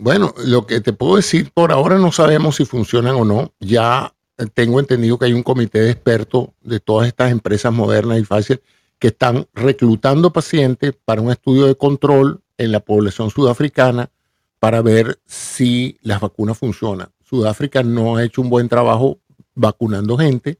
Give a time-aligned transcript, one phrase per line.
[0.00, 3.52] Bueno, lo que te puedo decir, por ahora no sabemos si funcionan o no.
[3.60, 4.14] Ya
[4.54, 8.62] tengo entendido que hay un comité de expertos de todas estas empresas modernas y Pfizer
[8.98, 14.10] que están reclutando pacientes para un estudio de control en la población sudafricana
[14.58, 17.08] para ver si las vacunas funcionan.
[17.22, 19.18] Sudáfrica no ha hecho un buen trabajo
[19.54, 20.58] vacunando gente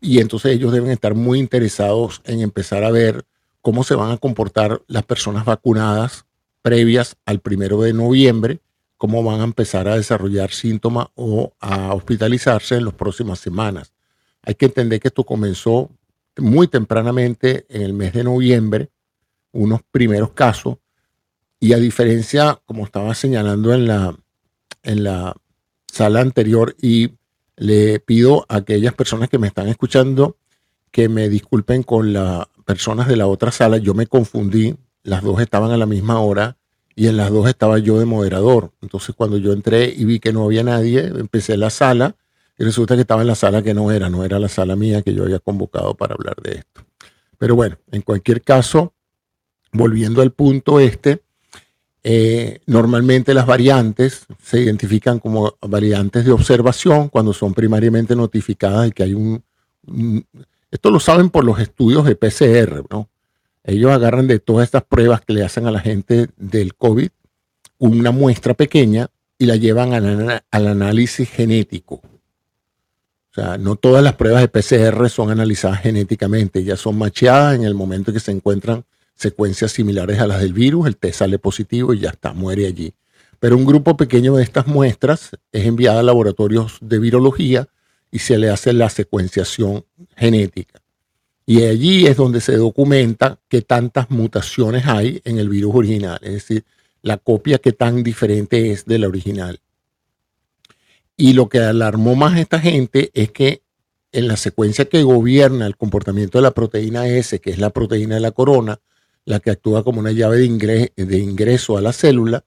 [0.00, 3.24] y entonces ellos deben estar muy interesados en empezar a ver
[3.60, 6.26] cómo se van a comportar las personas vacunadas
[6.64, 8.60] previas al primero de noviembre,
[8.96, 13.92] cómo van a empezar a desarrollar síntomas o a hospitalizarse en las próximas semanas.
[14.40, 15.90] Hay que entender que esto comenzó
[16.38, 18.88] muy tempranamente en el mes de noviembre,
[19.52, 20.78] unos primeros casos,
[21.60, 24.16] y a diferencia, como estaba señalando en la,
[24.82, 25.36] en la
[25.86, 27.10] sala anterior, y
[27.56, 30.38] le pido a aquellas personas que me están escuchando
[30.90, 35.40] que me disculpen con las personas de la otra sala, yo me confundí, las dos
[35.40, 36.56] estaban a la misma hora
[36.96, 38.72] y en las dos estaba yo de moderador.
[38.82, 42.16] Entonces cuando yo entré y vi que no había nadie, empecé la sala
[42.58, 45.02] y resulta que estaba en la sala que no era, no era la sala mía
[45.02, 46.82] que yo había convocado para hablar de esto.
[47.38, 48.94] Pero bueno, en cualquier caso,
[49.72, 51.22] volviendo al punto este,
[52.02, 58.92] eh, normalmente las variantes se identifican como variantes de observación cuando son primariamente notificadas y
[58.92, 59.42] que hay un,
[59.86, 60.26] un
[60.70, 63.08] esto lo saben por los estudios de PCR, ¿no?
[63.64, 67.08] Ellos agarran de todas estas pruebas que le hacen a la gente del COVID
[67.78, 71.96] una muestra pequeña y la llevan al, análisis genético.
[71.96, 77.64] O sea, no todas las pruebas de PCR son analizadas genéticamente, ya son macheadas en
[77.64, 78.84] el momento en que se encuentran
[79.16, 82.94] secuencias similares a las del virus, el test sale positivo y ya está, muere allí.
[83.40, 87.68] Pero un grupo pequeño de estas muestras es enviada a laboratorios de virología
[88.10, 89.84] y se le hace la secuenciación
[90.16, 90.83] genética.
[91.46, 96.32] Y allí es donde se documenta qué tantas mutaciones hay en el virus original, es
[96.32, 96.64] decir,
[97.02, 99.60] la copia que tan diferente es de la original.
[101.16, 103.62] Y lo que alarmó más a esta gente es que
[104.10, 108.14] en la secuencia que gobierna el comportamiento de la proteína S, que es la proteína
[108.14, 108.80] de la corona,
[109.24, 112.44] la que actúa como una llave de ingreso, de ingreso a la célula,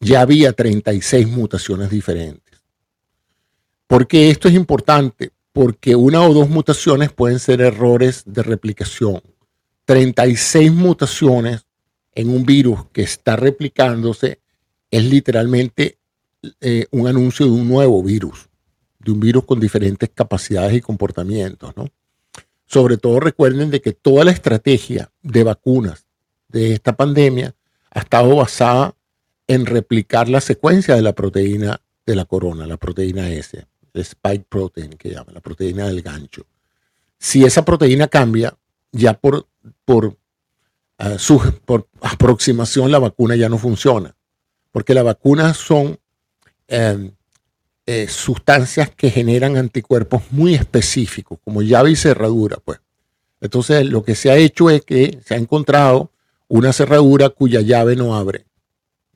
[0.00, 2.60] ya había 36 mutaciones diferentes.
[3.86, 5.30] ¿Por qué esto es importante?
[5.52, 9.22] Porque una o dos mutaciones pueden ser errores de replicación.
[9.84, 11.66] 36 mutaciones
[12.14, 14.40] en un virus que está replicándose
[14.90, 15.98] es literalmente
[16.60, 18.48] eh, un anuncio de un nuevo virus,
[18.98, 21.74] de un virus con diferentes capacidades y comportamientos.
[22.66, 26.06] Sobre todo recuerden de que toda la estrategia de vacunas
[26.48, 27.54] de esta pandemia
[27.90, 28.94] ha estado basada
[29.48, 34.90] en replicar la secuencia de la proteína de la corona, la proteína S spike protein
[34.90, 36.46] que llama, la proteína del gancho.
[37.18, 38.56] Si esa proteína cambia,
[38.92, 39.46] ya por,
[39.84, 40.16] por,
[40.98, 41.16] ah,
[41.64, 44.16] por aproximación la vacuna ya no funciona,
[44.72, 45.98] porque las vacunas son
[46.68, 47.12] em,
[47.86, 52.80] eh, sustancias que generan anticuerpos muy específicos, como llave y cerradura, pues.
[53.40, 56.12] Entonces, lo que se ha hecho es que se ha encontrado
[56.48, 58.44] una cerradura cuya llave no abre.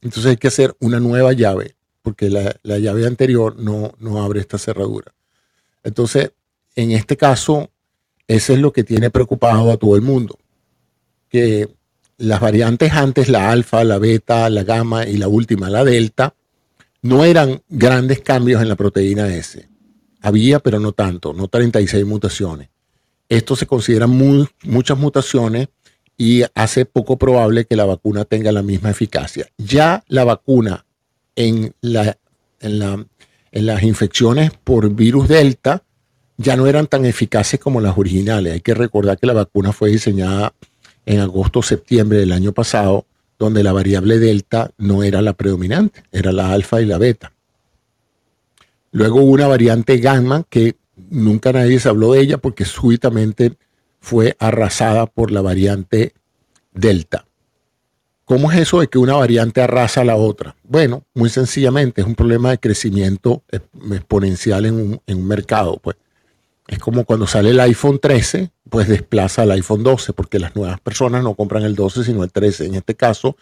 [0.01, 4.59] Entonces hay que hacer una nueva llave porque la, llave anterior no, no abre esta
[4.59, 5.15] cerradura.
[5.83, 6.33] Entonces,
[6.77, 7.71] en este caso,
[8.29, 10.39] eso es lo que tiene preocupado a todo el mundo,
[11.31, 11.71] que
[12.19, 16.35] las variantes antes, la alfa, la beta, la gamma y la última, la delta,
[17.01, 19.67] no eran grandes cambios en la proteína S.
[20.21, 22.69] Había, pero no tanto, no 36 mutaciones.
[23.31, 24.11] Esto se consideran
[24.63, 25.69] muchas mutaciones
[26.19, 29.49] y hace poco probable que la vacuna tenga la misma eficacia.
[29.57, 30.85] Ya la vacuna
[31.37, 32.17] en, la,
[32.61, 33.07] en, la,
[33.53, 35.83] en las infecciones por virus delta
[36.37, 38.55] ya no eran tan eficaces como las originales.
[38.55, 40.53] Hay que recordar que la vacuna fue diseñada
[41.07, 43.07] en agosto septiembre del año pasado,
[43.39, 47.33] donde la variable delta no era la predominante, era la alfa y la beta.
[48.91, 50.77] Luego hubo una variante gamma que
[51.11, 53.57] nunca nadie se habló de ella porque súbitamente
[54.01, 56.15] fue arrasada por la variante
[56.73, 57.27] delta.
[58.25, 60.57] ¿Cómo es eso de que una variante arrasa a la otra?
[60.63, 65.79] Bueno, muy sencillamente es un problema de crecimiento exponencial en un, mercado.
[65.83, 65.97] Pues.
[66.67, 70.81] Es como cuando sale el iPhone 13, pues desplaza al iPhone 12, porque las nuevas
[70.81, 72.65] personas no compran el 12, sino el 13.
[72.67, 73.37] En este caso,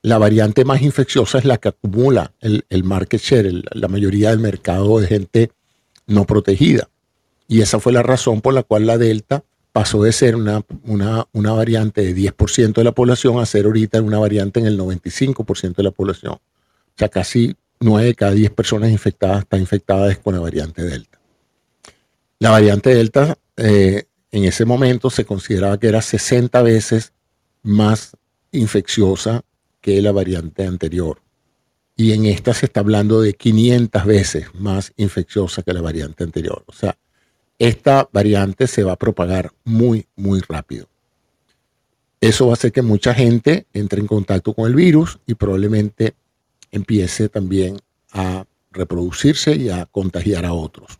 [0.00, 5.00] la variante más infecciosa es la que acumula el, market share, la mayoría del mercado
[5.00, 5.50] de gente
[6.06, 6.88] no protegida.
[7.48, 9.42] Y esa fue la razón por la cual la Delta
[9.72, 14.18] pasó de ser una, una, variante de 10% de la población a ser ahorita una
[14.18, 16.34] variante en el 95% de la población.
[16.34, 21.20] O sea, casi 9 de cada 10 personas infectadas están infectadas con la variante Delta.
[22.38, 27.12] La variante Delta eh, en ese momento se consideraba que era 60 veces
[27.62, 28.16] más
[28.52, 29.42] infecciosa
[29.80, 31.22] que la variante anterior.
[31.96, 36.64] y en esta se está hablando de 500 veces más infecciosa que la variante anterior.
[36.66, 36.96] O sea,
[37.60, 40.88] esta variante se va a propagar muy, muy rápido.
[42.18, 46.14] Eso va a hacer que mucha gente entre en contacto con el virus y probablemente
[46.70, 47.76] empiece también
[48.12, 50.98] a reproducirse y a contagiar a otros.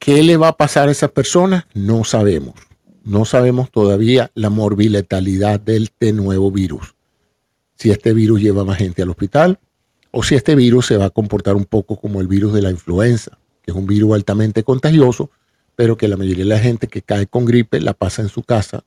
[0.00, 1.64] ¿Qué le va a pasar a esas personas?
[1.74, 2.54] No sabemos.
[3.04, 6.96] No sabemos todavía la morbiletalidad de este nuevo virus.
[7.76, 9.60] Si este virus lleva más gente al hospital
[10.10, 12.70] o si este virus se va a comportar un poco como el virus de la
[12.72, 15.30] influenza, que es un virus altamente contagioso,
[15.76, 18.42] pero que la mayoría de la gente que cae con gripe la pasa en su
[18.42, 18.84] casa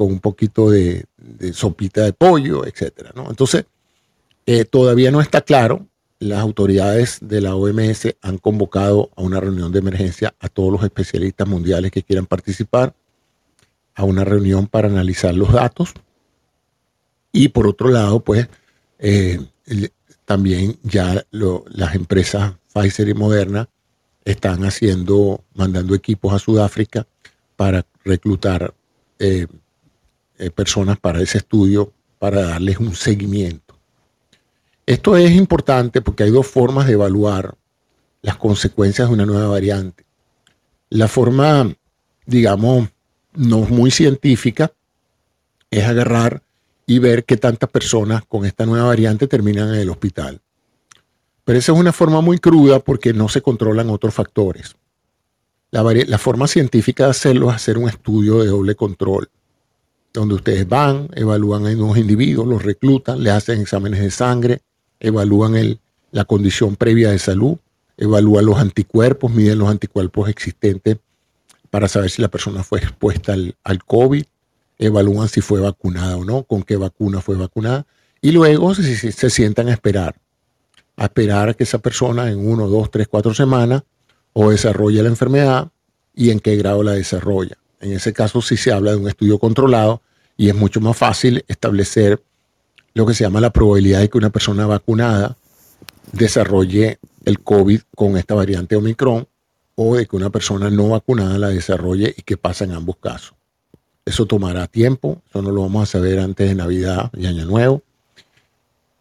[0.00, 1.04] con un poquito de,
[1.52, 3.10] sopita de pollo, etc.
[3.28, 3.66] Entonces,
[4.46, 5.86] eh, todavía no está claro.
[6.18, 10.82] Las autoridades de la OMS han convocado a una reunión de emergencia a todos los
[10.84, 12.94] especialistas mundiales que quieran participar,
[13.94, 15.92] a una reunión para analizar los datos.
[17.30, 18.48] Y por otro lado, pues
[18.98, 19.38] eh,
[20.24, 23.68] también ya las empresas Pfizer y Moderna
[24.24, 27.06] están haciendo, mandando equipos a Sudáfrica
[27.56, 28.74] para reclutar
[29.18, 29.46] eh,
[30.54, 33.70] personas para ese estudio, para darles un seguimiento
[34.90, 37.54] esto es importante porque hay dos formas de evaluar
[38.22, 40.04] las consecuencias de una nueva variante.
[40.88, 41.72] La forma,
[42.26, 42.88] digamos,
[43.32, 44.72] no muy científica
[45.70, 46.42] es agarrar
[46.86, 50.40] y ver qué tantas personas con esta nueva variante terminan en el hospital.
[51.44, 54.76] Pero esa es una forma muy cruda porque no se controlan otros factores.
[55.70, 59.30] La, forma científica de hacerlo es hacer un estudio de doble control,
[60.12, 64.60] donde ustedes van, evalúan a unos individuos, los reclutan, les hacen exámenes de sangre,
[64.98, 65.78] evalúan
[66.10, 67.56] la condición previa de salud,
[67.96, 70.98] evalúan los anticuerpos, miden los anticuerpos existentes
[71.70, 74.24] para saber si la persona fue expuesta al, COVID,
[74.78, 77.86] evalúan si fue vacunada o no, con qué vacuna fue vacunada,
[78.20, 80.16] y luego se, sientan a esperar,
[81.00, 83.84] a esperar a que esa persona en uno, dos, tres, cuatro semanas
[84.34, 85.70] o desarrolle la enfermedad
[86.14, 87.56] y en qué grado la desarrolla.
[87.80, 90.02] En ese caso sí se habla de un estudio controlado
[90.36, 92.22] y es mucho más fácil establecer
[92.92, 95.38] lo que se llama la probabilidad de que una persona vacunada
[96.12, 99.26] desarrolle el COVID con esta variante Omicron
[99.76, 103.32] o de que una persona no vacunada la desarrolle y que pasa en ambos casos.
[104.04, 107.82] Eso tomará tiempo, eso no lo vamos a saber antes de Navidad y Año Nuevo,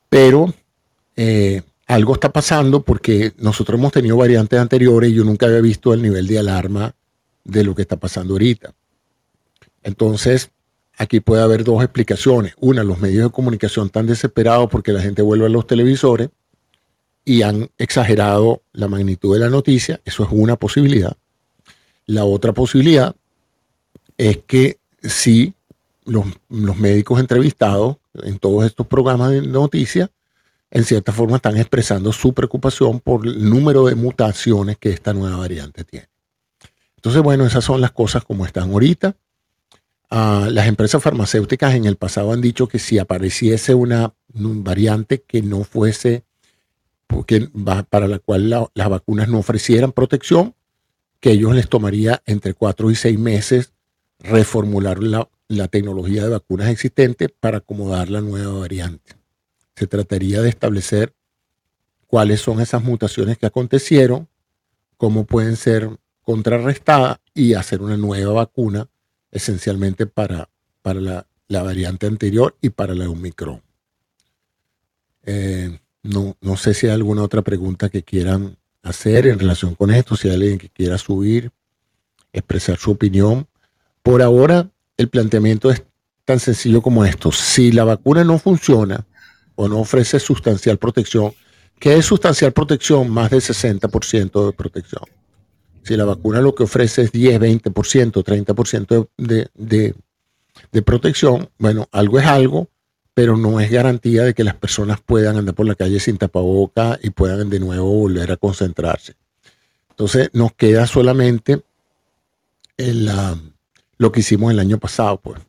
[0.07, 0.53] pero
[1.17, 5.93] eh, algo está pasando porque nosotros hemos tenido variantes anteriores y yo nunca había visto
[5.93, 6.95] el nivel de alarma
[7.43, 8.73] de lo que está pasando ahorita.
[9.83, 10.51] Entonces,
[10.99, 12.55] Aquí puede haber dos explicaciones.
[12.59, 16.29] Una, los medios de comunicación están desesperados porque la gente vuelve a los televisores
[17.23, 20.01] y han exagerado la magnitud de la noticia.
[20.03, 21.15] Eso es una posibilidad.
[22.05, 23.15] La otra posibilidad
[24.17, 25.53] es que si
[26.03, 30.09] los, los médicos entrevistados en todos estos programas de noticias,
[30.71, 35.37] en cierta forma están expresando su preocupación por el número de mutaciones que esta nueva
[35.37, 36.09] variante tiene.
[36.95, 39.15] Entonces, bueno, esas son las cosas como están ahorita.
[40.11, 45.41] Ah, las empresas farmacéuticas en el pasado han dicho que si apareciese una, variante que
[45.41, 46.23] no fuese,
[47.07, 47.49] porque,
[47.89, 50.55] para la cual las vacunas no ofrecieran protección,
[51.19, 53.73] que ellos les tomaría entre cuatro y seis meses
[54.19, 59.18] reformular la, la tecnología de vacunas existente para acomodar la nueva variante.
[59.79, 61.13] Se trataría de establecer
[62.05, 64.27] cuáles son esas mutaciones que acontecieron,
[64.97, 65.89] cómo pueden ser
[66.21, 68.89] contrarrestadas y hacer una nueva vacuna
[69.31, 70.49] esencialmente para,
[70.81, 73.61] para la, variante anterior y para la Omicron.
[75.23, 79.91] Eh, no, no sé si hay alguna otra pregunta que quieran hacer en relación con
[79.91, 81.53] esto, si hay alguien que quiera subir,
[82.33, 83.47] expresar su opinión.
[84.03, 85.83] Por ahora, el planteamiento es
[86.25, 87.31] tan sencillo como esto.
[87.31, 89.05] Si la vacuna no funciona
[89.61, 91.33] o no ofrece sustancial protección,
[91.79, 93.09] ¿qué es sustancial protección?
[93.09, 95.03] Más del 60% de protección.
[95.83, 99.95] Si la vacuna lo que ofrece es 10, 20%, 30% de, de,
[100.71, 102.69] de protección, bueno, algo es algo,
[103.13, 106.97] pero no es garantía de que las personas puedan andar por la calle sin tapaboca
[107.03, 109.15] y puedan de nuevo volver a concentrarse.
[109.89, 111.63] Entonces nos queda solamente
[113.97, 115.41] lo que hicimos el año pasado, pues.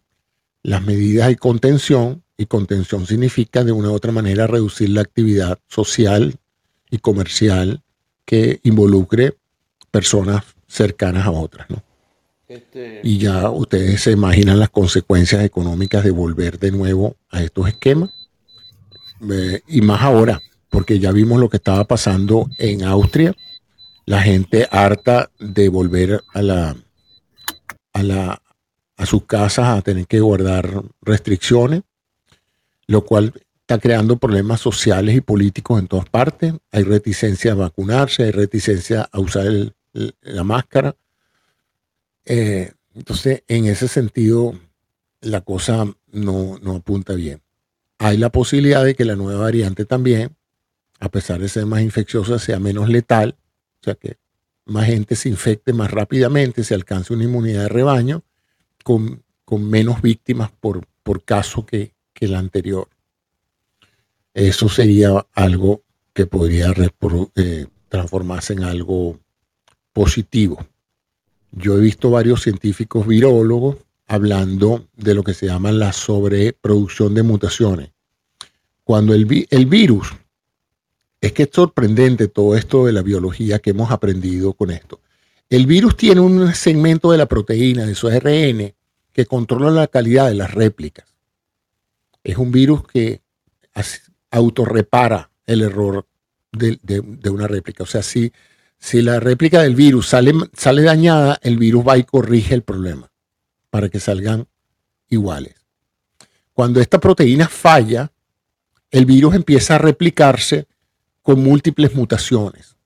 [0.64, 5.58] Las medidas de contención, y contención significa de una u otra manera reducir la actividad
[5.68, 6.36] social
[6.90, 7.82] y comercial
[8.24, 9.36] que involucre
[9.90, 11.82] personas cercanas a otras, ¿no?
[12.48, 17.68] Este, y ya ustedes se imaginan las consecuencias económicas de volver de nuevo a estos
[17.68, 18.08] esquemas.
[19.68, 23.34] y más ahora, porque ya vimos lo que estaba pasando en Austria,
[24.06, 26.74] la gente harta de volver a la
[27.92, 28.42] a la
[28.96, 31.82] a sus casas a tener que guardar restricciones,
[32.90, 36.54] lo cual está creando problemas sociales y políticos en todas partes.
[36.72, 39.46] Hay reticencia a vacunarse, hay reticencia a usar
[39.92, 40.96] la máscara.
[42.24, 44.58] Eh, entonces, en ese sentido,
[45.20, 47.40] la cosa no, no apunta bien.
[47.98, 50.34] Hay la posibilidad de que la nueva variante también,
[50.98, 53.36] a pesar de ser más infecciosa, sea menos letal,
[53.82, 54.16] o sea que
[54.64, 58.24] más gente se infecte más rápidamente, se alcance una inmunidad de rebaño
[58.82, 59.22] con,
[59.60, 62.88] menos víctimas por, por caso que, que la anterior.
[64.34, 66.72] Eso sería algo que podría
[67.34, 69.18] eh, transformarse en algo
[69.92, 70.66] positivo.
[71.50, 77.22] Yo he visto varios científicos virólogos hablando de lo que se llama la sobreproducción de
[77.22, 77.90] mutaciones.
[78.84, 80.12] Cuando el, el virus,
[81.20, 85.00] es que es sorprendente todo esto de la biología que hemos aprendido con esto.
[85.48, 88.72] El virus tiene un segmento de la proteína, de su ARN,
[89.12, 91.09] que controla la calidad de las réplicas.
[92.30, 93.22] Es un virus que
[94.30, 96.06] autorrepara el error
[96.52, 96.78] de,
[97.28, 97.82] una réplica.
[97.82, 98.32] O sea, si,
[98.78, 103.10] si la réplica del virus sale, sale dañada, el virus va y corrige el problema
[103.68, 104.46] para que salgan
[105.08, 105.56] iguales.
[106.52, 108.12] Cuando esta proteína falla,
[108.92, 110.68] el virus empieza a replicarse
[111.22, 112.76] con múltiples mutaciones.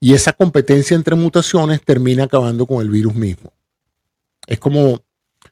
[0.00, 3.54] Y esa competencia entre mutaciones termina acabando con el virus mismo.
[4.46, 5.02] Es como,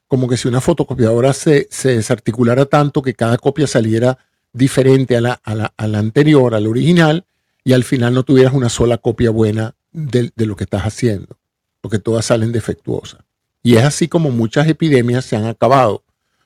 [0.07, 4.17] como que si una fotocopiadora se, se desarticulara tanto que cada copia saliera
[4.55, 7.25] diferente a la, anterior, al original,
[7.63, 11.37] y al final no tuvieras una sola copia buena de, lo que estás haciendo,
[11.81, 13.21] porque todas salen defectuosas.
[13.63, 16.03] Y es así como muchas epidemias se han acabado,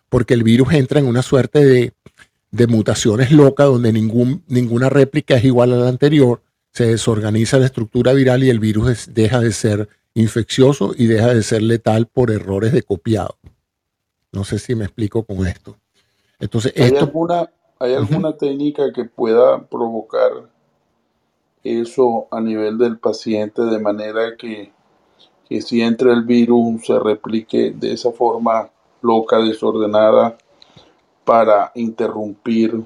[0.09, 1.93] porque el virus entra en una suerte de,
[2.67, 6.41] mutaciones locas donde ninguna réplica es igual a la anterior,
[6.73, 11.43] se desorganiza la estructura viral y el virus deja de ser infeccioso y deja de
[11.43, 13.37] ser letal por errores de copiado.
[14.31, 15.75] No sé si me explico con esto.
[16.39, 17.11] Entonces, esto,
[17.81, 20.31] ¿Hay alguna técnica que pueda provocar
[21.63, 24.71] eso a nivel del paciente de manera que,
[25.61, 28.69] si entra el virus se replique de esa forma
[29.01, 30.37] loca, desordenada,
[31.23, 32.83] para interrumpir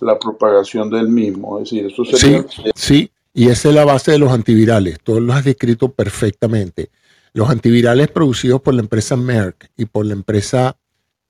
[0.00, 1.58] la propagación del mismo?
[1.58, 2.44] Es decir, eso sería...
[2.48, 4.98] Sí, sí, y esa es la base de los antivirales.
[5.02, 6.90] Tú lo has descrito perfectamente.
[7.32, 10.76] Los antivirales producidos por la empresa Merck y por la empresa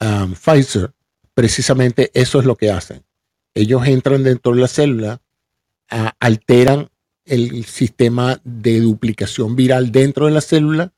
[0.01, 0.93] um, Pfizer
[1.35, 3.05] precisamente eso es lo que hacen.
[3.55, 5.21] Ellos entran dentro de la célula,
[6.21, 6.89] alteran
[7.25, 10.93] el sistema de duplicación viral dentro de la célula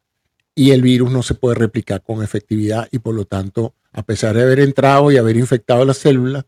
[0.54, 4.36] y el virus no se puede replicar con efectividad y por lo tanto, a pesar
[4.36, 6.46] de haber entrado y haber infectado la célula,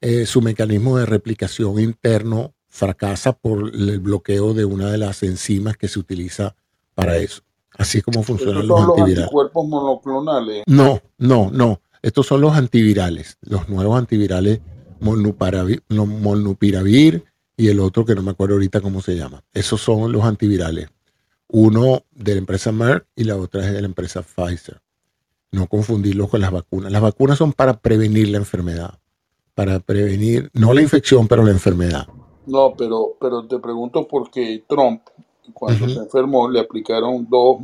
[0.00, 5.76] eh, su mecanismo de replicación interno fracasa por el bloqueo de una de las enzimas
[5.76, 6.56] que se utiliza
[6.94, 7.42] para eso.
[7.76, 9.16] Así es como funcionan los antivirales.
[9.16, 10.62] Los anticuerpos monoclonales?
[10.66, 11.80] No, no, no.
[12.02, 14.60] Estos son los antivirales, los nuevos antivirales
[15.04, 17.24] molnupiravir
[17.56, 19.42] y el otro que no me acuerdo ahorita cómo se llama.
[19.52, 20.88] Esos son los antivirales.
[21.48, 24.80] Uno de la empresa Merck y la otra es de la empresa Pfizer.
[25.52, 26.90] No confundirlos con las vacunas.
[26.90, 28.98] Las vacunas son para prevenir la enfermedad,
[29.54, 32.08] para prevenir, no la infección, pero la enfermedad.
[32.46, 35.02] No, pero, pero te pregunto porque Trump,
[35.52, 37.58] cuando se enfermó, le aplicaron dos,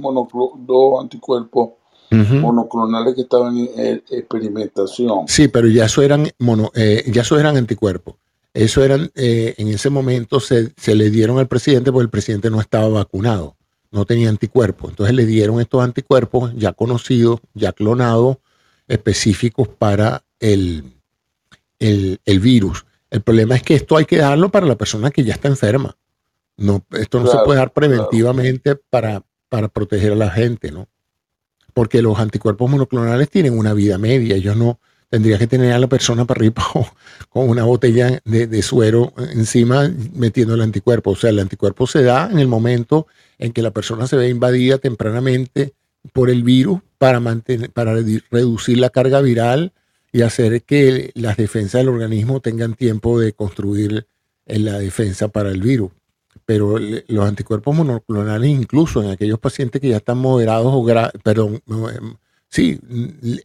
[0.66, 1.70] dos anticuerpos
[2.10, 5.28] monoclonales que estaban en experimentación.
[5.28, 8.16] Sí, pero ya eso eran, mono, eh, ya eso eran anticuerpos.
[8.52, 12.60] Eso eran, eh, en ese momento se, le dieron al presidente porque el presidente no
[12.60, 13.56] estaba vacunado,
[13.92, 14.90] no tenía anticuerpos.
[14.90, 18.38] Entonces le dieron estos anticuerpos ya conocidos, ya clonados,
[18.88, 20.82] específicos para el,
[21.78, 22.84] el, virus.
[23.08, 25.96] El problema es que esto hay que darlo para la persona que ya está enferma.
[26.60, 30.88] No, esto no se puede dar preventivamente para, para proteger a la gente, ¿no?
[31.72, 34.36] porque los anticuerpos monoclonales tienen una vida media.
[34.36, 36.62] Ellos no tendría que tener a la persona para arriba
[37.28, 41.12] con una botella de, suero encima metiendo el anticuerpo.
[41.12, 43.06] O sea, el anticuerpo se da en el momento
[43.38, 45.72] en que la persona se ve invadida tempranamente
[46.12, 47.94] por el virus para, mantener, para
[48.30, 49.72] reducir la carga viral
[50.12, 54.06] y hacer que las defensas del organismo tengan tiempo de construir
[54.46, 55.92] la defensa para el virus
[56.50, 60.84] pero los anticuerpos monoclonales, incluso en aquellos pacientes que ya están moderados o
[61.22, 62.16] perdón, em,
[62.48, 62.76] sí,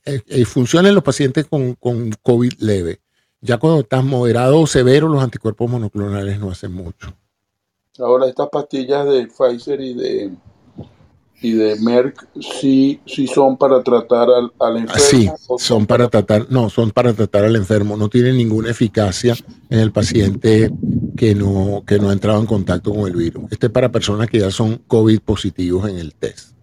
[0.06, 3.02] eh, eh, funcionan los pacientes con, con, COVID leve.
[3.42, 7.14] Ya cuando estás moderado o severo, los anticuerpos monoclonales no hacen mucho.
[8.00, 10.32] Ahora, estas pastillas de Pfizer y de
[11.42, 15.00] y de Merck sí, sí son para tratar al, al enfermo.
[15.00, 17.98] Sí, son para tratar, no, son para tratar al enfermo.
[17.98, 19.36] No tienen ninguna eficacia
[19.70, 20.72] en el paciente
[21.18, 23.51] que no, que no ha entrado en contacto con el virus.
[23.51, 26.56] Este es para personas que ya son COVID positivos en el test.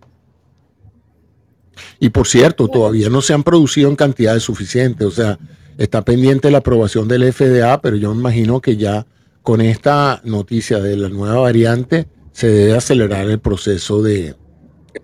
[2.00, 5.06] Y por cierto, todavía no se han producido en cantidades suficientes.
[5.06, 5.38] O sea,
[5.78, 9.06] está pendiente la aprobación del FDA, pero yo me imagino que ya
[9.42, 14.34] con esta noticia de la nueva variante se debe acelerar el proceso de,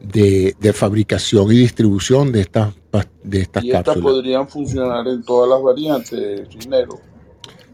[0.00, 2.74] de, fabricación y distribución de estas,
[3.22, 6.98] de estas ¿Y estas podrían funcionar en todas las variantes, dinero?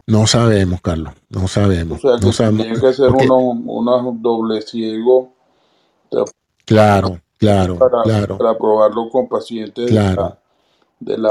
[0.07, 2.05] No sabemos, Carlos, no sabemos.
[2.05, 2.63] O sea, que no sabemos.
[2.63, 5.35] Tiene que ser uno, doble ciego.
[6.65, 8.39] Claro, claro, para, claro.
[8.39, 10.39] Para probarlo con pacientes claro.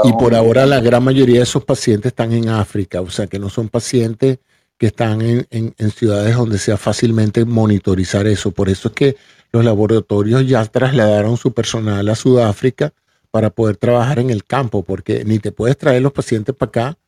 [0.04, 3.38] y por ahora la gran mayoría de esos pacientes están en África, o sea que
[3.38, 4.38] no son pacientes
[4.84, 8.50] que están en, en, ciudades donde sea fácilmente monitorizar eso.
[8.50, 9.16] Por eso es que
[9.50, 12.92] los laboratorios ya trasladaron su personal a Sudáfrica
[13.30, 16.98] para poder trabajar en el campo, porque ni te puedes traer los pacientes para acá,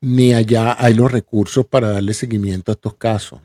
[0.00, 3.40] ni allá hay los recursos para darle seguimiento a estos casos.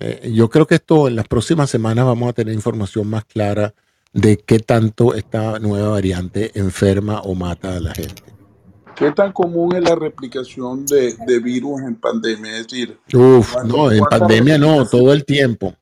[0.00, 3.74] Eh, yo creo que esto en las próximas semanas vamos a tener información más clara
[4.12, 8.35] de qué tanto esta nueva variante enferma o mata a la gente.
[8.96, 12.56] ¿Qué tan común es la replicación de, virus en pandemia?
[12.58, 15.74] Es decir, Uf, no, en pandemia no, todo el tiempo.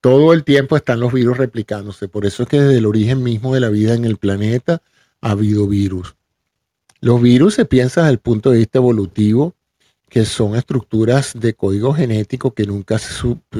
[0.00, 2.08] Todo el tiempo están los virus replicándose.
[2.08, 4.82] Por eso es que desde el origen mismo de la vida en el planeta
[5.20, 6.16] ha habido virus.
[7.00, 9.54] Los virus se piensa desde el punto de vista evolutivo
[10.08, 12.98] que son estructuras de código genético que nunca,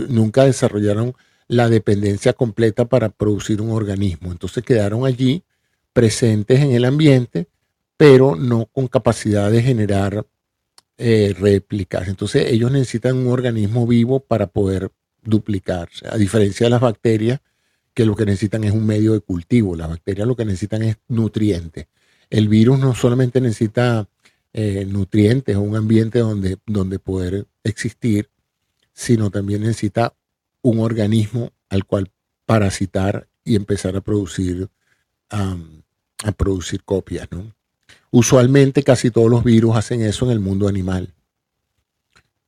[0.09, 1.15] nunca desarrollaron
[1.49, 4.33] la dependencia completa para producir un organismo.
[4.33, 5.43] Entonces quedaron allí
[5.93, 7.49] presentes en el ambiente,
[7.97, 10.27] pero no con capacidad de generar
[10.99, 12.09] eh, réplicas.
[12.09, 14.91] Entonces ellos necesitan un organismo vivo para poder
[15.23, 17.41] duplicarse, a diferencia de las bacterias,
[17.95, 19.77] que lo que necesitan es un medio de cultivo.
[19.77, 21.87] Las bacterias lo que necesitan es nutrientes.
[22.29, 24.09] El virus no solamente necesita
[24.53, 28.31] eh, nutrientes o un ambiente donde, donde poder existir,
[28.93, 30.15] sino también necesita
[30.63, 32.11] un organismo al cual
[32.45, 34.69] parasitar y empezar a producir,
[35.31, 37.29] a producir copias.
[38.17, 41.13] Usualmente casi todos los virus hacen eso en el mundo animal,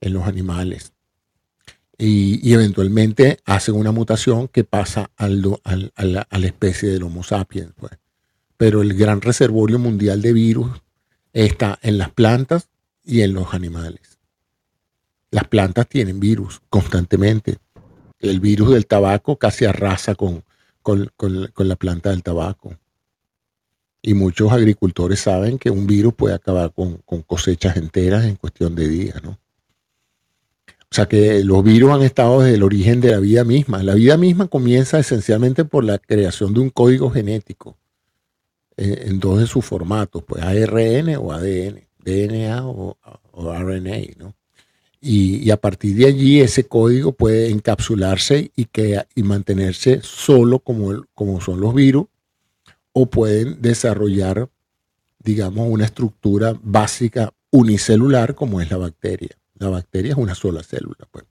[0.00, 0.92] en los animales
[1.98, 7.72] y, eventualmente hacen una mutación que pasa al, a, la, especie del Homo sapiens.
[7.76, 7.92] Pues.
[8.57, 10.70] Pero el gran reservorio mundial de virus
[11.33, 12.68] está en las plantas
[13.04, 14.18] y en los animales.
[15.31, 17.59] Las plantas tienen virus constantemente.
[18.20, 20.44] El virus del tabaco casi arrasa con,
[20.83, 21.11] con,
[21.57, 22.76] la planta del tabaco.
[24.00, 28.74] Y muchos agricultores saben que un virus puede acabar con, con cosechas enteras en cuestión
[28.74, 29.38] de días, ¿no?
[30.90, 33.82] O sea que los virus han estado desde el origen de la vida misma.
[33.82, 37.76] La vida misma comienza esencialmente por la creación de un código genético
[38.76, 42.96] eh, en dos de sus formatos, pues ARN o ADN, DNA o,
[43.34, 44.34] RNA, ¿no?
[45.00, 51.04] Y, a partir de allí ese código puede encapsularse y, que, y mantenerse solo como,
[51.14, 52.06] como son los virus
[52.92, 54.48] o pueden desarrollar,
[55.18, 59.31] digamos, una estructura básica unicelular como es la bacteria.
[59.55, 61.24] La bacteria es una sola célula, pues,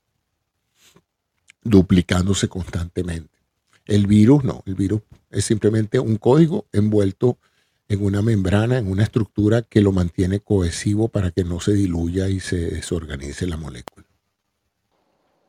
[1.63, 3.37] duplicándose constantemente.
[3.85, 7.37] El virus no, el virus es simplemente un código envuelto
[7.89, 12.27] en una membrana, en una estructura que lo mantiene cohesivo para que no se diluya
[12.27, 14.05] y se desorganice la molécula.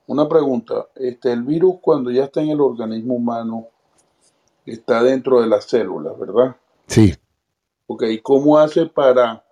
[0.06, 3.66] Una pregunta, este, el virus cuando ya está en el organismo humano
[4.70, 6.56] está dentro de las células, ¿verdad?
[6.86, 7.14] Sí.
[7.86, 9.44] Ok, ¿cómo hace para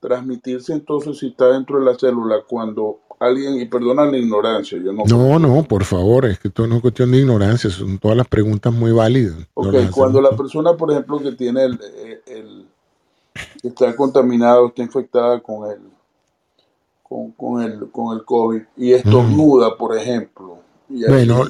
[0.00, 4.92] transmitirse entonces si está dentro de la célula cuando alguien, y perdona la ignorancia, yo
[4.92, 5.04] no...
[5.04, 8.26] No, no, por favor, es que esto no es cuestión de ignorancia, son todas las
[8.26, 9.36] preguntas muy válidas.
[9.54, 11.80] Ok, cuando la persona, por ejemplo, que tiene el,
[12.26, 12.66] el,
[13.62, 15.80] está contaminado, está infectada con el,
[17.36, 20.58] con, el, con el COVID y estornuda, por ejemplo.
[20.88, 21.44] bueno,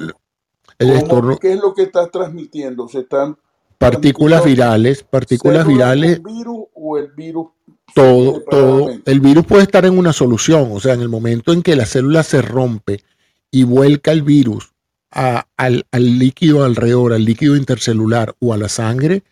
[0.89, 2.87] el ¿Qué es lo que está transmitiendo?
[2.87, 3.37] Se están
[3.77, 6.17] partículas virales, partículas virales.
[6.17, 7.47] ¿El virus o el virus
[7.93, 8.89] todo, todo.
[9.05, 11.85] El virus puede estar en una solución, o sea, en el momento en que la
[11.85, 13.03] célula se rompe
[13.51, 14.71] y vuelca el virus
[15.11, 19.23] al, líquido alrededor, al líquido intercelular o a la sangre,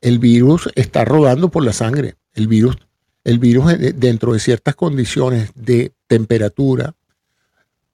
[0.00, 2.16] el virus está rodando por la sangre.
[2.34, 2.76] El virus,
[3.22, 6.94] el virus eh, dentro de ciertas condiciones de temperatura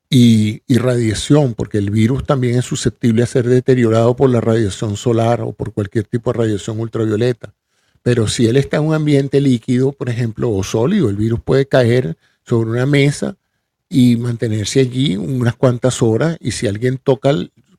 [0.09, 5.41] y, radiación, porque el virus también es susceptible a ser deteriorado por la radiación solar
[5.41, 7.55] o por cualquier tipo de radiación ultravioleta.
[8.03, 11.67] Pero si él está en un ambiente líquido, por ejemplo, o sólido, el virus puede
[11.67, 13.37] caer sobre una mesa
[13.89, 16.37] y mantenerse allí unas cuantas horas.
[16.41, 17.33] Y si alguien toca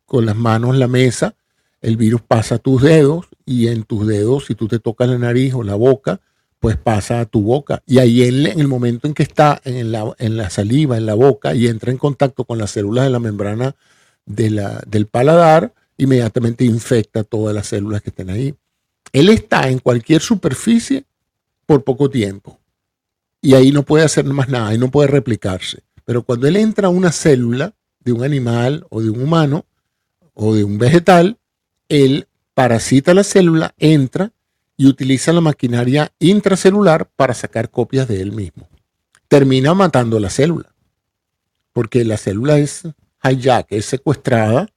[0.05, 1.35] con las manos la mesa,
[1.81, 5.17] el virus pasa a tus dedos y en tus dedos, si tú te tocas la
[5.17, 6.19] nariz o la boca,
[6.59, 7.83] pues pasa a tu boca.
[7.85, 11.13] Y ahí en, el momento en que está en la, en la, saliva, en la
[11.13, 13.75] boca, y entra en contacto con las células de la membrana
[14.25, 14.49] de
[14.87, 18.55] del paladar, inmediatamente infecta todas las células que estén ahí.
[19.13, 21.05] Él está en cualquier superficie
[21.65, 22.59] por poco tiempo.
[23.39, 25.83] y ahí no puede hacer más nada, y no puede replicarse.
[26.05, 29.65] Pero cuando él entra a una célula de un animal o de un humano
[30.33, 31.37] o de un vegetal,
[31.89, 34.31] él parasita la célula, entra
[34.77, 38.69] y utiliza la maquinaria intracelular para sacar copias de él mismo.
[39.27, 40.73] Termina matando la célula,
[41.73, 42.83] porque la célula es
[43.23, 44.69] hijack, es secuestrada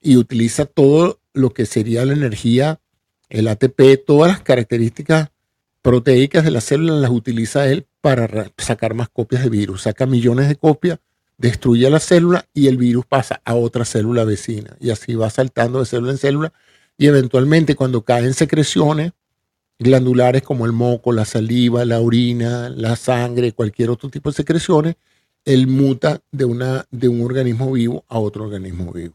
[0.00, 2.80] y utiliza todo lo que sería la energía,
[3.28, 5.30] el ATP, todas las características
[5.80, 9.82] proteicas de la célula las utiliza él para sacar más copias de virus.
[9.82, 10.98] Saca millones de copias,
[11.38, 14.76] destruye la célula y el virus pasa a otra célula vecina.
[14.80, 16.52] Y así va saltando de célula en célula.
[16.98, 19.12] Y eventualmente cuando caen secreciones
[19.78, 24.96] glandulares como el moco, la saliva, la orina, la sangre, cualquier otro tipo de secreciones,
[25.44, 29.14] él muta de, una, de un organismo vivo a otro organismo vivo.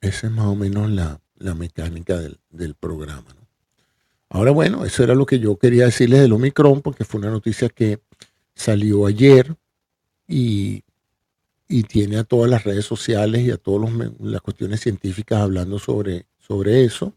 [0.00, 1.20] Esa es más o menos la,
[1.54, 3.36] mecánica del, del programa.
[4.30, 7.68] Ahora bueno, eso era lo que yo quería decirles del Omicron, porque fue una noticia
[7.68, 8.00] que
[8.54, 9.56] salió ayer
[10.26, 10.84] y,
[11.84, 16.84] tiene a todas las redes sociales y a todas las cuestiones científicas hablando sobre, sobre
[16.84, 17.14] eso,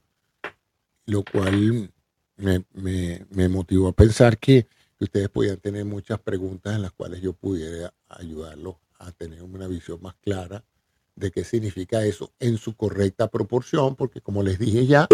[1.08, 1.92] lo cual
[2.38, 4.68] me, motivó a pensar que,
[5.00, 10.02] ustedes podían tener muchas preguntas en las cuales yo pudiera ayudarlos a tener una visión
[10.02, 10.64] más clara
[11.16, 15.10] de qué significa eso en su correcta proporción, porque como les dije ya,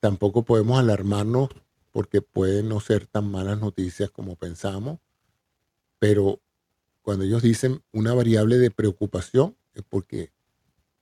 [0.00, 1.50] tampoco podemos alarmarnos
[1.92, 4.98] porque pueden no ser tan malas noticias como pensamos,
[6.00, 6.40] pero
[7.02, 10.30] cuando ellos dicen una variable de preocupación es porque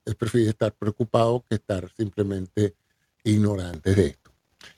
[0.05, 2.75] es preferible estar preocupado que estar simplemente
[3.23, 4.31] ignorantes de esto.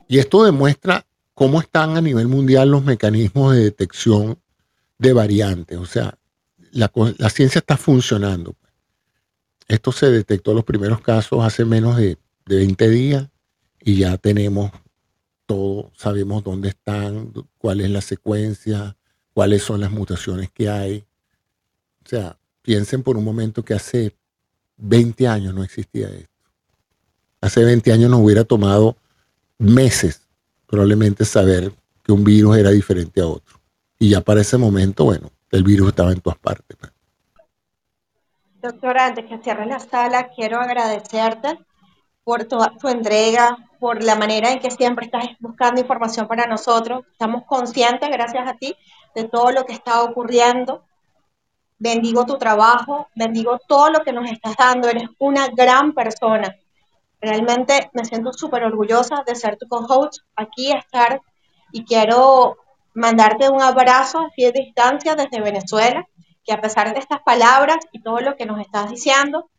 [0.09, 4.39] Y esto demuestra cómo están a nivel mundial los mecanismos de detección
[4.99, 5.79] de variantes.
[5.79, 6.19] O sea,
[6.73, 6.91] la,
[7.31, 8.55] ciencia está funcionando.
[9.69, 13.29] Esto se detectó los primeros casos hace menos de, de 20 días
[13.81, 14.71] y ya tenemos
[15.47, 18.97] todo, sabemos dónde están, cuál es la secuencia,
[19.33, 21.05] cuáles son las mutaciones que hay.
[22.05, 24.15] O sea, piensen por un momento que hace
[24.77, 26.29] 20 años no existía esto.
[27.41, 28.97] Hace 20 años nos hubiera tomado
[29.59, 30.23] meses
[30.67, 33.61] probablemente saber que un virus era diferente a otro.
[33.99, 36.77] Y ya para ese momento, bueno, el virus estaba en todas partes.
[38.61, 41.59] Doctora, antes que cierre la sala, quiero agradecerte
[42.25, 47.05] por toda tu entrega, por la manera en que siempre estás buscando información para nosotros.
[47.13, 48.77] Estamos conscientes, gracias a ti,
[49.15, 50.85] de todo lo que está ocurriendo.
[51.83, 54.89] Bendigo tu trabajo, bendigo todo lo que nos estás dando.
[54.89, 56.57] Eres una gran persona.
[57.21, 61.21] Realmente me siento súper orgullosa de ser tu co-host aquí, estar
[61.73, 62.57] y quiero
[62.95, 66.07] mandarte un abrazo a de distancia desde Venezuela,
[66.45, 69.51] que a pesar de estas palabras y todo lo que nos estás diciendo,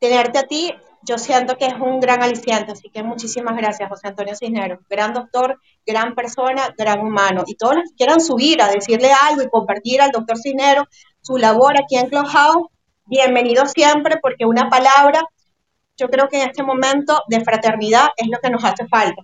[0.00, 4.08] tenerte a ti yo siento que es un gran aliciente, así que muchísimas gracias, José
[4.08, 4.78] Antonio Cisneros.
[4.88, 7.42] Gran doctor, gran persona, gran humano.
[7.46, 10.86] Y todos los que quieran subir a decirle algo y compartir al doctor Cisneros
[11.20, 12.68] su labor aquí en Clubhouse,
[13.06, 15.22] bienvenido siempre, porque una palabra,
[15.96, 19.22] yo creo que en este momento de fraternidad es lo que nos hace falta.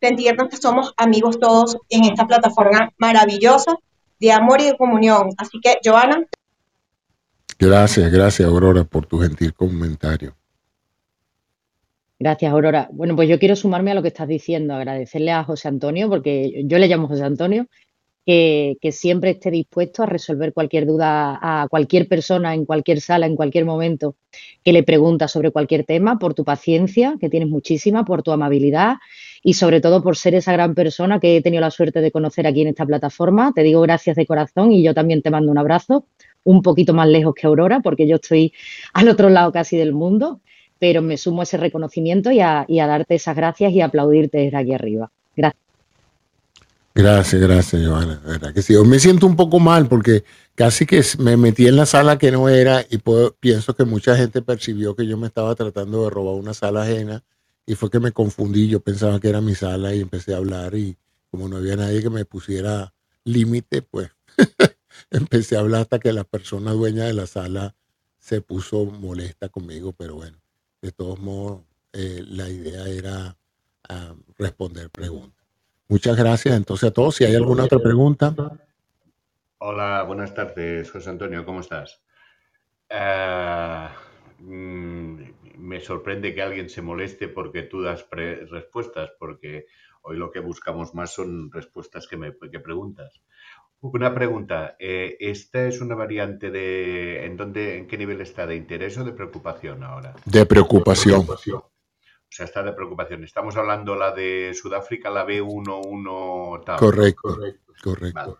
[0.00, 3.74] Sentirnos que somos amigos todos en esta plataforma maravillosa
[4.20, 5.30] de amor y de comunión.
[5.38, 6.22] Así que, Joana.
[7.58, 10.34] Gracias, gracias, Aurora, por tu gentil comentario.
[12.18, 12.88] Gracias, Aurora.
[12.92, 16.62] Bueno, pues yo quiero sumarme a lo que estás diciendo, agradecerle a José Antonio, porque
[16.64, 17.66] yo le llamo José Antonio,
[18.24, 23.36] que, siempre esté dispuesto a resolver cualquier duda a cualquier persona en cualquier sala, en
[23.36, 24.16] cualquier momento,
[24.64, 28.96] que le pregunta sobre cualquier tema, por tu paciencia, que tienes muchísima, por tu amabilidad
[29.42, 32.46] y sobre todo por ser esa gran persona que he tenido la suerte de conocer
[32.46, 33.52] aquí en esta plataforma.
[33.54, 36.06] Te digo gracias de corazón y yo también te mando un abrazo,
[36.42, 38.52] un poquito más lejos que Aurora, porque yo estoy
[38.94, 40.40] al otro lado casi del mundo
[40.78, 44.74] pero me sumo a ese reconocimiento y a, darte esas gracias y aplaudirte desde aquí
[44.74, 45.10] arriba.
[45.36, 45.62] Gracias.
[46.94, 48.20] Gracias, gracias, Joana.
[48.54, 48.72] que sí.
[48.72, 52.30] Yo me siento un poco mal porque casi que me metí en la sala que
[52.30, 52.98] no era y
[53.38, 57.22] pienso que mucha gente percibió que yo me estaba tratando de robar una sala ajena
[57.66, 58.68] y fue que me confundí.
[58.68, 60.96] Yo pensaba que era mi sala y empecé a hablar y
[61.30, 64.10] como no había nadie que me pusiera límite, pues
[65.10, 67.74] empecé a hablar hasta que la persona dueña de la sala
[68.18, 70.38] se puso molesta conmigo, pero bueno
[70.86, 73.36] de todos modos, eh, la idea era
[73.88, 75.44] ah, responder preguntas.
[75.88, 77.16] Muchas gracias entonces a todos.
[77.16, 78.34] Si hay alguna otra pregunta.
[79.58, 82.02] Hola, buenas tardes, José Antonio, ¿cómo estás?
[82.88, 83.94] Ah,
[84.38, 85.22] mm,
[85.56, 89.66] me sorprende que alguien se moleste porque tú das respuestas, porque
[90.02, 93.22] hoy lo que buscamos más son respuestas que, me, que preguntas.
[93.80, 98.56] Una pregunta, eh, ¿esta es una variante de en dónde, en qué nivel está de
[98.56, 100.14] interés o de preocupación ahora?
[100.24, 101.26] De preocupación.
[101.28, 101.68] O
[102.28, 103.22] sea, está de preocupación.
[103.22, 106.78] Estamos hablando la de Sudáfrica, la B11 tal.
[106.78, 107.38] Correcto,
[107.82, 108.38] correcto.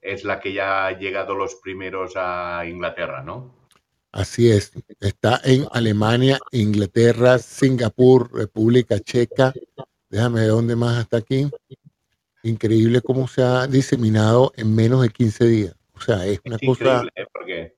[0.00, 3.64] Es la que ya ha llegado los primeros a Inglaterra, ¿no?
[4.12, 4.72] Así es.
[5.00, 9.52] Está en Alemania, Inglaterra, Singapur, República Checa.
[10.10, 11.50] Déjame ver dónde más está aquí.
[12.44, 15.74] Increíble cómo se ha diseminado en menos de 15 días.
[15.94, 17.04] O sea, es una cosa.
[17.16, 17.26] ¿eh?
[17.32, 17.74] porque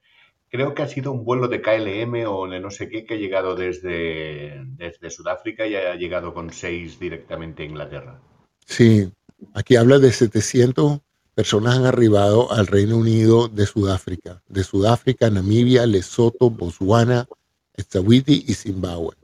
[0.49, 3.17] creo que ha sido un vuelo de KLM o de no sé qué que ha
[3.17, 8.21] llegado desde, desde Sudáfrica y ha llegado con seis directamente a Inglaterra.
[8.65, 9.11] Sí,
[9.55, 11.01] aquí habla de 700
[11.37, 17.29] personas han arribado al Reino Unido de Sudáfrica, de Sudáfrica, Namibia, Lesoto, Botswana,
[17.75, 19.15] Eswatini y Zimbabue.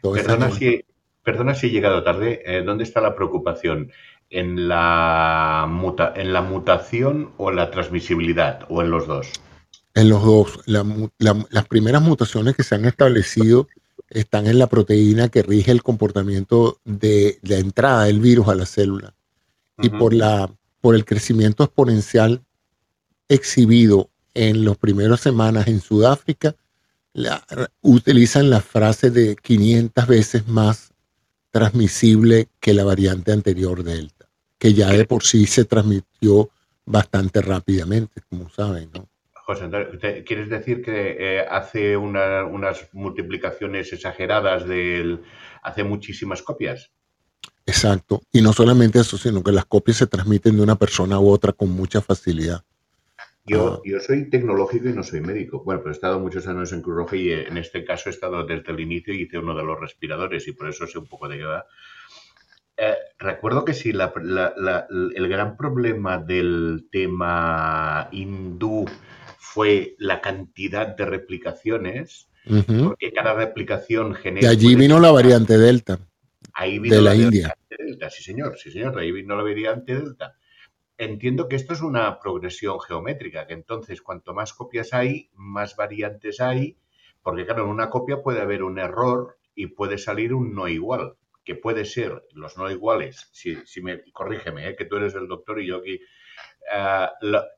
[0.00, 0.84] Perdona si,
[1.24, 2.42] perdona si, he llegado tarde.
[2.46, 3.90] Eh, ¿Dónde está la preocupación?
[4.34, 5.68] ¿En la,
[6.16, 8.60] ¿En la mutación o la transmisibilidad?
[8.70, 9.26] ¿O en los dos?
[9.94, 10.60] En los dos.
[10.66, 13.68] las primeras mutaciones que se han establecido
[14.08, 18.64] están en la proteína que rige el comportamiento de la entrada del virus a la
[18.64, 19.12] célula.
[19.76, 22.42] Y por, la, por el crecimiento exponencial
[23.28, 26.56] exhibido en las primeras semanas en Sudáfrica,
[27.82, 30.94] utilizan la frase de 500 veces más
[31.50, 34.21] transmisible que la variante anterior Delta
[34.62, 36.48] que ya de por sí se transmitió
[36.86, 39.08] bastante rápidamente, como saben, ¿no?
[39.32, 39.68] José
[40.24, 45.20] ¿quieres decir que eh, hace unas multiplicaciones exageradas del
[45.64, 46.92] hace muchísimas copias?
[47.66, 48.22] Exacto.
[48.30, 51.52] Y no solamente eso, sino que las copias se transmiten de una persona u otra
[51.52, 52.62] con mucha facilidad.
[53.44, 53.80] Yo, ah.
[53.84, 55.64] yo soy tecnológico y no soy médico.
[55.64, 58.12] Bueno, pero he estado muchos años en Cruz Roja y eh, en este caso he
[58.12, 61.06] estado desde el inicio y hice uno de los respiradores y por eso sé un
[61.06, 61.66] poco de qué va.
[62.76, 68.86] Eh, recuerdo que sí, el gran problema del tema hindú
[69.38, 74.48] fue la cantidad de replicaciones, porque cada replicación genera...
[74.48, 75.98] Y allí vino la variante Delta.
[76.54, 77.54] Ahí vino de la, India.
[77.68, 80.36] Delta, sí señor, sí señor, ahí vino la variante Delta.
[80.96, 86.40] Entiendo que esto es una progresión geométrica, que entonces cuanto más copias hay, más variantes
[86.40, 86.76] hay,
[87.22, 91.16] porque claro, en una copia puede haber un error y puede salir un no igual
[91.44, 95.28] que puede ser los no iguales, si, si me corrígeme, eh, que tú eres el
[95.28, 96.00] doctor y yo aquí,
[96.72, 97.06] eh,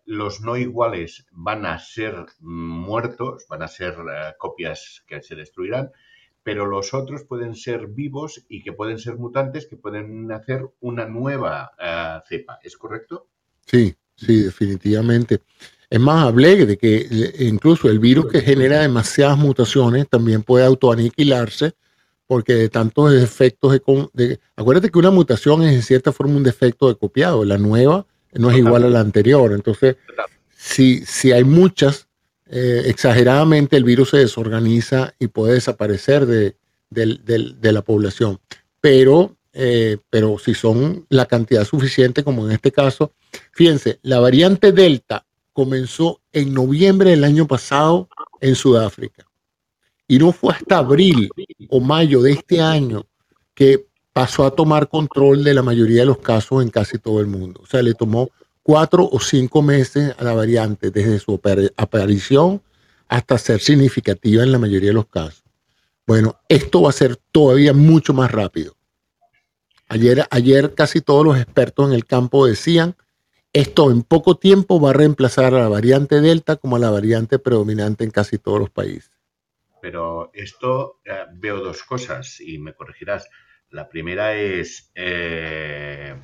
[0.06, 5.90] los no iguales van a ser muertos, van a ser eh, copias que se destruirán,
[6.42, 11.06] pero los otros pueden ser vivos y que pueden ser mutantes, que pueden hacer una
[11.06, 11.72] nueva
[12.28, 13.28] cepa, ¿es correcto?
[13.64, 15.40] Sí, sí, definitivamente.
[15.88, 17.06] Es más, hablé de que
[17.38, 21.72] incluso el virus que genera demasiadas mutaciones también puede autoaniquilarse
[22.26, 23.78] porque de tantos efectos
[24.12, 28.06] de, acuérdate que una mutación es en cierta forma un defecto de copiado, la nueva
[28.32, 29.96] no es igual a la anterior, entonces
[30.56, 32.08] si, si hay muchas,
[32.46, 36.56] eh, exageradamente el virus se desorganiza y puede desaparecer de,
[37.72, 38.40] la población,
[38.80, 43.12] pero, eh, pero si son la cantidad suficiente como en este caso,
[43.52, 48.08] fíjense, la variante Delta comenzó en noviembre del año pasado
[48.40, 49.26] en Sudáfrica
[50.06, 51.30] y no fue hasta abril
[51.68, 53.06] o mayo de este año
[53.54, 57.26] que pasó a tomar control de la mayoría de los casos en casi todo el
[57.26, 57.60] mundo.
[57.62, 58.30] O sea, le tomó
[58.62, 61.40] cuatro o cinco meses a la variante desde su
[61.76, 62.62] aparición
[63.08, 65.42] hasta ser significativa en la mayoría de los casos.
[66.06, 68.76] Bueno, esto va a ser todavía mucho más rápido.
[69.88, 72.96] Ayer, ayer casi todos los expertos en el campo decían,
[73.52, 77.38] esto en poco tiempo va a reemplazar a la variante Delta como a la variante
[77.38, 79.13] predominante en casi todos los países
[79.84, 83.28] pero esto eh, veo dos cosas y me corregirás.
[83.68, 86.14] La primera es, eh,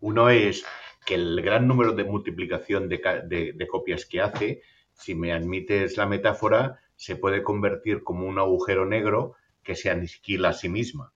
[0.00, 0.66] uno es
[1.06, 4.60] que el gran número de multiplicación de, copias que hace,
[4.92, 10.50] si me admites la metáfora, se puede convertir como un agujero negro que se aniquila
[10.50, 11.10] a sí misma.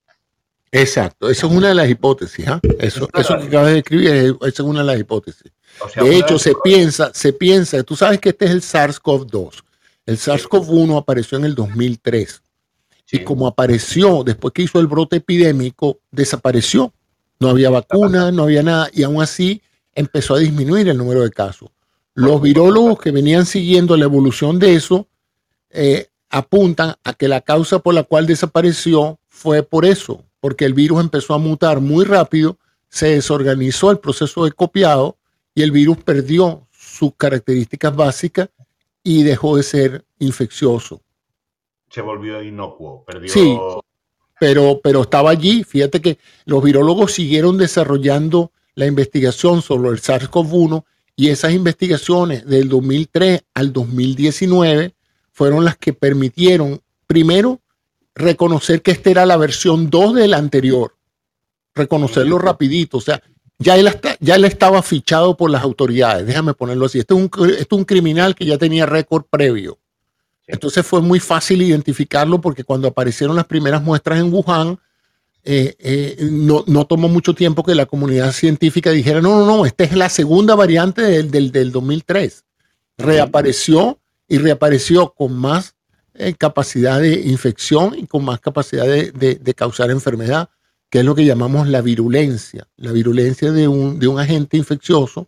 [0.71, 2.47] Exacto, esa es una de las hipótesis.
[2.47, 2.59] ¿ah?
[2.79, 5.51] Eso, eso que acabas de escribir, esa es una de las hipótesis.
[5.97, 9.61] de hecho, se piensa, se piensa, tú sabes que este es el SARS-CoV-2.
[10.05, 12.41] El SARS-CoV-1 apareció en el 2003
[13.11, 16.93] y como apareció después que hizo el brote epidémico, desapareció.
[17.39, 19.61] No había vacuna, no había nada y aún así
[19.93, 21.69] empezó a disminuir el número de casos.
[22.13, 25.07] Los virólogos que venían siguiendo la evolución de eso
[25.69, 30.73] eh, apuntan a que la causa por la cual desapareció fue por eso, porque el
[30.73, 32.57] virus empezó a mutar muy rápido,
[32.89, 35.17] se desorganizó el proceso de copiado
[35.53, 38.49] y el virus perdió sus características básicas
[39.05, 41.01] y dejó de ser infeccioso.
[41.89, 43.29] Se volvió inocuo, perdió...
[43.29, 43.57] Sí,
[44.39, 45.63] pero, pero estaba allí.
[45.63, 50.83] Fíjate que los virólogos siguieron desarrollando la investigación sobre el SARS-CoV-1
[51.15, 54.95] y esas investigaciones del 2003 al 2019
[55.31, 57.61] fueron las que permitieron, primero,
[58.15, 60.95] reconocer que esta era la versión 2 del anterior,
[61.75, 63.21] reconocerlo rapidito, o sea,
[63.57, 63.89] ya él,
[64.19, 67.71] ya él estaba fichado por las autoridades, déjame ponerlo así, este es un, este es
[67.71, 69.77] un criminal que ya tenía récord previo.
[70.47, 74.77] Entonces fue muy fácil identificarlo porque cuando aparecieron las primeras muestras en Wuhan,
[75.43, 79.65] eh, eh, no, no, tomó mucho tiempo que la comunidad científica dijera, no, no, no,
[79.65, 82.43] esta es la segunda variante del, del, del 2003.
[82.97, 85.75] Reapareció y reapareció con más
[86.15, 90.49] eh, capacidad de infección y con más capacidad de, de, causar enfermedad,
[90.89, 92.67] que es lo que llamamos la virulencia.
[92.77, 95.27] La virulencia de un, de un agente infeccioso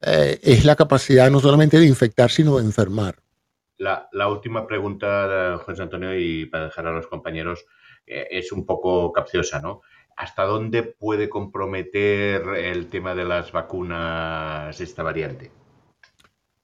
[0.00, 3.16] es la capacidad no solamente de infectar, sino de enfermar.
[3.78, 7.64] La, la última pregunta, José Antonio, y para dejar a los compañeros,
[8.06, 9.82] eh, es un poco capciosa, ¿no?
[10.16, 15.50] ¿Hasta dónde puede comprometer el tema de las vacunas esta variante?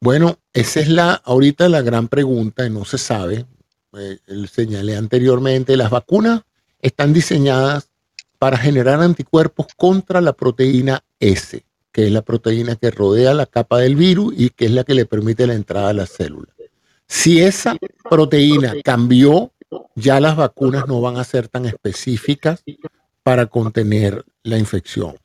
[0.00, 3.44] Bueno, esa es la ahorita la gran pregunta y no se sabe.
[3.98, 6.42] Eh, señalé anteriormente, las vacunas
[6.78, 7.89] están diseñadas
[8.40, 13.78] para generar anticuerpos contra la proteína S, que es la proteína que rodea la capa
[13.78, 16.54] del virus y que es la que le permite la entrada a las células.
[17.06, 17.76] Si esa
[18.08, 19.52] proteína cambió
[19.94, 22.64] ya las vacunas no van a ser tan específicas
[23.22, 25.16] para contener la infección.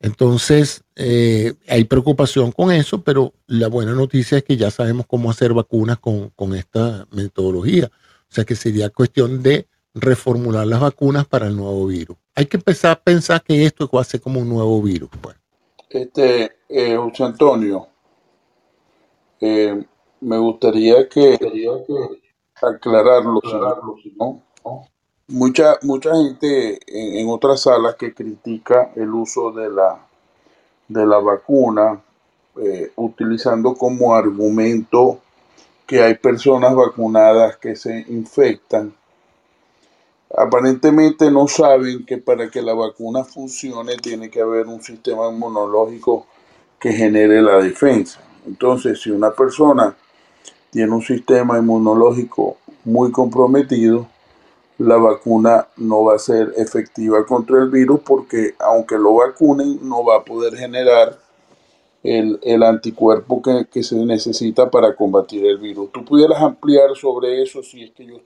[0.00, 5.30] Entonces, eh, hay preocupación con eso, pero la buena noticia es que ya sabemos cómo
[5.30, 7.86] hacer vacunas con, con, esta metodología.
[7.86, 12.16] O sea que sería cuestión de reformular las vacunas para el nuevo virus.
[12.34, 15.10] Hay que empezar a pensar que esto va a ser como un nuevo virus.
[15.20, 15.36] Pues.
[15.90, 17.86] Este, eh, José Antonio,
[19.40, 19.84] eh,
[20.20, 21.38] me gustaría que,
[22.62, 23.40] aclararlo,
[24.16, 24.42] ¿no?
[25.28, 30.06] Mucha, mucha gente en, otras salas que critica el uso de la,
[30.88, 32.02] de la vacuna,
[32.56, 35.20] eh, utilizando como argumento
[35.86, 38.94] que hay personas vacunadas que se infectan.
[40.36, 46.26] Aparentemente no saben que para que la vacuna funcione tiene que haber un sistema inmunológico
[46.80, 48.20] que genere la defensa.
[48.46, 49.94] Entonces, si una persona
[50.70, 54.08] tiene un sistema inmunológico muy comprometido,
[54.78, 60.04] la vacuna no va a ser efectiva contra el virus porque aunque lo vacunen no
[60.04, 61.18] va a poder generar
[62.02, 65.92] el, anticuerpo que, que, se necesita para combatir el virus.
[65.92, 68.16] ¿Tú pudieras ampliar sobre eso si es que yo...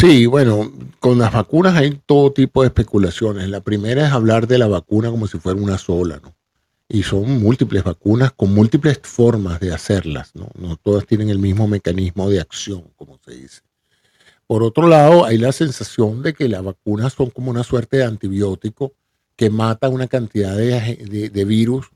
[0.00, 3.48] Sí, bueno, con las vacunas hay todo tipo de especulaciones.
[3.50, 6.34] La primera es hablar de la vacuna como si fuera una sola, ¿no?
[6.92, 10.48] y son múltiples vacunas con múltiples formas de hacerlas, ¿no?
[10.58, 13.60] no todas tienen el mismo mecanismo de acción, como se dice.
[14.48, 18.04] Por otro lado, hay la sensación de que las vacunas son como una suerte de
[18.04, 18.94] antibiótico
[19.36, 21.90] que mata una cantidad de, virus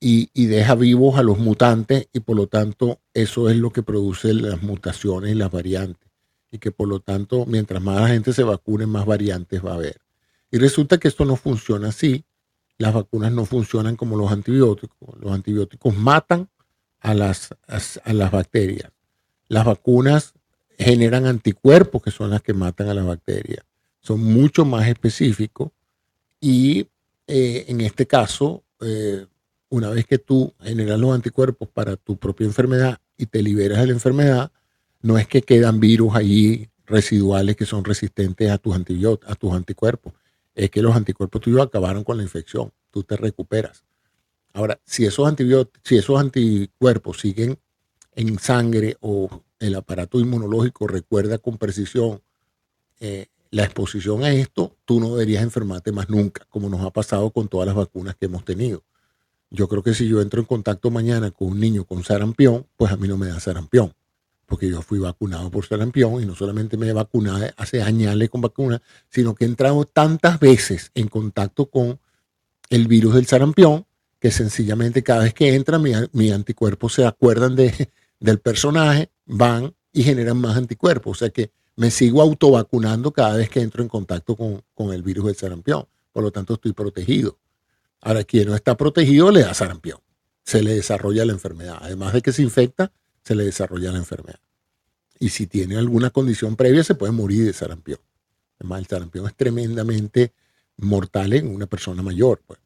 [0.00, 4.32] y, deja vivos a los mutantes y por lo tanto eso es lo que produce
[4.32, 5.99] las mutaciones y las variantes.
[6.50, 10.00] Y que por lo tanto, mientras más gente se vacune, más variantes va a haber.
[10.50, 12.24] Y resulta que esto no funciona así
[12.80, 15.20] las vacunas no funcionan como los antibióticos.
[15.20, 16.48] Los antibióticos matan
[17.00, 18.90] a las, a, las bacterias.
[19.48, 20.32] Las vacunas
[20.78, 23.66] generan anticuerpos que son las que matan a las bacterias.
[24.00, 25.72] Son mucho más específicos
[26.40, 26.88] y
[27.26, 29.26] eh, en este caso, eh,
[29.68, 33.88] una vez que tú generas los anticuerpos para tu propia enfermedad y te liberas de
[33.88, 34.52] la enfermedad,
[35.02, 39.52] no es que quedan virus allí residuales que son resistentes a tus, antibióticos, a tus
[39.52, 40.12] anticuerpos
[40.54, 43.84] es que los anticuerpos tuyos acabaron con la infección, tú te recuperas.
[44.52, 47.58] Ahora, si esos, antibióticos, si esos anticuerpos siguen
[48.14, 52.20] en sangre o el aparato inmunológico recuerda con precisión
[52.98, 57.30] eh, la exposición a esto, tú no deberías enfermarte más nunca, como nos ha pasado
[57.30, 58.82] con todas las vacunas que hemos tenido.
[59.50, 62.92] Yo creo que si yo entro en contacto mañana con un niño con sarampión, pues
[62.92, 63.94] a mí no me da sarampión
[64.50, 68.40] porque yo fui vacunado por sarampión y no solamente me he vacunado hace años con
[68.40, 72.00] vacuna, sino que he entrado tantas veces en contacto con
[72.68, 73.86] el virus del sarampión
[74.18, 80.02] que sencillamente cada vez que entra mi, anticuerpos se acuerdan de, del personaje, van y
[80.02, 81.18] generan más anticuerpos.
[81.18, 85.04] O sea que me sigo autovacunando cada vez que entro en contacto con, con el
[85.04, 85.86] virus del sarampión.
[86.10, 87.38] Por lo tanto, estoy protegido.
[88.00, 90.00] Ahora, quien no está protegido le da sarampión.
[90.42, 91.78] Se le desarrolla la enfermedad.
[91.80, 92.90] Además de que se infecta,
[93.30, 94.40] se le desarrolla la enfermedad.
[95.20, 98.00] Y si tiene alguna condición previa, se puede morir de sarampión.
[98.58, 100.32] Además, el sarampión es tremendamente
[100.78, 102.40] mortal en una persona mayor.
[102.44, 102.58] Pues.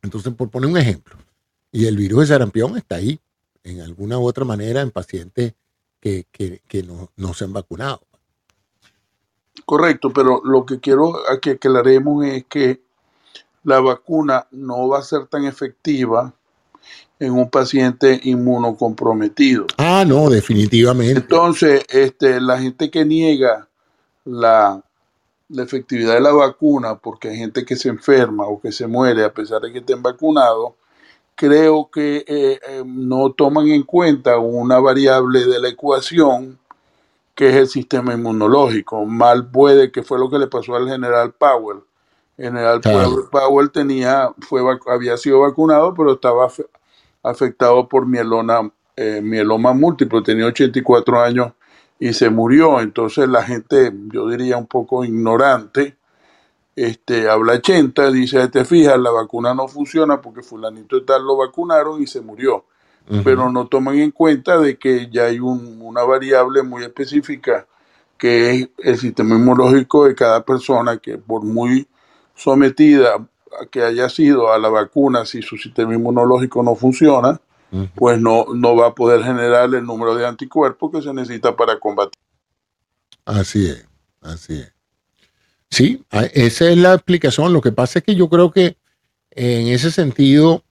[0.00, 1.18] Entonces, por poner un ejemplo,
[1.70, 3.20] y el virus de sarampión está ahí,
[3.62, 5.52] en alguna u otra manera, en pacientes
[6.00, 6.24] que,
[6.86, 8.00] no, no, se han vacunado.
[9.66, 11.12] Correcto, pero lo que quiero
[11.42, 12.80] que aclaremos es que
[13.64, 16.32] la vacuna no va a ser tan efectiva
[17.20, 19.66] en un paciente inmunocomprometido.
[19.76, 21.20] Ah, no, definitivamente.
[21.20, 23.68] Entonces, este, la gente que niega
[24.24, 24.82] la,
[25.48, 29.24] la efectividad de la vacuna porque hay gente que se enferma o que se muere
[29.24, 30.72] a pesar de que estén vacunados,
[31.34, 36.58] creo que eh, eh, no toman en cuenta una variable de la ecuación
[37.34, 39.04] que es el sistema inmunológico.
[39.04, 41.78] Mal puede, que fue lo que le pasó al general Powell.
[42.36, 42.80] General
[43.30, 46.48] Powell tenía, fue, había sido vacunado, pero estaba
[47.28, 51.52] afectado por mieloma, eh, mieloma múltiple, tenía 84 años
[51.98, 52.80] y se murió.
[52.80, 55.96] Entonces la gente, yo diría un poco ignorante,
[56.76, 62.00] este, habla 80, dice, te fijas, la vacuna no funciona porque fulanito tal lo vacunaron
[62.02, 62.64] y se murió.
[63.24, 67.66] Pero no toman en cuenta de que ya hay una variable muy específica
[68.18, 71.88] que es el sistema inmunológico de cada persona que por muy
[72.34, 73.26] sometida
[73.70, 77.40] que haya sido a la vacuna, si su sistema inmunológico no funciona,
[77.94, 81.78] pues no, no va a poder generar el número de anticuerpos que se necesita para
[81.78, 82.18] combatir.
[83.24, 83.86] Así es,
[84.22, 84.72] así es.
[85.70, 87.52] Sí, esa es la explicación.
[87.52, 88.78] Lo que pasa es que yo creo que
[89.30, 90.64] en ese sentido,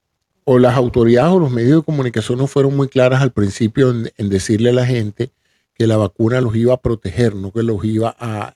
[0.43, 4.29] o las autoridades o los medios de comunicación no fueron muy claras al principio en,
[4.29, 5.31] decirle a la gente
[5.73, 8.53] que la vacuna los iba a proteger, no que los iba a,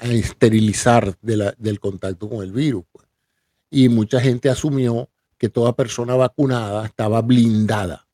[0.00, 2.84] esterilizar del contacto con el virus.
[2.92, 3.06] Pues.
[3.70, 5.08] Y mucha gente asumió
[5.38, 8.08] que toda persona vacunada estaba blindada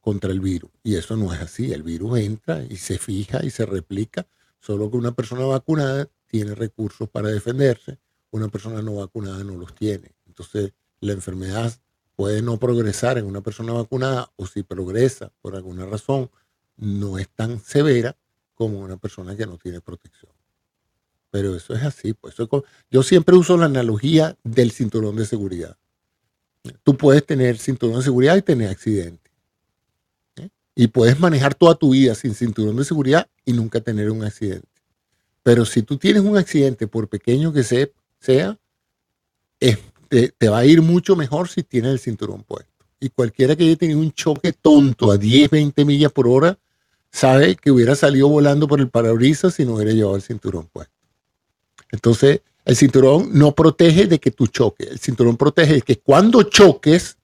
[0.00, 0.70] contra el virus.
[0.82, 1.72] Y eso no es así.
[1.72, 4.26] El virus entra y se fija y se replica
[4.66, 8.00] Solo que una persona vacunada tiene recursos para defenderse,
[8.32, 10.16] una persona no vacunada no los tiene.
[10.26, 11.72] Entonces, la enfermedad
[12.16, 16.32] puede no progresar en una persona vacunada o si progresa por alguna razón,
[16.76, 18.16] no es tan severa
[18.54, 20.32] como una persona que no tiene protección.
[21.36, 22.14] Pero eso es así.
[22.14, 22.34] Pues
[22.90, 25.76] yo siempre uso la analogía del cinturón de seguridad.
[26.82, 29.30] Tú puedes tener cinturón de seguridad y tener accidente.
[30.36, 30.48] ¿eh?
[30.74, 34.66] Y puedes manejar toda tu vida sin cinturón de seguridad y nunca tener un accidente.
[35.42, 38.58] Pero si tú tienes un accidente, por pequeño que sea,
[39.58, 42.72] te, va a ir mucho mejor si tienes el cinturón puesto.
[42.98, 46.58] Y cualquiera que haya tenido un choque tonto a 10, 20 millas por hora,
[47.10, 50.95] sabe que hubiera salido volando por el parabrisas si no hubiera llevado el cinturón puesto.
[51.90, 54.88] Entonces, el cinturón no protege de que tú choques.
[54.88, 57.16] El cinturón protege de que cuando choques,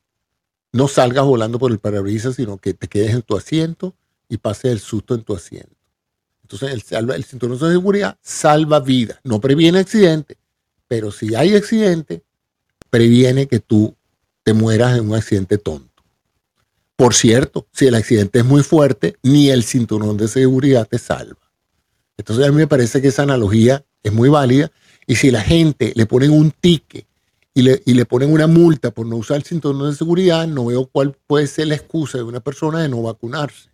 [0.72, 3.94] no salgas volando por el parabrisas, sino que te quedes en tu asiento
[4.28, 5.76] y pases el susto en tu asiento.
[6.42, 10.38] Entonces, el, cinturón de seguridad salva vidas, no previene accidente,
[10.88, 12.22] pero si hay accidente,
[12.90, 13.94] previene que tú
[14.42, 16.02] te mueras en un accidente tonto.
[16.96, 21.40] Por cierto, si el accidente es muy fuerte, ni el cinturón de seguridad te salva.
[22.16, 24.70] Entonces, a mí me parece que esa analogía es muy válida.
[25.06, 27.06] Y si la gente le ponen un ticket
[27.54, 30.66] y le, y le ponen una multa por no usar el cinturón de seguridad, no
[30.66, 33.72] veo cuál puede ser la excusa de una persona de no vacunarse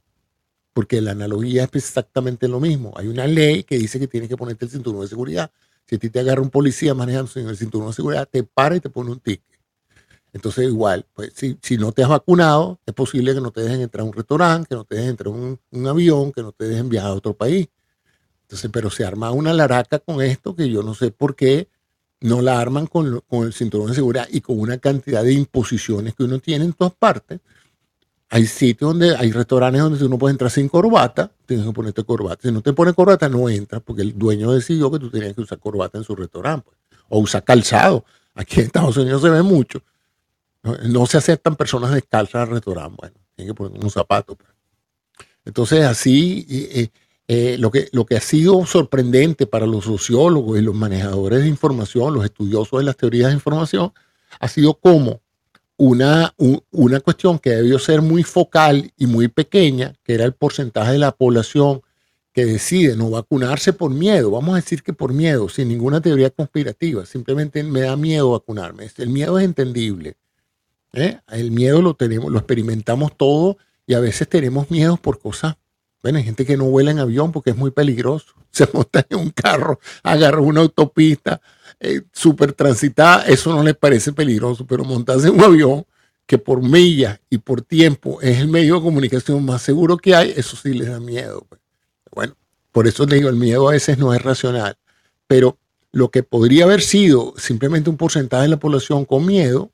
[0.79, 2.93] porque la analogía es exactamente lo mismo.
[2.97, 5.51] Hay una ley que dice que tienes que ponerte el cinturón de seguridad.
[5.85, 8.77] Si a ti te agarra un policía manejando sin el cinturón de seguridad, te para
[8.77, 9.59] y te pone un ticket.
[10.33, 13.81] Entonces, igual, pues si, si no te has vacunado, es posible que no te dejen
[13.81, 16.53] entrar a un restaurante, que no te dejen entrar a un, un, avión, que no
[16.53, 17.67] te dejen viajar a otro país.
[18.49, 21.69] Entonces, pero se arma una laraca con esto que yo no sé por qué
[22.21, 26.25] no la arman con, el cinturón de seguridad y con una cantidad de imposiciones que
[26.25, 27.41] uno tiene en todas partes
[28.31, 32.43] hay sitios donde, hay restaurantes donde uno puede entrar sin corbata, tienes que ponerte corbata.
[32.43, 35.41] Si no te pones corbata, no entras, porque el dueño decidió que tú tenías que
[35.41, 36.67] usar corbata en su restaurante.
[36.67, 37.01] Pues.
[37.09, 38.05] O usar calzado.
[38.35, 39.83] Aquí en Estados Unidos se ve mucho.
[40.63, 42.97] No, se aceptan personas descalzas al restaurante.
[42.99, 44.37] Bueno, tienen que poner un zapato.
[44.37, 44.51] Pues.
[45.47, 46.89] Entonces, así, eh,
[47.29, 52.15] lo, que, lo que ha sido sorprendente para los sociólogos y los manejadores de información,
[52.15, 53.93] los estudiosos de las teorías de información,
[54.41, 55.21] ha sido cómo
[55.77, 56.35] una,
[56.71, 60.99] una cuestión que debió ser muy focal y muy pequeña, que era el porcentaje de
[60.99, 61.83] la población
[62.33, 66.31] que decide no vacunarse por miedo, vamos a decir que por miedo, sin ninguna teoría
[66.31, 68.89] conspirativa, simplemente me da miedo vacunarme.
[68.97, 70.17] El miedo es entendible.
[70.93, 71.19] ¿eh?
[71.29, 75.57] El miedo lo tenemos, lo experimentamos todo y a veces tenemos miedo por cosas.
[76.03, 78.35] Bueno, hay gente que no vuela en avión porque es muy peligroso.
[78.51, 81.41] Se monta en un carro, agarra una autopista,
[81.81, 85.87] eh, súper transitada, eso no les parece peligroso, pero montarse en un avión
[86.27, 90.33] que por millas y por tiempo es el medio de comunicación más seguro que hay,
[90.37, 91.47] eso sí les da miedo.
[91.49, 91.61] Pues.
[92.13, 92.37] Bueno,
[92.73, 94.77] por eso les digo, el miedo a veces no es racional,
[95.27, 95.59] pero
[95.93, 99.71] lo que podría haber sido simplemente un porcentaje de la población con miedo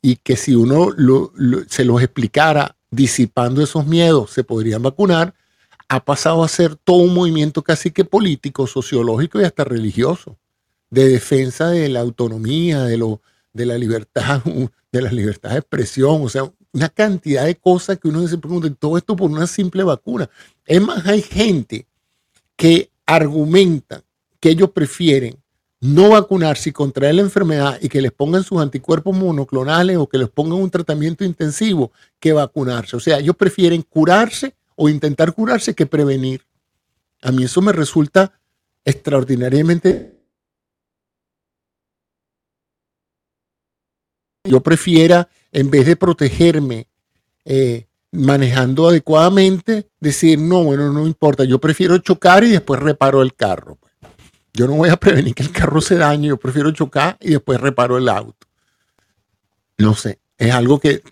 [0.00, 0.88] y que si uno
[1.68, 5.34] se los explicara disipando esos miedos, se podrían vacunar,
[5.88, 10.36] ha pasado a ser todo un movimiento casi que político, sociológico y hasta religioso
[10.90, 13.20] de defensa de la autonomía, de, lo,
[13.52, 14.42] de la libertad,
[14.92, 18.68] de la libertad de expresión, o sea, una cantidad de cosas que uno se pregunta,
[18.78, 20.28] todo esto por una simple vacuna.
[20.64, 21.86] Es más, hay gente
[22.54, 24.02] que argumenta
[24.40, 25.36] que ellos prefieren
[25.86, 30.18] no vacunarse y contraer la enfermedad y que les pongan sus anticuerpos monoclonales o que
[30.18, 32.96] les pongan un tratamiento intensivo que vacunarse.
[32.96, 36.44] O sea, ellos prefieren curarse o intentar curarse que prevenir.
[37.22, 38.32] A mí eso me resulta
[38.84, 40.12] extraordinariamente...
[44.44, 46.86] Yo prefiera, en vez de protegerme
[47.44, 53.34] eh, manejando adecuadamente, decir, no, bueno, no importa, yo prefiero chocar y después reparo el
[53.34, 53.78] carro.
[54.56, 57.60] Yo no voy a prevenir que el carro se dañe, yo prefiero chocar y después
[57.60, 58.46] reparo el auto.
[59.76, 61.02] No sé, es algo que,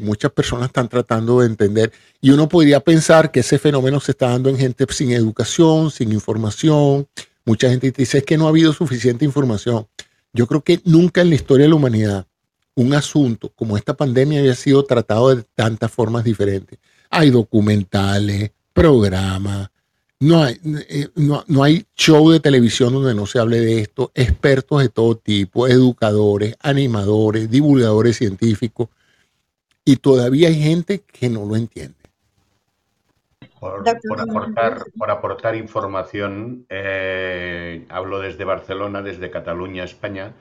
[0.00, 1.92] muchas personas están tratando de entender.
[2.22, 6.12] Y uno podría pensar que ese fenómeno se está dando en gente sin educación, sin
[6.12, 7.06] información.
[7.44, 9.86] Mucha gente dice que no ha habido suficiente información.
[10.32, 12.26] Yo creo que nunca en la historia de la humanidad
[12.74, 16.78] un asunto como esta pandemia había sido tratado de tantas formas diferentes.
[17.10, 19.68] Hay documentales, programas,
[20.24, 24.10] no hay, eh, no, no, hay show de televisión donde no se hable de esto,
[24.14, 28.88] expertos de todo tipo, educadores, animadores, divulgadores científicos,
[29.84, 31.96] y todavía hay gente que no lo entiende.
[33.60, 33.88] Por,
[34.20, 40.34] aportar, por aportar, información, eh, hablo desde Barcelona, desde Cataluña, España.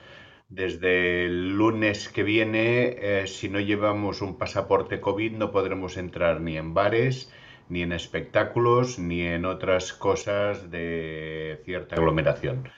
[0.49, 6.41] Desde el lunes que viene, eh, si no llevamos un pasaporte COVID, no podremos entrar
[6.41, 7.31] ni en bares,
[7.69, 12.69] ni en espectáculos, ni en otras cosas de cierta aglomeración.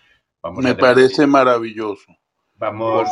[0.58, 2.16] Me parece maravilloso.
[2.56, 3.10] Vamos,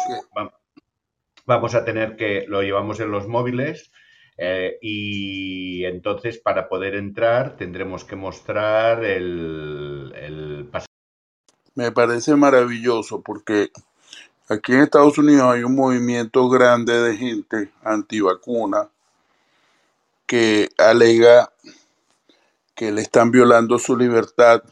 [1.46, 3.92] vamos a tener que, lo llevamos en los móviles,
[4.38, 10.70] eh, y entonces para poder entrar tendremos que mostrar el, el
[11.76, 13.70] Me parece maravilloso porque
[14.50, 18.90] aquí en Estados Unidos hay un movimiento grande de gente antivacuna
[20.26, 21.52] que alega
[22.76, 24.64] que le están violando su libertad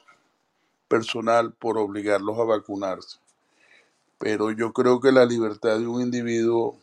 [0.87, 3.19] personal por obligarlos a vacunarse.
[4.17, 6.77] Pero yo creo que la libertad de un individuo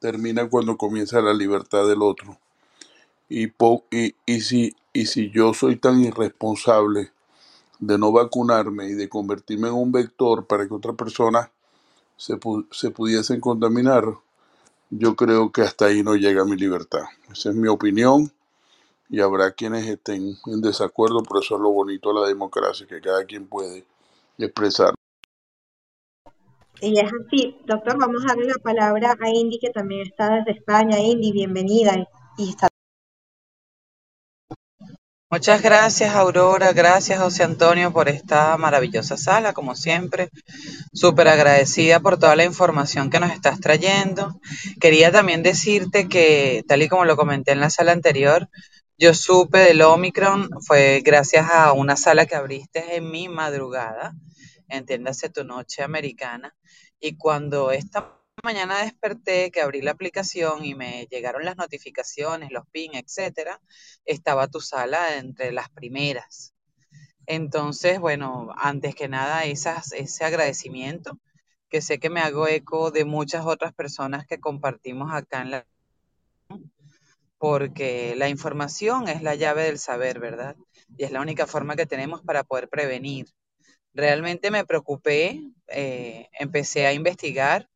[0.00, 2.38] termina cuando comienza la libertad del otro.
[3.28, 3.52] Y,
[4.40, 7.12] si, y si yo soy tan irresponsable
[7.78, 11.50] de no vacunarme y de convertirme en un vector para que otras personas
[12.16, 12.38] se,
[12.70, 14.04] se pudiesen contaminar,
[14.90, 17.04] yo creo que hasta ahí no llega mi libertad.
[17.30, 18.30] Esa es mi opinión
[19.10, 23.00] y habrá quienes estén en desacuerdo, por eso es lo bonito de la democracia, que
[23.00, 23.84] cada quien puede
[24.38, 24.94] expresar.
[26.80, 30.52] Y es así, doctor, vamos a darle la palabra a Indy, que también está desde
[30.52, 31.00] España.
[31.00, 32.06] Indy, bienvenida.
[32.36, 32.68] Y está...
[35.30, 36.72] Muchas gracias, Aurora.
[36.72, 40.30] Gracias, José Antonio, por esta maravillosa sala, como siempre.
[40.94, 44.40] Súper agradecida por toda la información que nos estás trayendo.
[44.80, 48.48] Quería también decirte que, tal y como lo comenté en la sala anterior,
[48.96, 54.14] yo supe del Omicron fue gracias a una sala que abriste en mi madrugada,
[54.66, 56.56] entiéndase tu noche americana,
[56.98, 62.66] y cuando esta mañana desperté, que abrí la aplicación y me llegaron las notificaciones, los
[62.68, 63.60] pin, etcétera,
[64.04, 66.54] estaba tu sala entre las primeras.
[67.26, 71.18] Entonces, bueno, antes que nada, esas, ese agradecimiento,
[71.68, 75.66] que sé que me hago eco de muchas otras personas que compartimos acá en la
[77.38, 80.56] porque la información es la llave del saber, ¿verdad?
[80.96, 83.26] Y es la única forma que tenemos para poder prevenir.
[83.94, 87.68] Realmente me preocupé, eh, empecé a investigar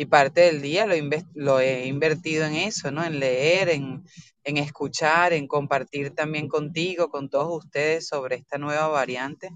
[0.00, 0.86] y parte del día
[1.34, 3.04] lo, he invertido en eso, ¿no?
[3.04, 4.02] En leer, en,
[4.44, 9.50] en escuchar, en compartir también contigo, con todos ustedes sobre esta nueva variante.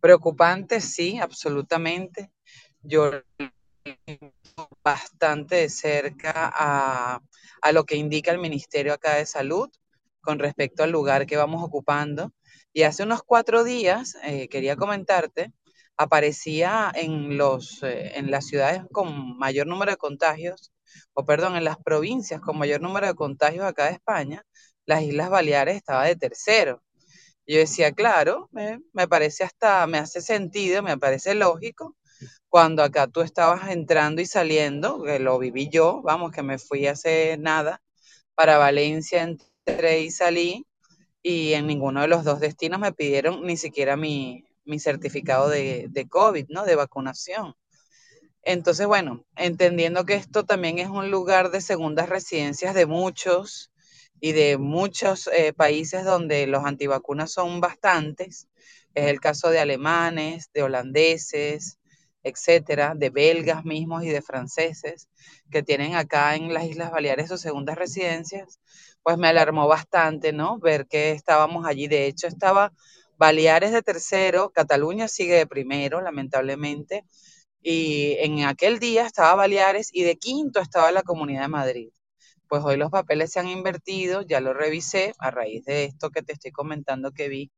[0.00, 2.32] Preocupante, sí, absolutamente.
[2.82, 3.08] Yo
[4.82, 7.20] bastante de cerca a,
[7.72, 9.70] lo que indica el Ministerio acá de Salud
[10.20, 12.32] con respecto al lugar que vamos ocupando.
[12.72, 15.52] Y hace unos cuatro días, eh, quería comentarte,
[15.96, 20.72] aparecía en, los, eh, en las ciudades con mayor número de contagios,
[21.12, 24.44] o perdón, en las provincias con mayor número de contagios acá de España,
[24.86, 26.82] las Islas Baleares estaba de tercero.
[27.46, 31.96] Yo decía, claro, me parece hasta, me hace sentido, me parece lógico,
[32.48, 36.86] cuando acá tú estabas entrando y saliendo, que lo viví yo, vamos, que me fui
[36.86, 37.82] hace nada
[38.34, 40.66] para Valencia, entré y salí,
[41.22, 43.96] y en ninguno de los dos destinos me pidieron ni siquiera
[44.64, 46.64] mi, certificado de, COVID, ¿no?
[46.64, 47.54] De vacunación.
[48.42, 53.72] Entonces, bueno, entendiendo que esto también es un lugar de segundas residencias de muchos
[54.20, 58.48] y de muchos eh, países donde los antivacunas son bastantes,
[58.94, 61.78] es el caso de alemanes, de holandeses,
[62.24, 65.08] etcétera, de belgas mismos y de franceses
[65.50, 68.58] que tienen acá en las Islas Baleares sus segundas residencias,
[69.02, 70.58] pues me alarmó bastante, ¿no?
[70.58, 71.86] Ver que estábamos allí.
[71.86, 72.72] De hecho, estaba
[73.24, 77.06] Baleares de tercero, Cataluña sigue de primero, lamentablemente,
[77.62, 81.88] y en aquel día estaba Baleares y de quinto estaba la Comunidad de Madrid.
[82.48, 86.22] Pues hoy los papeles se han invertido, ya lo revisé a raíz de esto que
[86.22, 87.50] te estoy comentando que vi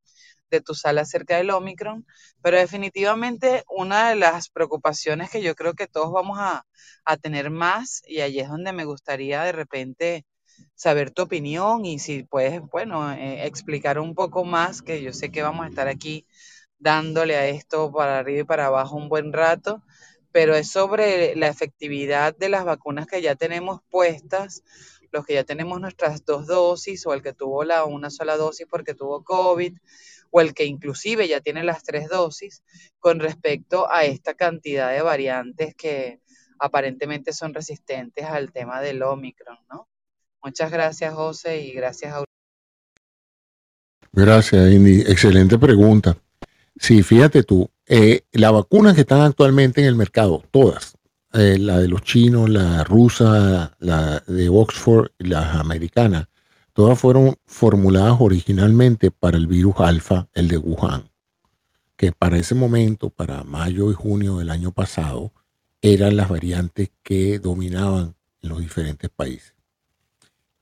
[0.51, 2.07] de tu sala acerca del Omicron,
[2.43, 6.65] pero definitivamente una de las preocupaciones que yo creo que todos vamos a,
[7.23, 10.27] tener más, y allí es donde me gustaría de repente
[10.75, 15.31] saber tu opinión y si puedes, bueno, eh, explicar un poco más, que yo sé
[15.31, 16.27] que vamos a estar aquí
[16.79, 19.83] dándole a esto para arriba y para abajo un buen rato,
[20.33, 24.63] pero es sobre la efectividad de las vacunas que ya tenemos puestas,
[25.11, 28.67] los que ya tenemos nuestras dos dosis o el que tuvo la una sola dosis
[28.69, 29.77] porque tuvo COVID
[30.31, 32.63] o el que inclusive ya tiene las tres dosis
[32.99, 36.21] con respecto a esta cantidad de variantes que
[36.59, 39.89] aparentemente son resistentes al tema del Omicron, ¿no?
[40.43, 42.25] Muchas gracias, José, y gracias a...
[44.13, 45.01] Gracias, Indy.
[45.03, 46.17] Excelente pregunta.
[46.79, 50.97] Sí, fíjate tú, eh, las vacunas que están actualmente en el mercado, todas,
[51.33, 56.29] eh, la de los chinos, la rusa, la de Oxford, las americanas,
[56.77, 61.09] Todas fueron formuladas originalmente para el virus alfa, el de Wuhan,
[61.97, 65.33] que para ese momento, para mayo y junio del año pasado,
[65.81, 69.55] eran las variantes que dominaban en los diferentes países.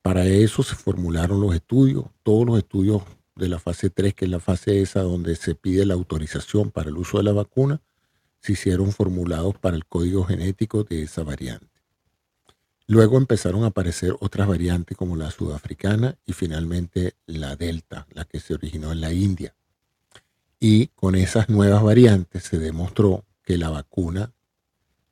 [0.05, 3.05] Para eso se formularon los estudios, todos los estudios
[3.37, 6.91] de la fase 3, que es la fase esa donde se pide la autorización para
[6.91, 7.81] el uso de la vacuna,
[8.39, 11.81] se hicieron formulados para el código genético de esa variante.
[12.87, 18.41] Luego empezaron a aparecer otras variantes como la sudafricana y finalmente la delta, la que
[18.41, 19.57] se originó en la India.
[20.61, 24.35] Y con esas nuevas variantes se demostró que la vacuna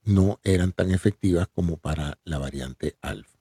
[0.04, 3.31] no eran tan efectivas como para la variante alfa.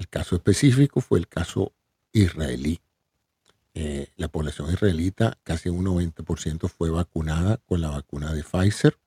[0.00, 1.72] El caso específico fue el caso
[2.12, 2.80] israelí.
[3.74, 8.98] Eh, la población israelita, casi un 90% fue vacunada con la vacuna de Pfizer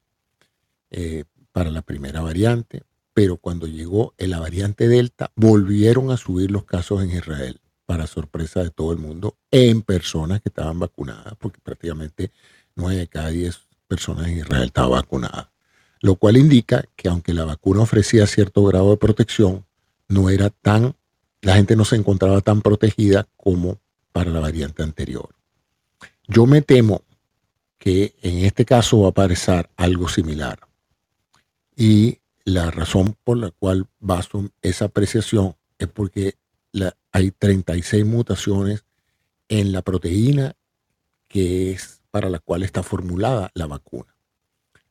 [0.89, 2.83] eh, para la primera variante
[3.13, 8.63] pero cuando llegó la variante Delta, volvieron a subir los casos en Israel, para sorpresa
[8.63, 12.31] de todo el mundo, en personas que estaban vacunadas, porque prácticamente
[12.75, 15.47] 9 de cada 10 personas en Israel estaban vacunadas.
[16.01, 19.65] Lo cual indica que aunque la vacuna ofrecía cierto grado de protección,
[20.07, 20.95] no era tan,
[21.41, 23.79] la gente no se encontraba tan protegida como
[24.11, 25.35] para la variante anterior.
[26.27, 27.03] Yo me temo
[27.77, 30.59] que en este caso va a aparecer algo similar.
[31.75, 36.35] Y la razón por la cual baso esa apreciación es porque
[37.11, 38.85] hay 36 mutaciones
[39.49, 40.55] en la proteína
[41.27, 44.15] que es para la cual está formulada la vacuna.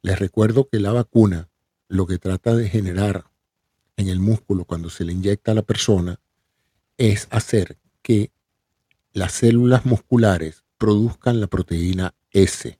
[0.02, 1.48] Les recuerdo que la vacuna
[1.88, 3.26] lo que trata de generar
[3.96, 6.20] en el músculo cuando se le inyecta a la persona
[6.96, 8.30] es hacer que
[9.12, 12.78] las células musculares produzcan la proteína S.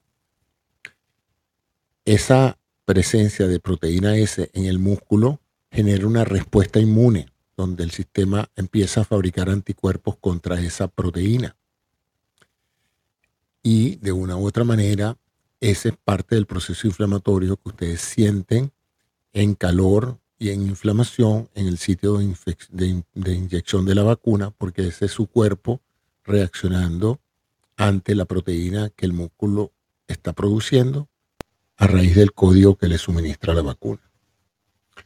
[2.05, 5.41] Esa presencia de proteína S en el músculo
[5.71, 11.57] genera una respuesta inmune, donde el sistema empieza a fabricar anticuerpos contra esa proteína.
[13.63, 15.17] Y de una u otra manera,
[15.61, 18.73] ese es parte del proceso inflamatorio que ustedes sienten
[19.33, 24.89] en calor y en inflamación en el sitio de, de inyección de la vacuna, porque
[24.89, 25.81] ese es su cuerpo
[26.25, 27.21] reaccionando
[27.77, 29.71] ante la proteína que el músculo
[30.09, 31.09] está produciendo
[31.77, 34.01] a raíz del código que le suministra la vacuna.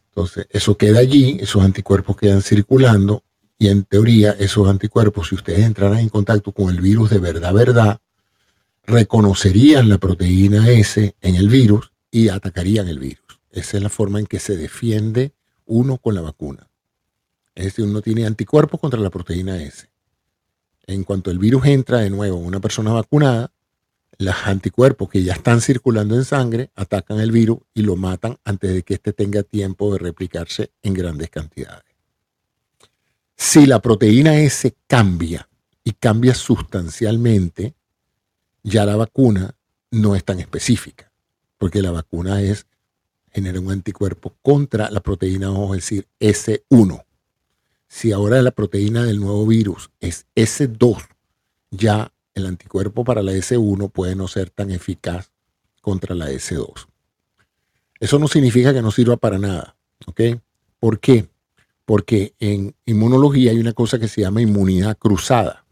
[0.09, 3.23] Entonces, eso queda allí, esos anticuerpos quedan circulando
[3.59, 7.53] y en teoría esos anticuerpos, si ustedes entraran en contacto con el virus de verdad,
[7.53, 8.01] verdad,
[8.87, 13.26] reconocerían la proteína S en el virus y atacarían el virus.
[13.57, 15.33] Esa es la forma en que se defiende
[15.65, 16.69] uno con la vacuna.
[17.55, 19.89] Es decir, uno tiene anticuerpos contra la proteína S.
[20.87, 23.51] En cuanto el virus entra de nuevo en una persona vacunada,
[24.19, 28.75] los anticuerpos que ya están circulando en sangre atacan el virus y lo matan antes
[28.75, 31.95] de que éste tenga tiempo de replicarse en grandes cantidades.
[33.37, 35.49] Si la proteína S cambia
[35.83, 37.75] y cambia sustancialmente,
[38.63, 39.57] ya la vacuna
[39.91, 41.11] no es tan específica,
[41.57, 42.67] porque la vacuna es
[43.37, 47.05] genera un anticuerpo contra la proteína, vamos a decir, S1.
[47.87, 51.07] Si ahora la proteína del nuevo virus es S2,
[51.71, 55.33] ya el anticuerpo para la S1 puede no ser tan eficaz
[55.83, 56.87] contra la S2.
[58.01, 59.77] Eso no significa que no sirva para nada.
[60.07, 60.21] ¿ok?
[60.81, 61.29] ¿Por qué?
[61.85, 65.67] Porque en inmunología hay una cosa que se llama inmunidad cruzada.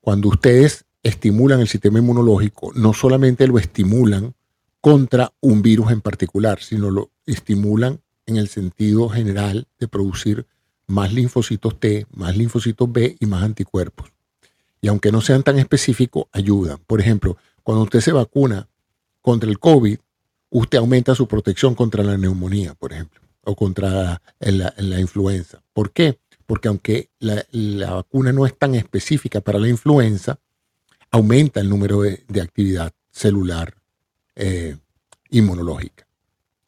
[0.00, 4.34] Cuando ustedes estimulan el sistema inmunológico, no solamente lo estimulan
[4.84, 10.46] contra un virus en particular, sino lo estimulan en el sentido general de producir
[10.86, 14.12] más linfocitos T, más linfocitos B y más anticuerpos.
[14.82, 16.80] Y aunque no sean tan específicos, ayudan.
[16.86, 18.68] Por ejemplo, cuando usted se vacuna
[19.22, 19.96] contra el COVID,
[20.50, 25.62] usted aumenta su protección contra la neumonía, por ejemplo, o contra la, influenza.
[25.72, 26.18] ¿Por qué?
[26.44, 30.38] Porque aunque la, vacuna no es tan específica para la influenza,
[31.10, 33.74] aumenta el número de, actividad celular
[34.36, 34.76] eh,
[35.30, 36.06] inmunológica.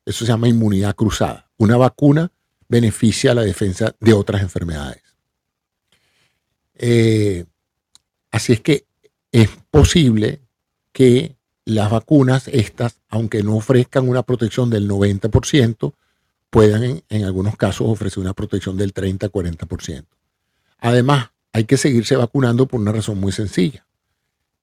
[0.05, 1.51] Eso se llama inmunidad cruzada.
[1.57, 2.31] Una vacuna
[2.69, 5.03] beneficia la defensa de otras enfermedades.
[6.75, 7.45] Eh,
[8.31, 8.87] así es que
[9.33, 10.41] es posible
[10.93, 15.95] que las vacunas, estas, aunque no ofrezcan una protección del 90%,
[16.51, 20.05] puedan en, algunos casos ofrecer una protección del 30-40%.
[20.79, 23.87] Además, hay que seguirse vacunando por una razón muy sencilla.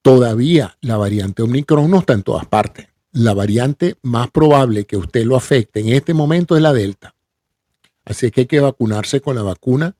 [0.02, 2.88] Todavía la variante Omicron no está en todas partes.
[3.14, 7.16] La variante más probable que usted lo afecte en este momento es la Delta.
[8.06, 9.96] Así que hay que vacunarse con la vacuna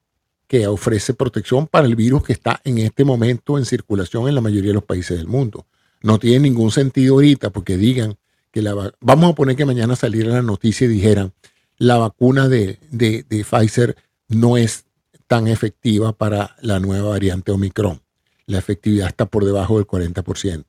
[0.48, 4.42] que ofrece protección para el virus que está en este momento en circulación en la
[4.42, 5.66] mayoría de los países del mundo.
[6.02, 8.18] No tiene ningún sentido ahorita porque digan
[8.52, 11.34] que la vamos a poner que mañana saliera la noticia y dijeran
[11.78, 12.80] la vacuna de,
[13.30, 13.96] Pfizer
[14.28, 14.86] no es
[15.28, 18.02] tan efectiva para la nueva variante Omicron.
[18.46, 20.66] La efectividad está por debajo del 40%.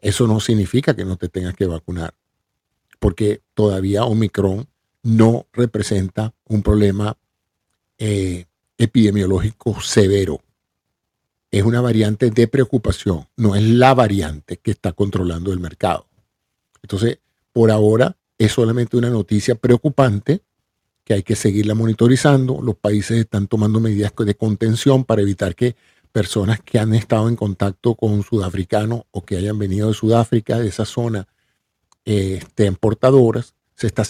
[0.00, 2.14] Eso no significa que no te tengas que vacunar,
[2.98, 4.66] porque todavía Omicron
[5.02, 7.16] no representa un problema
[7.98, 8.46] eh,
[8.78, 10.40] epidemiológico severo.
[11.50, 16.06] Es una variante de preocupación, no es la variante que está controlando el mercado.
[16.82, 17.18] Entonces,
[17.52, 20.42] por ahora es solamente una noticia preocupante
[21.04, 22.62] que hay que seguirla monitorizando.
[22.62, 25.76] Los países están tomando medidas de contención para evitar que
[26.12, 30.68] personas que han estado en contacto con sudafricanos o que hayan venido de Sudáfrica, de
[30.68, 31.28] esa zona,
[32.80, 34.02] portadoras se está,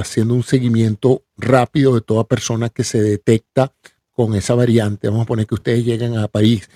[0.00, 3.72] haciendo un seguimiento rápido de toda persona que se detecta
[4.12, 5.08] con esa variante.
[5.08, 6.70] Vamos a poner que ustedes llegan a París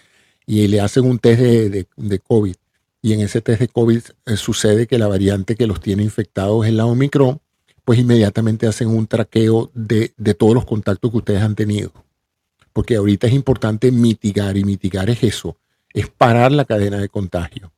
[0.44, 2.56] y le hacen un test de, COVID
[3.02, 6.66] y en ese test de COVID eh, sucede que la variante que los tiene infectados
[6.66, 7.40] es la Omicron,
[7.84, 11.92] pues inmediatamente hacen un traqueo de, de todos los contactos que ustedes han tenido.
[12.72, 15.58] Porque ahorita es importante mitigar y mitigar es eso,
[15.92, 17.72] es parar la cadena de contagio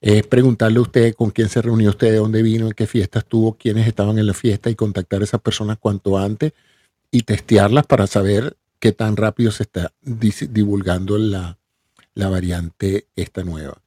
[0.00, 3.18] es preguntarle a usted con quién se reunió usted, de dónde vino, en qué fiesta
[3.18, 6.52] estuvo, quiénes estaban en la fiesta y contactar a esas personas cuanto antes
[7.10, 11.58] y testearlas para saber qué tan rápido se está divulgando la,
[12.14, 13.82] la variante esta nueva.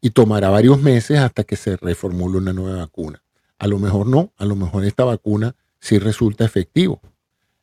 [0.00, 3.22] Y tomará varios meses hasta que se reformule una nueva vacuna.
[3.58, 7.02] A lo mejor no, a lo mejor esta vacuna sí resulta efectivo.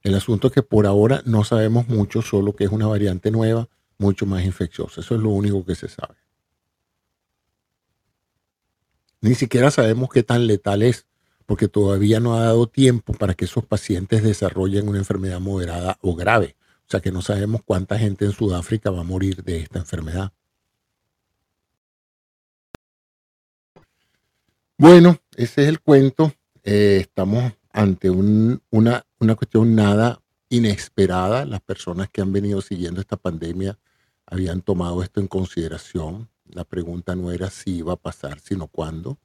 [0.06, 3.68] El asunto es que por ahora no sabemos mucho, solo que es una variante nueva,
[3.98, 5.02] mucho más infecciosa.
[5.02, 6.14] Eso es lo único que se sabe.
[9.22, 11.08] Ni siquiera sabemos qué tan letal es,
[11.48, 16.16] porque todavía no ha dado tiempo para que esos pacientes desarrollen una enfermedad moderada o
[16.16, 16.56] grave.
[16.88, 20.32] O sea que no sabemos cuánta gente en Sudáfrica va a morir de esta enfermedad.
[24.78, 26.32] Bueno, ese es el cuento.
[26.64, 31.46] Eh, estamos ante una, una cuestión nada inesperada.
[31.46, 33.78] Las personas que han venido siguiendo esta pandemia
[34.26, 36.30] habían tomado esto en consideración.
[36.46, 39.18] La pregunta no era si iba a pasar, sino cuándo.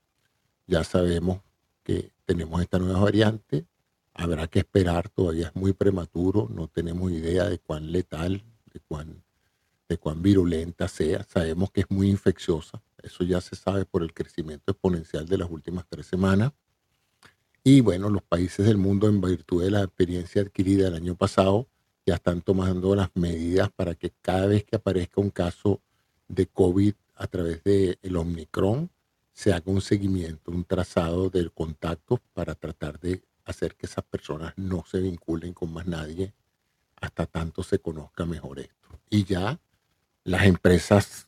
[0.67, 1.41] Ya sabemos
[1.83, 3.67] que tenemos esta nueva variante.
[4.15, 9.23] Habrá que esperar, todavía es muy prematuro, no tenemos idea de cuán letal, de cuán,
[9.89, 11.25] de cuán virulenta sea.
[11.25, 15.51] Sabemos que es muy infecciosa, eso ya se sabe por el crecimiento exponencial de las
[15.51, 16.53] últimas tres semanas.
[17.63, 21.67] Y bueno, los países del mundo, en virtud de la experiencia adquirida el año pasado,
[22.07, 25.81] ya están tomando las medidas para que cada vez que aparezca un caso
[26.29, 28.91] de COVID a través del el Omicron,
[29.33, 34.55] se haga un seguimiento, un trazado del contacto para tratar de hacer que esas personas
[34.57, 36.33] no se vinculen con más nadie
[37.01, 38.89] hasta tanto se conozca mejor esto.
[39.09, 39.59] Y ya
[40.25, 41.27] las empresas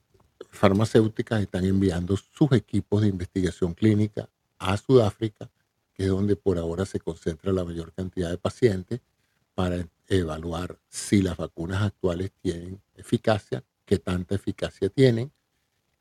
[0.51, 4.29] farmacéuticas están enviando sus equipos de investigación clínica
[4.59, 5.51] a Sudáfrica,
[6.03, 9.01] es donde por ahora se concentra la mayor cantidad de pacientes,
[9.55, 15.33] para evaluar si las vacunas actuales tienen eficacia, qué tanta eficacia tienen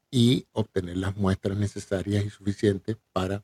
[0.09, 3.43] y obtener las muestras necesarias y suficientes para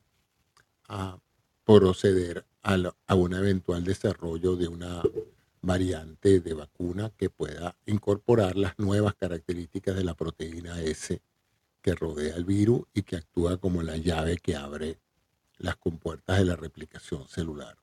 [0.88, 1.18] ah,
[1.64, 5.02] proceder a, un eventual desarrollo de una
[5.62, 11.20] variante de vacuna que pueda incorporar las nuevas características de la proteína S
[11.80, 14.98] que rodea el virus y que actúa como la llave que abre
[15.58, 17.76] las compuertas de la replicación celular.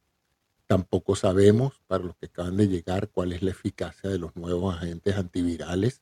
[0.68, 4.76] Tampoco sabemos, para los que acaban de llegar, cuál es la eficacia de los nuevos
[4.76, 6.02] agentes antivirales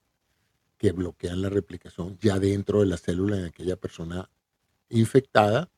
[0.77, 4.29] que bloquean la replicación ya dentro de la célula en aquella persona
[4.89, 5.69] infectada.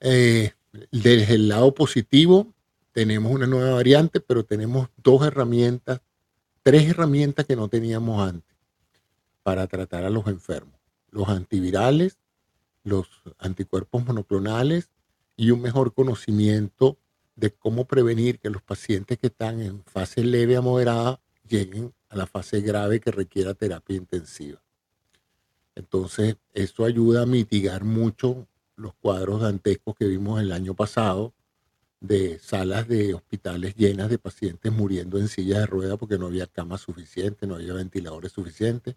[0.00, 0.52] Eh,
[0.90, 2.52] desde el lado positivo,
[2.92, 6.00] tenemos una nueva variante, pero tenemos dos herramientas,
[6.62, 8.56] tres herramientas que no teníamos antes
[9.42, 10.74] para tratar a los enfermos.
[11.10, 12.18] Los antivirales,
[12.84, 13.08] los
[13.38, 14.90] anticuerpos monoclonales
[15.36, 16.98] y un mejor conocimiento
[17.34, 22.16] de cómo prevenir que los pacientes que están en fase leve a moderada lleguen a
[22.16, 24.62] la fase grave que requiera terapia intensiva.
[25.74, 31.32] Entonces, eso ayuda a mitigar mucho los cuadros dantescos que vimos el año pasado
[32.00, 36.46] de salas de hospitales llenas de pacientes muriendo en sillas de ruedas porque no había
[36.46, 38.94] camas suficientes, no había ventiladores suficientes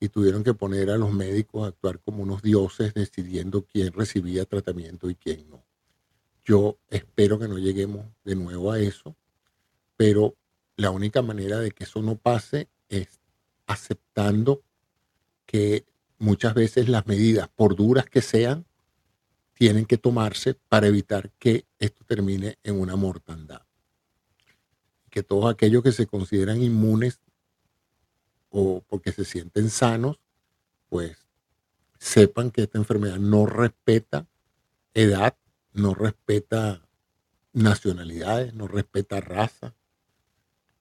[0.00, 4.46] y tuvieron que poner a los médicos a actuar como unos dioses decidiendo quién recibía
[4.46, 5.62] tratamiento y quién no.
[6.42, 9.14] Yo espero que no lleguemos de nuevo a eso,
[9.96, 10.34] pero
[10.76, 13.20] la única manera de que eso no pase es
[13.66, 14.62] aceptando
[15.44, 15.84] que
[16.18, 18.64] muchas veces las medidas, por duras que sean,
[19.52, 23.60] tienen que tomarse para evitar que esto termine en una mortandad.
[25.10, 27.20] Que todos aquellos que se consideran inmunes
[28.50, 30.18] o porque se sienten sanos,
[30.88, 31.16] pues
[31.98, 34.26] sepan que esta enfermedad no respeta
[34.94, 35.36] edad,
[35.72, 36.82] no respeta
[37.52, 39.74] nacionalidades, no respeta raza.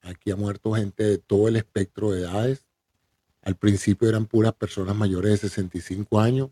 [0.02, 2.66] Aquí ha muerto gente de todo el espectro de edades.
[3.42, 6.50] Al principio eran puras personas mayores de 65 años,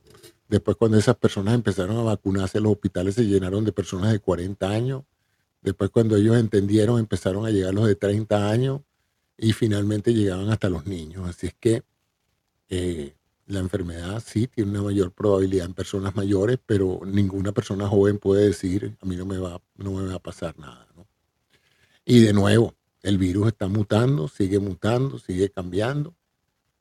[0.47, 4.69] Después cuando esas personas empezaron a vacunarse, los hospitales se llenaron de personas de 40
[4.69, 5.03] años.
[5.61, 8.81] Después cuando ellos entendieron, empezaron a llegar los de 30 años
[9.37, 11.27] y finalmente llegaban hasta los niños.
[11.27, 11.83] Así es que
[12.69, 13.15] eh,
[13.45, 18.47] la enfermedad sí tiene una mayor probabilidad en personas mayores, pero ninguna persona joven puede
[18.47, 20.87] decir, a mí no me va, no me va a pasar nada.
[22.09, 26.11] Y de nuevo, el virus está mutando, sigue mutando, sigue cambiando.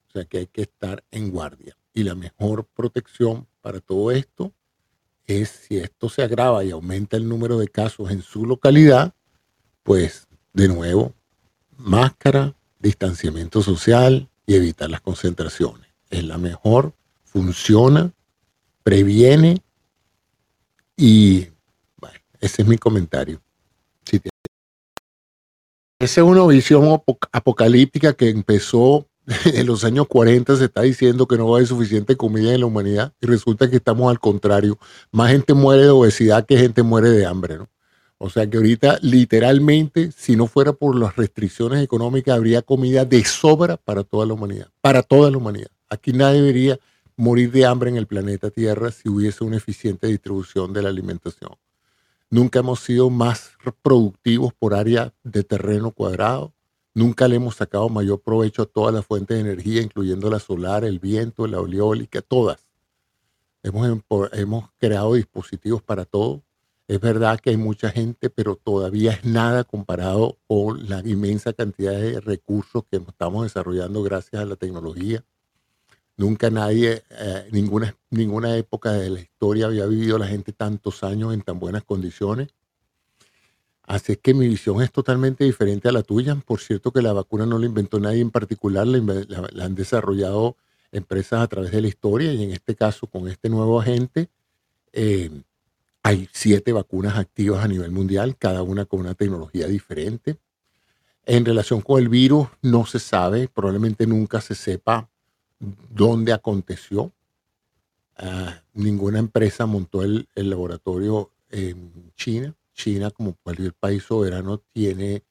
[0.09, 1.77] O sea que hay que estar en guardia.
[1.93, 4.53] Y la mejor protección para todo esto
[5.27, 9.15] es si esto se agrava y aumenta el número de casos en su localidad,
[9.83, 11.13] pues de nuevo,
[11.77, 15.89] máscara, distanciamiento social y evitar las concentraciones.
[16.11, 18.13] Es la mejor, funciona,
[18.83, 19.63] previene
[20.97, 21.49] y
[21.99, 23.41] bueno, ese es mi comentario.
[25.99, 27.03] Esa es una visión
[27.33, 29.09] apocalíptica que empezó
[29.45, 32.61] en los años 40 se está diciendo que no va a haber suficiente comida en
[32.61, 34.79] la humanidad y resulta que estamos al contrario.
[35.11, 37.69] Más gente muere de obesidad que gente muere de hambre, ¿no?
[38.19, 43.25] O sea que ahorita literalmente, si no fuera por las restricciones económicas, habría comida de
[43.25, 45.71] sobra para toda la humanidad, para toda la humanidad.
[45.89, 46.79] Aquí nadie debería
[47.17, 51.53] morir de hambre en el planeta Tierra si hubiese una eficiente distribución de la alimentación.
[52.31, 53.53] Nunca hemos sido más
[53.83, 56.53] productivos por área de terreno cuadrado
[56.97, 60.83] Nunca le hemos sacado mayor provecho a todas las fuentes de energía, incluyendo la solar,
[60.83, 62.67] el viento, la oleólica, todas.
[63.63, 64.01] Hemos,
[64.33, 66.43] hemos creado dispositivos para todo.
[66.89, 71.93] Es verdad que hay mucha gente, pero todavía es nada comparado con la inmensa cantidad
[71.93, 75.25] de recursos que estamos desarrollando gracias a la tecnología.
[76.17, 81.35] Nunca nadie, eh, ninguna, ninguna época de la historia había vivido la gente tantos años
[81.35, 82.55] en tan buenas condiciones.
[83.83, 86.37] Así que mi visión es totalmente diferente a la tuya.
[86.37, 90.57] Por cierto que la vacuna no la inventó nadie en particular, la, han desarrollado
[90.93, 94.31] empresas a través de la historia y en este caso con este nuevo agente
[94.93, 95.31] eh,
[96.07, 100.39] hay siete vacunas activas a nivel mundial, cada una con una tecnología diferente.
[101.25, 105.09] En relación con el virus no se sabe, probablemente nunca se sepa
[105.59, 107.13] dónde aconteció.
[108.17, 115.25] Ah, ninguna empresa montó el laboratorio en China China, como cualquier país soberano, tiene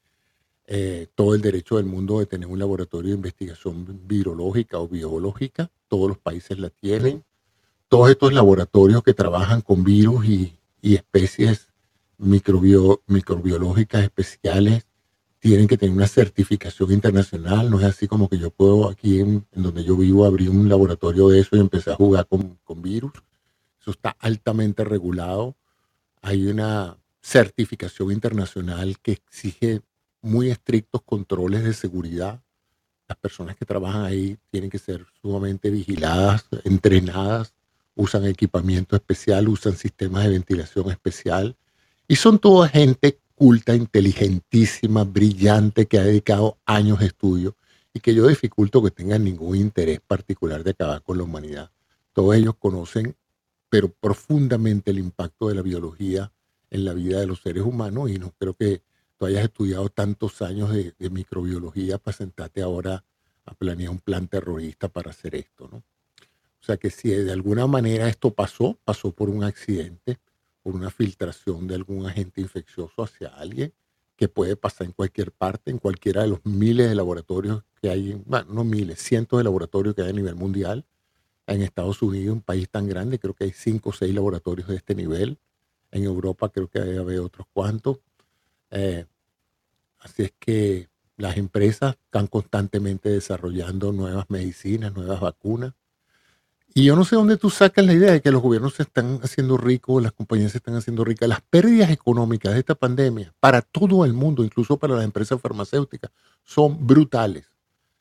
[0.67, 5.71] eh, todo el derecho del mundo de tener un laboratorio de investigación virológica o biológica.
[5.87, 7.23] Todos los países la tienen.
[7.87, 10.57] Todos estos laboratorios que trabajan con virus y,
[10.93, 11.69] especies
[12.17, 14.85] microbiológicas especiales
[15.39, 17.71] tienen que tener una certificación internacional.
[17.71, 21.29] No es así como que yo puedo aquí en, donde yo vivo abrir un laboratorio
[21.29, 23.13] de eso y empezar a jugar con, con virus.
[23.81, 25.55] Eso está altamente regulado.
[26.21, 29.81] Hay una certificación internacional que exige
[30.21, 32.41] muy estrictos controles de seguridad.
[33.07, 37.54] Las personas que trabajan ahí tienen que ser sumamente vigiladas, entrenadas,
[37.95, 41.55] usan equipamiento especial, usan sistemas de ventilación especial
[42.07, 47.55] y son toda gente culta, inteligentísima, brillante, que ha dedicado años de estudio
[47.93, 51.71] y que yo dificulto que tengan ningún interés particular de acabar con la humanidad.
[52.13, 53.15] Todos ellos conocen,
[53.69, 56.31] pero profundamente el impacto de la biología
[56.69, 58.81] en la vida de los seres humanos y no creo que
[59.17, 63.03] tú hayas estudiado tantos años de, microbiología para sentarte ahora
[63.45, 65.83] a planear un plan terrorista para hacer esto, ¿no?
[66.65, 70.17] O sea que si de alguna manera esto pasó, pasó por un accidente,
[70.63, 73.71] por una filtración de algún agente infeccioso hacia alguien
[74.15, 78.19] que puede pasar en cualquier parte, en cualquiera de los miles de laboratorios que hay,
[78.25, 80.85] bueno, no miles, cientos de laboratorios que hay a nivel mundial.
[81.45, 84.77] En Estados Unidos, un país tan grande, creo que hay cinco o seis laboratorios de
[84.77, 85.37] este nivel.
[85.91, 87.99] En Europa creo que debe otros cuantos.
[88.71, 89.05] Eh,
[89.99, 95.75] así es que las empresas están constantemente desarrollando nuevas medicinas, nuevas vacunas.
[96.77, 99.21] Y yo no sé dónde tú sacas la idea de que los gobiernos se están
[99.23, 101.29] haciendo ricos, las compañías se están haciendo ricas.
[101.29, 106.11] Las pérdidas económicas de esta pandemia para todo el mundo, incluso para las empresas farmacéuticas,
[106.43, 107.45] son brutales.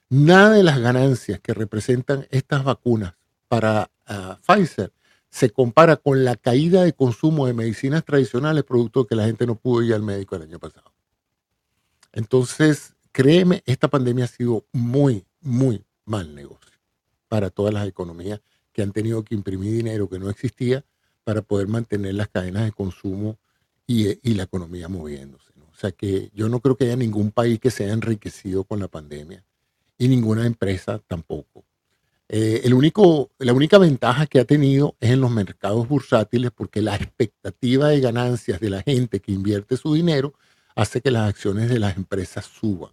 [0.08, 3.14] Nada de las ganancias que representan estas vacunas
[3.46, 4.92] para ah, Pfizer
[5.30, 9.46] se compara con la caída de consumo de medicinas tradicionales, producto de que la gente
[9.46, 10.92] no pudo ir al médico el año pasado.
[12.12, 16.72] Entonces, créeme, esta pandemia ha sido muy, muy mal negocio
[17.28, 18.40] para todas las economías
[18.74, 20.84] que han tenido que imprimir dinero que no existía
[21.22, 23.38] para poder mantener las cadenas de consumo
[23.86, 25.52] y, la economía moviéndose.
[25.72, 28.80] O sea que yo no creo que haya ningún país que se haya enriquecido con
[28.80, 29.44] la pandemia
[29.96, 31.64] y ninguna empresa tampoco.
[32.28, 32.62] Eh,
[33.38, 38.00] la única ventaja que ha tenido es en los mercados bursátiles porque la expectativa de
[38.00, 40.34] ganancias de la gente que invierte su dinero
[40.74, 42.92] hace que las acciones de las empresas suban.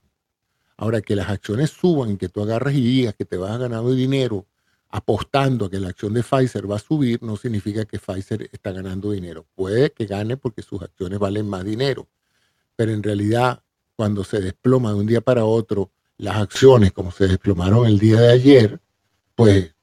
[0.78, 3.58] Ahora que las acciones suban y que tú agarres y digas que te vas a
[3.58, 4.46] ganar dinero
[4.92, 8.72] apostando a que la acción de Pfizer va a subir, no significa que Pfizer está
[8.72, 9.46] ganando dinero.
[9.56, 12.08] Puede que gane porque sus acciones valen más dinero,
[12.76, 13.64] pero en realidad
[13.96, 18.20] cuando se desploma de un día para otro las acciones como se desplomaron el día
[18.20, 18.80] de ayer,
[19.36, 19.74] pues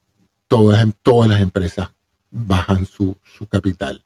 [0.47, 1.89] todas, todas las empresas
[2.31, 4.05] bajan su, su capital.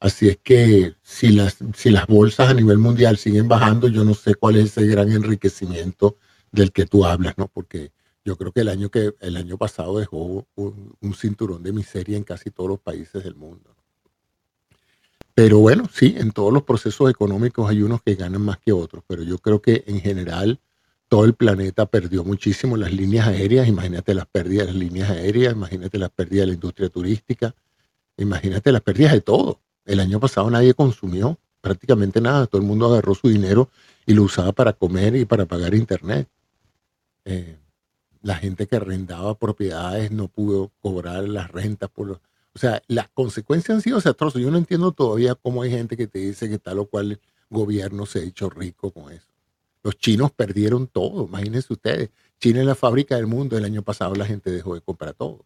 [0.00, 4.14] Así es que si las, si las bolsas a nivel mundial siguen bajando, yo no
[4.14, 6.16] sé cuál es ese gran enriquecimiento
[6.52, 7.48] del que tú hablas, ¿no?
[7.48, 7.92] Porque
[8.24, 12.24] yo creo que el año, que, el año pasado dejó un, cinturón de miseria en
[12.24, 13.70] casi todos los países del mundo.
[15.34, 19.04] Pero bueno, sí, en todos los procesos económicos hay unos que ganan más que otros,
[19.06, 20.60] pero yo creo que en general
[21.08, 25.52] todo el planeta perdió muchísimo las líneas aéreas, imagínate las pérdidas de las líneas aéreas,
[25.52, 27.54] imagínate las pérdidas de la industria turística,
[28.16, 29.60] imagínate las pérdidas de todo.
[29.84, 33.70] El año pasado nadie consumió prácticamente nada, todo el mundo agarró su dinero
[34.06, 36.28] y lo usaba para comer y para pagar internet.
[37.24, 37.56] Eh,
[38.24, 42.20] la gente que arrendaba propiedades no pudo cobrar las rentas por
[42.54, 44.40] o sea, las consecuencias han sido desastrosas.
[44.40, 47.20] Yo no entiendo todavía cómo hay gente que te dice que tal o cual
[47.50, 49.26] gobierno se ha hecho rico con eso.
[49.82, 52.10] Los chinos perdieron todo, imagínense ustedes.
[52.40, 55.44] China es la fábrica del mundo, el año pasado la gente dejó de comprar todo.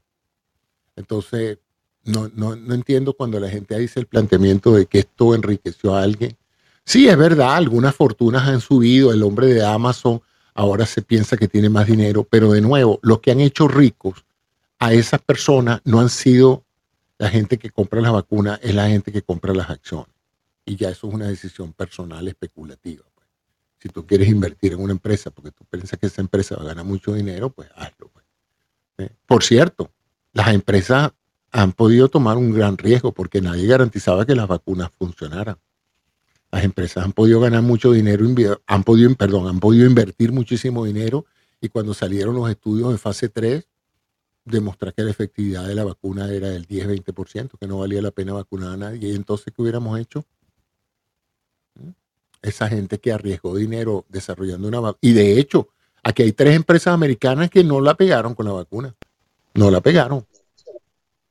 [0.97, 1.59] Entonces,
[2.05, 6.03] no, no, no entiendo cuando la gente dice el planteamiento de que esto enriqueció a
[6.03, 6.37] alguien.
[6.85, 10.21] Sí, es verdad, algunas fortunas han subido, el hombre de Amazon
[10.59, 14.25] ahora se piensa que tiene más dinero, pero de nuevo, los que han hecho ricos
[14.81, 16.65] a esas personas no han sido
[17.17, 20.13] la gente que compra las vacunas, es la gente que compra las acciones.
[20.65, 23.05] Y ya eso es una decisión personal especulativa.
[23.15, 23.29] Pues.
[23.79, 26.67] Si tú quieres invertir en una empresa porque tú piensas que esa empresa va a
[26.67, 28.09] ganar mucho dinero, pues hazlo.
[28.09, 28.25] Pues.
[28.99, 29.15] ¿Eh?
[29.27, 29.93] Por cierto,
[30.33, 31.13] las empresas
[31.53, 35.57] han podido tomar un gran riesgo porque nadie garantizaba que las vacunas funcionaran
[36.51, 38.25] las empresas han podido ganar mucho dinero,
[38.67, 41.27] han podido, perdón, han podido invertir muchísimo dinero
[41.61, 43.67] y cuando salieron los estudios de fase 3,
[44.45, 48.33] demostrar que la efectividad de la vacuna era del 10-20%, que no valía la pena
[48.33, 49.11] vacunar a nadie.
[49.11, 50.25] Y entonces, ¿qué hubiéramos hecho?
[51.75, 51.91] ¿Mm?
[52.43, 54.99] Esa gente que arriesgó dinero desarrollando una vacuna.
[55.03, 55.69] Y de hecho,
[56.03, 58.95] aquí hay tres empresas americanas que no la pegaron con la vacuna.
[59.55, 60.25] No la pegaron.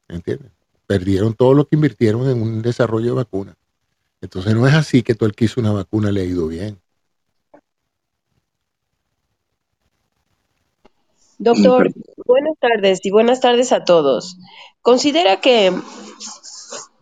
[0.07, 0.51] ¿Entiendes?
[0.85, 3.57] Perdieron todo lo que invirtieron en un desarrollo de vacuna.
[4.21, 6.79] Entonces no es así que todo el que hizo una vacuna le ha ido bien.
[11.39, 11.91] Doctor,
[12.25, 14.37] buenas tardes y buenas tardes a todos.
[14.81, 15.71] ¿Considera que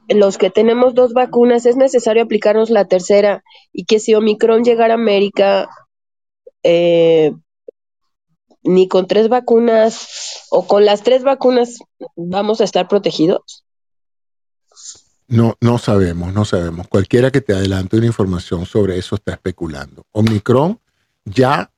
[0.09, 4.93] los que tenemos dos vacunas es necesario aplicarnos la tercera y que si Omicron llegara
[4.93, 5.69] a América,
[6.63, 7.31] eh,
[8.63, 11.79] ni con tres vacunas o con las tres vacunas
[12.15, 13.64] vamos a estar protegidos?
[15.27, 16.87] No, no sabemos, no sabemos.
[16.87, 20.05] Cualquiera que te adelante una información sobre eso está especulando.
[20.11, 20.79] Omicron
[21.25, 21.71] ya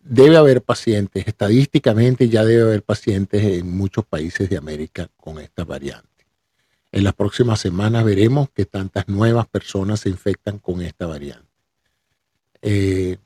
[0.00, 5.64] debe haber pacientes, estadísticamente ya debe haber pacientes en muchos países de América con esta
[5.64, 6.08] variante.
[6.92, 11.44] En las próximas semanas veremos que tantas nuevas personas se infectan con esta variante.
[12.62, 13.18] Eh,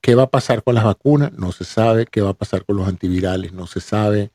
[0.00, 1.32] ¿Qué va a pasar con las vacunas?
[1.34, 2.06] No se sabe.
[2.06, 3.52] ¿Qué va a pasar con los antivirales?
[3.52, 4.32] No se sabe.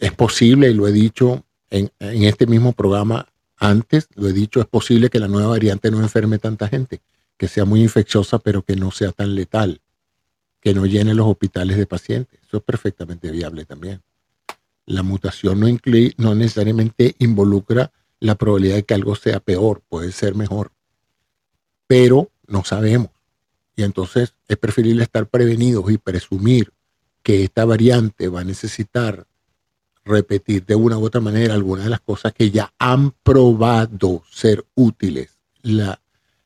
[0.00, 3.26] Es posible, y lo he dicho en, en este mismo programa,
[3.62, 7.00] antes, lo he dicho, es posible que la nueva variante no enferme tanta gente,
[7.36, 9.80] que sea muy infecciosa, pero que no sea tan letal,
[10.60, 12.40] que no llene los hospitales de pacientes.
[12.44, 14.02] Eso es perfectamente viable también.
[14.84, 15.68] La mutación no,
[16.16, 20.72] no necesariamente involucra la probabilidad de que algo sea peor, puede ser mejor.
[21.86, 23.10] Pero no sabemos.
[23.76, 26.72] Y entonces es preferible estar prevenidos y presumir
[27.22, 29.28] que esta variante va a necesitar
[30.04, 34.64] repetir de una u otra manera algunas de las cosas que ya han probado ser
[34.74, 35.38] útiles.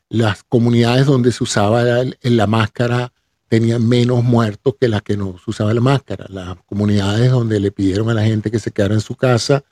[0.08, 1.82] las comunidades donde se usaba
[2.22, 3.12] la, máscara
[3.48, 6.26] tenían menos muertos que las que no se usaba la máscara.
[6.28, 9.64] Las comunidades donde le pidieron a la gente que se quedara en su casa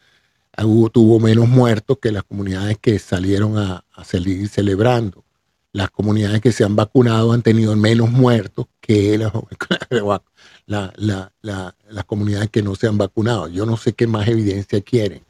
[0.92, 5.24] tuvo menos muertos que las comunidades que salieron a, a salir celebrando.
[5.72, 9.32] Las comunidades que se han vacunado han tenido menos muertos que las,
[10.66, 13.48] las comunidades que no se han vacunado.
[13.48, 15.22] Yo no sé qué más evidencia quieren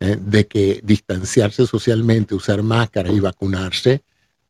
[0.00, 0.16] ¿eh?
[0.20, 4.02] de que distanciarse socialmente, usar máscara y vacunarse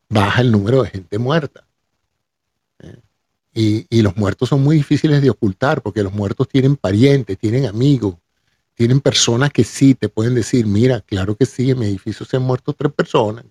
[0.09, 1.67] baja el número de gente muerta.
[2.81, 2.97] ¿eh?
[3.91, 8.17] Y, los muertos son muy difíciles de ocultar porque los muertos tienen parientes, tienen amigos,
[8.75, 12.37] tienen personas que sí te pueden decir, mira, claro que sí, en mi edificio se
[12.37, 13.45] han muerto tres personas.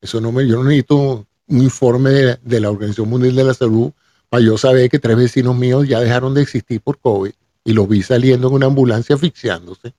[0.00, 3.92] Eso no me, yo no necesito un informe de la Organización Mundial de la Salud
[4.28, 7.32] para yo saber que tres vecinos míos ya dejaron de existir por COVID
[7.64, 9.94] y los vi saliendo en una ambulancia asfixiándose.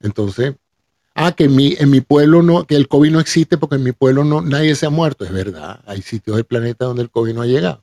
[0.00, 0.54] Entonces,
[1.14, 3.82] ah, que en mi, en mi pueblo no, que el COVID no existe porque en
[3.82, 5.24] mi pueblo no, nadie se ha muerto.
[5.24, 7.82] Es verdad, hay sitios del planeta donde el COVID no ha llegado.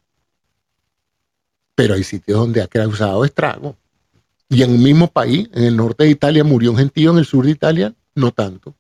[1.75, 3.75] Pero hay sitios donde ha causado estrago.
[4.49, 7.25] Y en un mismo país, en el norte de Italia murió un gentío, en el
[7.25, 8.75] sur de Italia no tanto.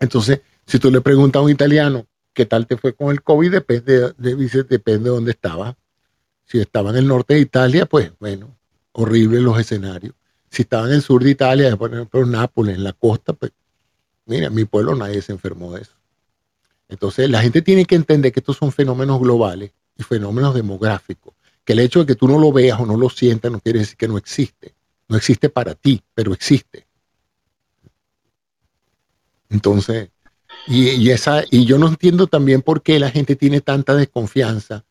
[0.00, 3.50] Entonces, si tú le preguntas a un italiano qué tal te fue con el COVID,
[3.50, 5.76] depende de, depende de dónde estaba.
[6.44, 8.56] Si estaba en el norte de Italia, pues bueno,
[8.92, 10.14] horrible los escenarios.
[10.50, 13.52] Si estaba en el sur de Italia, por ejemplo, en Nápoles, en la costa, pues
[14.26, 15.94] mira, en mi pueblo nadie se enfermó de eso.
[16.88, 21.32] Entonces, la gente tiene que entender que estos son fenómenos globales y fenómenos demográficos
[21.64, 23.80] que el hecho de que tú no lo veas o no lo sientas no quiere
[23.80, 24.74] decir que no existe.
[25.08, 26.86] No existe para ti, pero existe.
[29.50, 30.10] Entonces,
[30.66, 34.84] y, esa, y yo no entiendo también por qué la gente tiene tanta desconfianza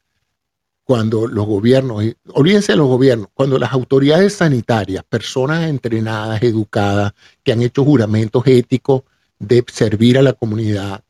[0.83, 2.03] cuando los gobiernos,
[2.33, 7.13] olvídense de los gobiernos, cuando las autoridades sanitarias, personas entrenadas, educadas,
[7.43, 9.03] que han hecho juramentos éticos
[9.39, 11.03] de servir a la comunidad,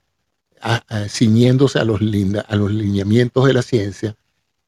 [1.09, 4.15] ciñéndose a los, a los lineamientos de la ciencia,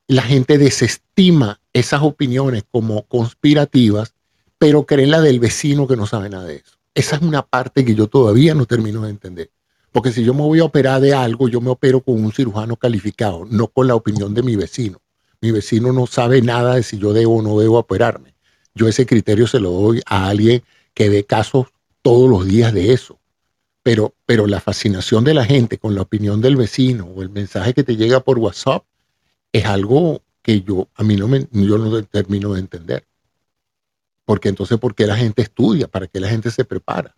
[0.08, 4.16] la gente desestima esas opiniones como conspirativas,
[4.58, 6.78] pero creen la del vecino que no sabe nada de eso.
[6.96, 9.52] Esa es una parte que yo todavía no termino de entender.
[9.94, 12.76] Porque si yo me voy a operar de algo, yo me opero con un cirujano
[12.76, 15.00] calificado, no con la opinión de mi vecino.
[15.39, 18.34] Mi vecino no sabe nada de si yo debo o no debo operarme.
[18.74, 20.64] Yo ese criterio se lo doy a alguien
[20.96, 21.68] que ve casos
[22.02, 23.20] todos los días de eso.
[23.84, 27.76] Pero, pero la fascinación de la gente con la opinión del vecino o el mensaje
[27.76, 28.84] que te llega por WhatsApp
[29.52, 33.06] es algo que yo a mí no me yo no termino de entender.
[34.26, 35.88] Porque entonces, ¿por qué la gente estudia?
[35.88, 37.16] ¿Para qué la gente se prepara?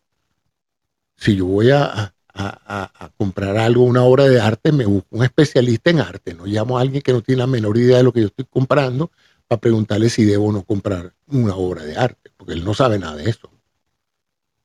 [1.15, 5.89] Si yo voy a, a, comprar algo, una obra de arte, me busco un especialista
[5.89, 6.33] en arte.
[6.33, 8.45] No llamo a alguien que no tiene la menor idea de lo que yo estoy
[8.49, 9.11] comprando
[9.47, 12.99] para preguntarle si debo o no comprar una obra de arte, porque él no sabe
[12.99, 13.49] nada de eso.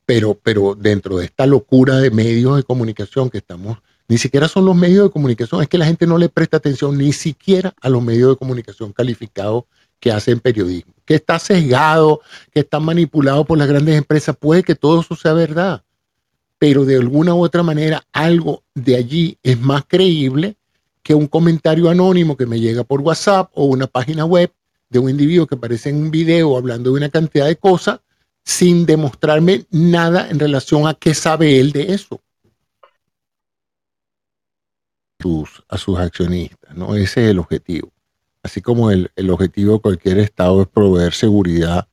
[0.04, 4.64] Pero, pero dentro de esta locura de medios de comunicación que estamos ni siquiera son
[4.64, 7.88] los medios de comunicación, es que la gente no le presta atención ni siquiera a
[7.88, 9.64] los medios de comunicación calificados
[10.00, 14.74] que hacen periodismo, que está sesgado, que está manipulado por las grandes empresas, puede que
[14.74, 15.84] todo eso sea verdad,
[16.60, 20.54] pero de alguna u otra manera algo de allí es más creíble
[21.02, 24.52] que un comentario anónimo que me llega por WhatsApp o una página web
[24.88, 28.00] de un individuo que aparece en un video hablando de una cantidad de cosas
[28.44, 32.20] sin demostrarme nada en relación a qué sabe él de eso
[35.68, 36.94] a sus accionistas, ¿no?
[36.94, 37.92] Ese es el objetivo.
[38.42, 41.88] Así como el, objetivo de cualquier Estado es proveer seguridad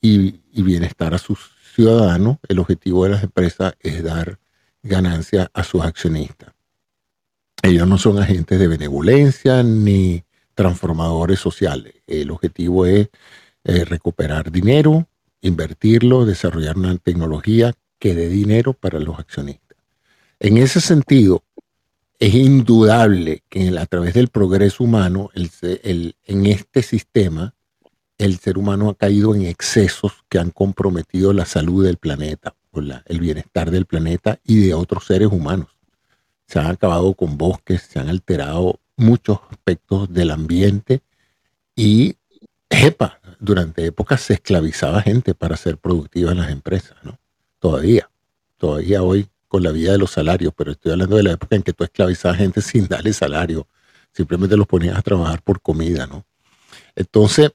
[0.00, 4.38] y, bienestar a sus ciudadanos, el objetivo de las empresas es dar
[4.82, 6.52] ganancia a sus accionistas.
[7.62, 10.24] Ellos no son agentes de benevolencia ni
[10.54, 11.94] transformadores sociales.
[12.06, 13.08] El objetivo es
[13.64, 15.06] eh, recuperar dinero,
[15.40, 19.78] invertirlo, desarrollar una tecnología que dé dinero para los accionistas.
[20.40, 21.44] En ese sentido,
[22.18, 27.54] es indudable que a través del progreso humano, en este sistema,
[28.22, 32.54] el ser humano ha caído en excesos que han comprometido la salud del planeta,
[33.06, 35.68] el bienestar del planeta y de otros seres humanos.
[36.46, 41.02] Se han acabado con bosques, se han alterado muchos aspectos del ambiente
[41.74, 42.16] y,
[42.68, 47.18] epa, durante épocas se esclavizaba gente para ser productiva en las empresas, ¿no?
[47.58, 48.08] Todavía,
[48.56, 51.62] todavía hoy con la vida de los salarios, pero estoy hablando de la época en
[51.62, 53.66] que tú esclavizabas gente sin darle salario,
[54.12, 56.24] simplemente los ponías a trabajar por comida, ¿no?
[56.94, 57.52] Entonces,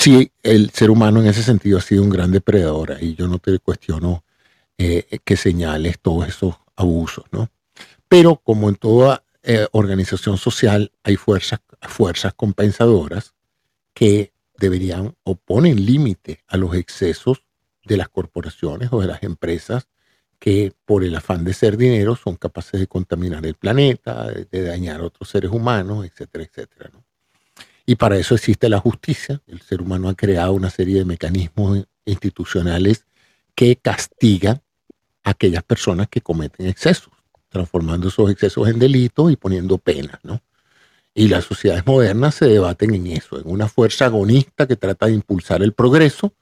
[0.00, 3.38] sí, el ser humano en ese sentido ha sido un gran depredador y yo no
[3.38, 4.24] te cuestiono
[4.78, 7.50] eh, que señales todos esos abusos, ¿no?
[8.08, 13.34] Pero como en toda eh, organización social hay fuerzas, fuerzas compensadoras
[13.92, 17.44] que deberían o ponen límite a los excesos
[17.84, 19.88] de las corporaciones o de las empresas
[20.38, 25.02] que por el afán de ser dinero son capaces de contaminar el planeta, de, dañar
[25.02, 26.90] a otros seres humanos, etcétera, etcétera.
[27.90, 29.42] Y para eso existe la justicia.
[29.48, 33.04] El ser humano ha creado una serie de mecanismos institucionales
[33.56, 34.62] que castigan
[35.24, 37.12] a aquellas personas que cometen excesos,
[37.48, 40.40] transformando esos excesos en delitos y poniendo penas, ¿no?
[41.14, 45.14] Y las sociedades modernas se debaten en eso, en una fuerza agonista que trata de
[45.14, 46.32] impulsar el progreso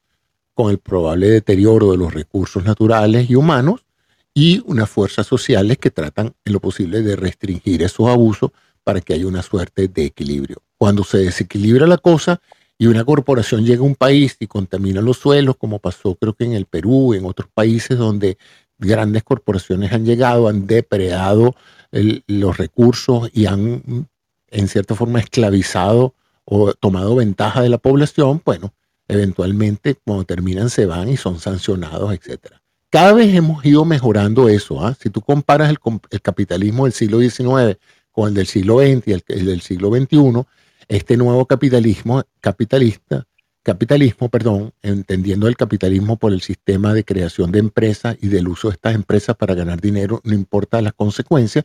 [0.53, 3.87] con el probable deterioro de los recursos naturales y humanos
[4.35, 8.51] y unas fuerzas sociales que tratan en lo posible de restringir esos abusos
[8.85, 10.63] para que haya una suerte de equilibrio.
[10.79, 12.41] Cuando se desequilibra la cosa
[12.79, 16.45] y una corporación llega a un país y contamina los suelos, como pasó creo que
[16.45, 18.39] en el Perú, en otros países donde
[18.79, 21.55] grandes corporaciones han llegado, han depredado
[21.91, 24.07] los recursos y han
[24.51, 26.15] en cierta forma esclavizado
[26.45, 28.73] o tomado ventaja de la población, bueno,
[29.09, 32.55] eventualmente cuando terminan se van y son sancionados, etc.
[32.91, 34.85] Cada vez hemos ido mejorando eso.
[34.85, 34.97] ¿ah?
[34.99, 35.79] Si tú comparas el,
[36.23, 37.79] capitalismo del siglo XIX
[38.11, 40.47] con el del siglo XX y el, el, del siglo XXI,
[40.89, 43.27] este nuevo capitalismo capitalista,
[43.63, 48.69] capitalismo, perdón, entendiendo el capitalismo por el sistema de creación de empresas y del uso
[48.69, 51.65] de estas empresas para ganar dinero, no importa las consecuencias,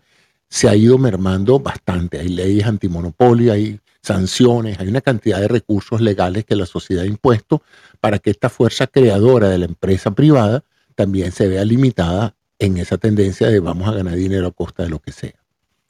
[0.49, 2.19] se ha ido mermando bastante.
[2.19, 7.07] Hay leyes antimonopolio, hay sanciones, hay una cantidad de recursos legales que la sociedad ha
[7.07, 7.63] impuesto
[8.01, 10.63] para que esta fuerza creadora de la empresa privada
[10.95, 14.89] también se vea limitada en esa tendencia de vamos a ganar dinero a costa de
[14.89, 15.33] lo que sea.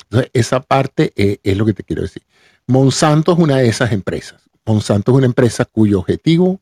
[0.03, 2.23] Entonces, esa parte eh, es lo que te quiero decir.
[2.68, 4.41] Monsanto es una de esas empresas.
[4.65, 6.61] Monsanto es una empresa cuyo objetivo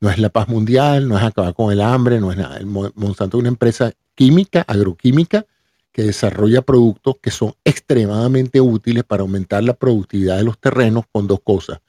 [0.00, 2.60] no es la paz mundial, no es acabar con el hambre, no es nada.
[2.94, 5.46] Monsanto es una empresa química, agroquímica,
[5.92, 11.26] que desarrolla productos que son extremadamente útiles para aumentar la productividad de los terrenos con
[11.26, 11.80] dos cosas,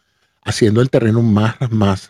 [0.41, 2.07] haciendo el terreno más, más,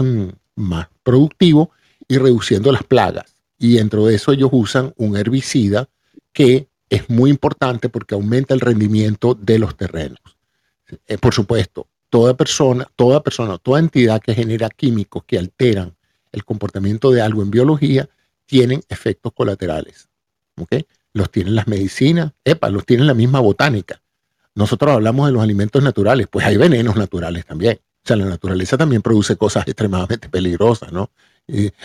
[0.55, 1.71] más productivo
[2.07, 3.35] y reduciendo las plagas.
[3.57, 5.89] Y dentro de eso ellos usan un herbicida
[6.31, 10.38] que es muy importante porque aumenta el rendimiento de los terrenos.
[11.07, 15.95] Eh, por supuesto, toda persona, toda persona, toda entidad que genera químicos que alteran
[16.31, 18.09] el comportamiento de algo en biología
[18.45, 20.09] tienen efectos colaterales.
[20.57, 20.85] ¿okay?
[21.13, 24.01] los tienen las medicinas, epa, los tienen la misma botánica.
[24.55, 27.79] Nosotros hablamos de los alimentos naturales, pues hay venenos naturales también.
[28.03, 31.11] O sea, la naturaleza también produce cosas extremadamente peligrosas, ¿no?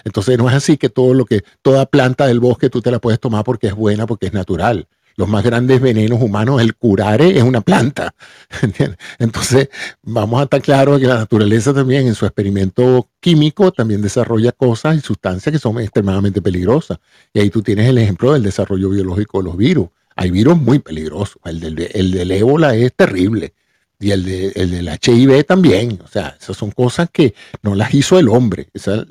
[0.04, 2.98] Entonces no es así que todo lo que, toda planta del bosque tú te la
[2.98, 4.86] puedes tomar porque es buena, porque es natural
[5.16, 8.14] los más grandes venenos humanos, el curare es una planta.
[9.18, 9.68] Entonces,
[10.02, 14.96] vamos a estar claros que la naturaleza también en su experimento químico también desarrolla cosas
[14.96, 16.98] y sustancias que son extremadamente peligrosas.
[17.32, 19.88] Y ahí tú tienes el ejemplo del desarrollo biológico de los virus.
[20.16, 21.38] Hay virus muy peligrosos.
[21.44, 23.54] El del, el ébola es terrible.
[24.00, 26.00] Y el, de, el del HIV también.
[26.04, 28.68] O sea, esas son cosas que no las hizo el hombre.
[28.74, 29.06] Esas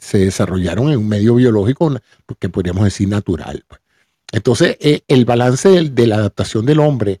[0.00, 1.94] se desarrollaron en un medio biológico
[2.38, 3.64] que podríamos decir natural.
[3.68, 3.81] Pues.
[4.32, 7.20] Entonces, eh, el balance de, la adaptación del hombre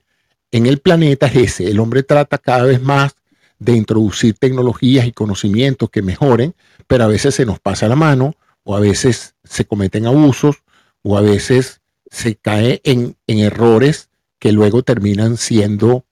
[0.50, 1.70] en el planeta es ese.
[1.70, 3.14] El hombre trata cada vez más
[3.58, 6.54] de introducir tecnologías y conocimientos que mejoren,
[6.86, 8.34] pero a veces se nos pasa la mano,
[8.64, 10.56] o a veces se cometen abusos,
[11.02, 11.80] o a veces
[12.10, 14.08] se cae en, errores
[14.38, 16.04] que luego terminan siendo,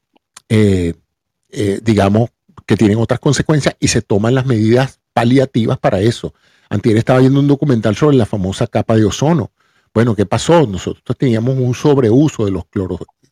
[0.49, 0.95] eh,
[1.51, 2.31] eh, digamos,
[2.67, 6.35] que tienen otras consecuencias y se toman las medidas paliativas para eso.
[6.69, 9.51] Antier estaba viendo un documental sobre la famosa capa de ozono.
[9.93, 10.67] Bueno, ¿qué pasó?
[10.67, 12.65] Nosotros teníamos un sobreuso de los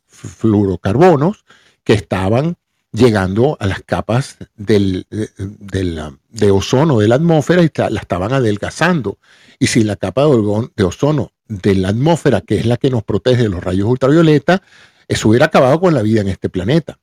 [0.07, 1.45] fluorocarbonos
[1.85, 2.57] que estaban
[2.93, 9.19] llegando a las capas del, de ozono de la atmósfera y la estaban adelgazando.
[9.59, 13.05] Y si la capa de, de ozono de la atmósfera, que es la que nos
[13.05, 14.63] protege de los rayos ultravioleta,
[15.07, 16.99] eso hubiera acabado con la vida en este planeta.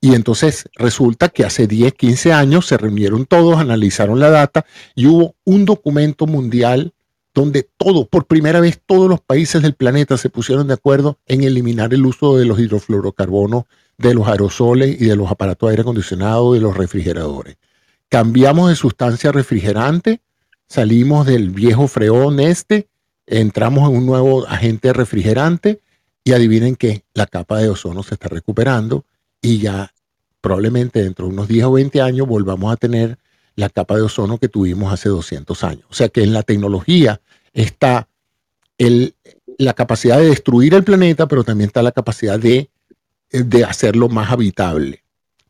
[0.00, 5.06] Y entonces resulta que hace 10, 15 años se reunieron todos, analizaron la data y
[5.06, 6.92] hubo un documento mundial
[7.36, 11.44] donde todo, por primera vez todos los países del planeta se pusieron de acuerdo en
[11.44, 13.64] eliminar el uso de los hidrofluorocarbonos,
[13.98, 17.58] de los aerosoles y de los aparatos de aire acondicionado, de los refrigeradores.
[18.08, 20.22] Cambiamos de sustancia refrigerante,
[20.66, 22.88] salimos del viejo freón este,
[23.26, 25.82] entramos en un nuevo agente refrigerante
[26.24, 29.04] y adivinen que la capa de ozono se está recuperando
[29.42, 29.92] y ya
[30.40, 33.18] probablemente dentro de unos 10 o 20 años volvamos a tener
[33.56, 35.84] la capa de ozono que tuvimos hace 200 años.
[35.90, 37.20] O sea que en la tecnología
[37.52, 38.08] está
[39.58, 42.68] la capacidad de destruir el planeta, pero también está la capacidad de,
[43.30, 45.02] de hacerlo más habitable.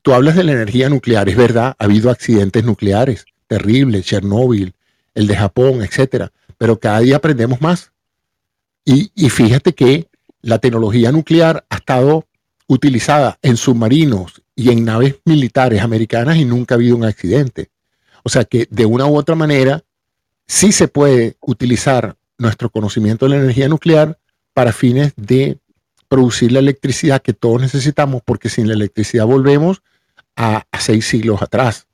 [0.03, 4.75] Tú hablas de la energía nuclear, es verdad, ha habido accidentes nucleares terribles, Chernóbil,
[5.15, 7.91] el de Japón, etcétera, pero cada día aprendemos más
[8.85, 10.07] y fíjate que
[10.43, 12.25] la tecnología nuclear ha estado
[12.69, 17.71] utilizada en submarinos y en naves militares americanas y nunca ha habido un accidente.
[18.27, 19.85] O sea que de una u otra manera
[20.49, 24.19] sí se puede utilizar nuestro conocimiento de la energía nuclear
[24.53, 25.59] para fines de
[26.09, 29.81] producir la electricidad que todos necesitamos, porque sin la electricidad volvemos
[30.35, 31.87] a, seis siglos atrás.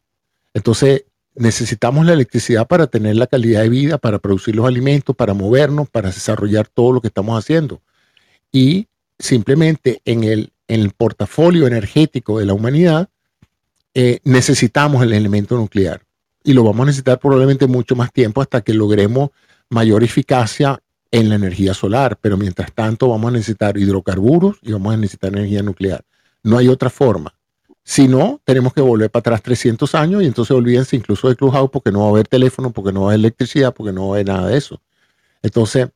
[0.54, 1.04] Entonces,
[1.34, 5.90] necesitamos la electricidad para tener la calidad de vida, para producir los alimentos, para movernos,
[5.90, 7.82] para desarrollar todo lo que estamos haciendo.
[8.50, 8.86] Y
[9.18, 13.10] simplemente en el, en el portafolio energético de la humanidad,
[13.92, 16.00] eh, necesitamos el elemento nuclear.
[16.44, 19.31] Y lo vamos a necesitar probablemente mucho más tiempo hasta que logremos
[19.70, 24.94] mayor eficacia en la energía solar, pero mientras tanto vamos a necesitar hidrocarburos y vamos
[24.94, 26.05] a necesitar energía nuclear.
[26.43, 27.35] No hay otra forma.
[27.85, 31.70] Si no, tenemos que volver para atrás 300 años y entonces olvídense incluso de Clubhouse
[31.70, 34.14] porque no va a haber teléfono, porque no va a haber electricidad, porque no va
[34.14, 34.81] a haber nada de eso.
[35.43, 35.89] Entonces,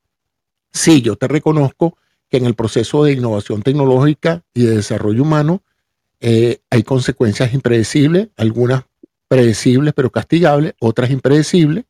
[0.72, 1.96] sí, yo te reconozco
[2.28, 5.62] que en el proceso de innovación tecnológica y de desarrollo humano
[6.20, 8.84] eh, hay consecuencias impredecibles, algunas
[9.28, 11.84] predecibles pero castigables, otras impredecibles,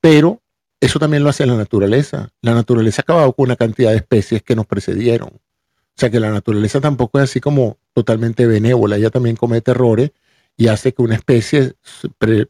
[0.00, 0.40] pero
[0.80, 2.30] eso también lo hace la naturaleza.
[2.40, 5.28] La naturaleza ha acabado con una cantidad de especies que nos precedieron.
[5.28, 10.12] O sea que la naturaleza tampoco es así como totalmente benévola, ella también comete errores
[10.56, 11.74] y hace que una especie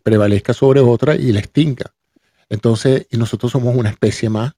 [0.02, 1.92] prevalezca sobre otra y la extinga.
[2.48, 4.52] Entonces, y nosotros somos una especie más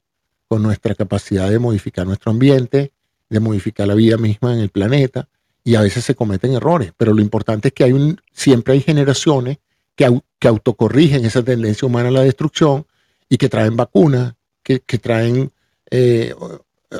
[0.48, 2.92] con nuestra capacidad de modificar nuestro ambiente,
[3.30, 5.28] de modificar la vida misma en el planeta,
[5.64, 8.80] y a veces se cometen errores, pero lo importante es que hay un, siempre hay
[8.80, 9.59] generaciones
[9.94, 12.86] que, que autocorrigen esa tendencia humana a la destrucción
[13.28, 15.51] y que traen vacunas, que, traen
[15.90, 16.34] eh,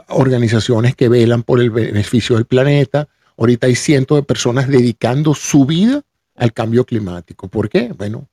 [0.09, 3.09] organizaciones que velan por el beneficio del planeta.
[3.37, 6.03] Ahorita hay cientos de personas dedicando su vida
[6.35, 7.49] al cambio climático.
[7.49, 7.93] ¿Por qué?
[7.97, 8.29] Bueno,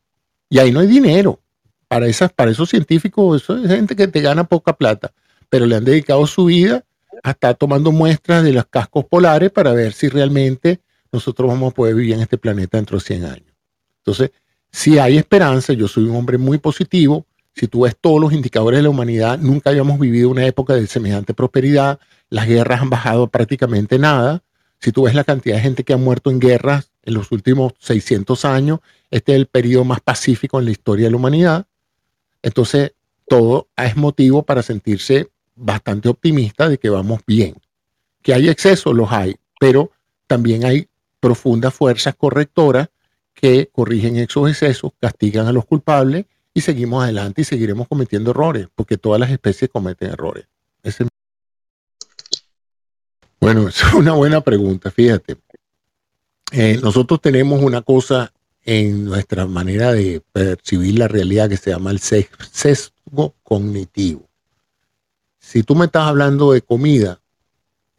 [0.49, 1.39] y ahí no hay dinero.
[1.88, 5.11] Para, esas, para esos científicos, eso es gente que te gana poca plata,
[5.49, 6.85] pero le han dedicado su vida
[7.23, 10.81] a estar tomando muestras de los cascos polares para ver si realmente
[11.11, 13.53] nosotros vamos a poder vivir en este planeta dentro de 100 años.
[13.97, 14.31] Entonces,
[14.71, 17.25] si hay esperanza, yo soy un hombre muy positivo,
[17.59, 20.87] si tú ves todos los indicadores de la humanidad, nunca habíamos vivido una época de
[20.87, 21.99] semejante prosperidad.
[22.29, 24.43] Las guerras han bajado prácticamente nada.
[24.79, 27.73] Si tú ves la cantidad de gente que ha muerto en guerras en los últimos
[27.79, 28.79] 600 años,
[29.11, 31.67] este es el periodo más pacífico en la historia de la humanidad.
[32.41, 32.93] Entonces,
[33.27, 35.29] todo es motivo para sentirse
[35.60, 37.56] bastante optimista de que vamos bien.
[38.22, 39.91] Que hay excesos, los hay, pero
[40.27, 40.88] también hay
[41.19, 42.90] profundas fuerzas correctoras
[43.34, 48.68] que corrigen esos excesos, castigan a los culpables y seguimos adelante y seguiremos cometiendo errores,
[48.76, 50.45] porque todas las especies cometen errores.
[53.40, 55.38] Bueno, es una buena pregunta, fíjate.
[56.52, 58.34] Eh, nosotros tenemos una cosa
[58.64, 64.28] en nuestra manera de percibir la realidad que se llama el sesgo cognitivo.
[65.51, 67.19] Si tú me estás hablando de comida,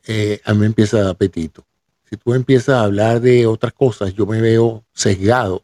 [0.06, 1.64] eh, a mí me empieza a apetito.
[2.08, 5.62] Si tú empiezas a hablar de otras cosas, yo me veo sesgado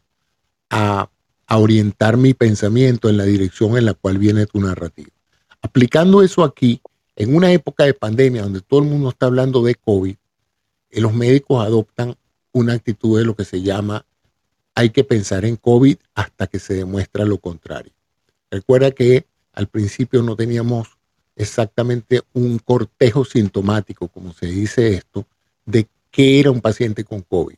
[0.70, 1.08] a
[1.46, 5.10] a orientar mi pensamiento en la dirección en la cual viene tu narrativa.
[5.62, 6.80] Aplicando eso aquí,
[7.14, 10.16] en una época de pandemia donde todo el mundo está hablando de COVID,
[10.90, 12.16] eh, los médicos adoptan
[12.52, 14.04] una actitud de lo que se llama
[14.74, 17.92] hay que pensar en COVID hasta que se demuestra lo contrario.
[18.50, 20.95] Recuerda que al principio no teníamos
[21.36, 25.26] exactamente un cortejo sintomático, como se dice esto,
[25.64, 27.56] de qué era un paciente con COVID.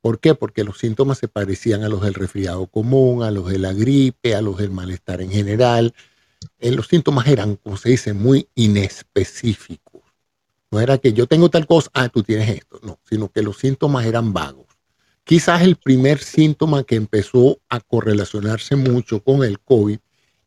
[0.00, 0.34] ¿Por qué?
[0.34, 4.34] Porque los síntomas se parecían a los del resfriado común, a los de la gripe,
[4.34, 5.94] a los del malestar en general.
[6.58, 10.02] Eh, los síntomas eran, como se dice, muy inespecíficos.
[10.70, 13.58] No era que yo tengo tal cosa, ah, tú tienes esto, no, sino que los
[13.58, 14.66] síntomas eran vagos.
[15.24, 19.98] Quizás el primer síntoma que empezó a correlacionarse mucho con el COVID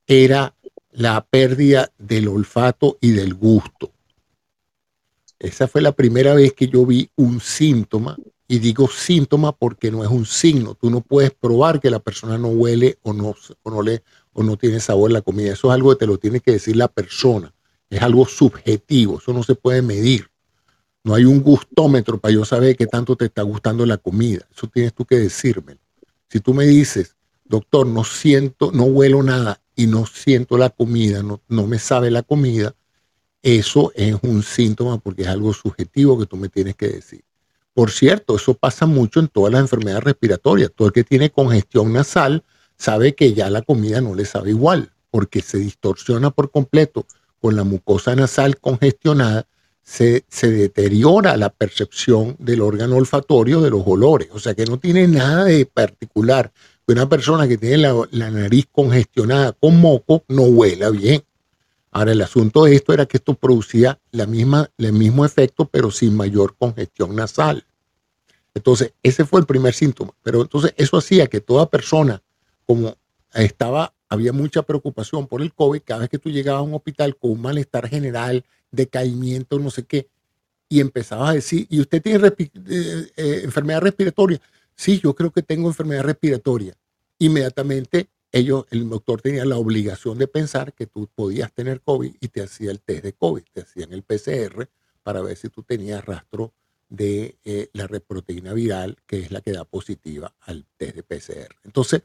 [0.08, 0.56] era
[0.94, 3.92] la pérdida del olfato y del gusto.
[5.40, 8.18] Esa fue la primera vez que yo vi un síntoma
[8.48, 10.76] y digo síntoma porque no es un signo.
[10.76, 14.44] Tú no puedes probar que la persona no huele o no, o no, le, o
[14.44, 15.54] no tiene sabor la comida.
[15.54, 17.54] Eso es algo que te lo tiene que decir la persona.
[17.90, 19.18] Es algo subjetivo.
[19.18, 20.30] Eso no se puede medir.
[21.04, 24.48] No hay un gustómetro para yo saber qué tanto te está gustando la comida.
[24.56, 25.78] Eso tienes tú que decirme.
[26.30, 31.24] Si tú me dices, doctor, no siento, no huelo nada y no siento la comida,
[31.24, 32.76] no, no me sabe la comida,
[33.42, 37.24] eso es un síntoma porque es algo subjetivo que tú me tienes que decir.
[37.74, 40.72] Por cierto, eso pasa mucho en todas las enfermedades respiratorias.
[40.76, 42.44] Todo el que tiene congestión nasal
[42.78, 47.06] sabe que ya la comida no le sabe igual, porque se distorsiona por completo
[47.42, 49.48] con la mucosa nasal congestionada,
[49.84, 54.30] se, deteriora la percepción del órgano olfatorio de los olores.
[54.32, 56.54] O sea que no tiene nada de particular.
[56.88, 61.24] Una persona que tiene la, la nariz congestionada con moco no huela bien.
[61.92, 65.92] Ahora, el asunto de esto era que esto producía la misma, el mismo efecto, pero
[65.92, 67.66] sin mayor congestión nasal.
[68.56, 70.14] Entonces, ese fue el primer síntoma.
[70.24, 72.22] Pero entonces eso hacía que toda persona,
[72.66, 72.96] como
[73.34, 77.16] estaba, había mucha preocupación por el COVID, cada vez que tú llegabas a un hospital
[77.16, 80.08] con un malestar general, decaimiento, no sé qué,
[80.70, 84.40] y empezabas a decir, ¿y usted tiene eh, eh, enfermedad respiratoria?
[84.76, 86.76] Sí, yo creo que tengo enfermedad respiratoria.
[87.20, 92.28] Inmediatamente ellos, el doctor tenía la obligación de pensar que tú podías tener COVID y
[92.30, 94.68] te hacía el test de COVID, te hacían el PCR
[95.04, 96.52] para ver si tú tenías rastro
[96.90, 101.56] de eh, la reproteína viral, que es la que da positiva al test de PCR.
[101.64, 102.04] Entonces,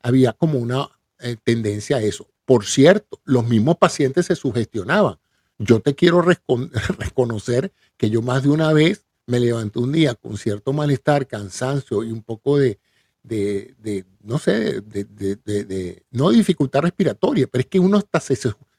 [0.00, 0.88] había como una
[1.18, 2.28] eh, tendencia a eso.
[2.44, 5.18] Por cierto, los mismos pacientes se sugestionaban.
[5.58, 6.22] Yo te quiero
[6.98, 12.02] reconocer que yo más de una vez me levanté un día con cierto malestar, cansancio
[12.04, 12.78] y un poco de,
[13.22, 18.36] de, no sé, de, de, no dificultad respiratoria, pero es que uno hasta se,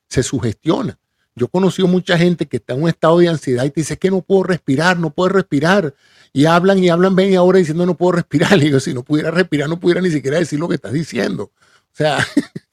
[0.08, 0.98] se sugestiona.
[1.38, 3.98] Yo he conocido mucha gente que está en un estado de ansiedad y te dice
[3.98, 5.94] que no puedo respirar, no puedo respirar.
[6.32, 8.58] Y hablan y hablan media hora diciendo no puedo respirar.
[8.58, 11.52] Y digo, si no pudiera respirar, no pudiera ni siquiera decir lo que estás diciendo.
[11.54, 12.26] O sea,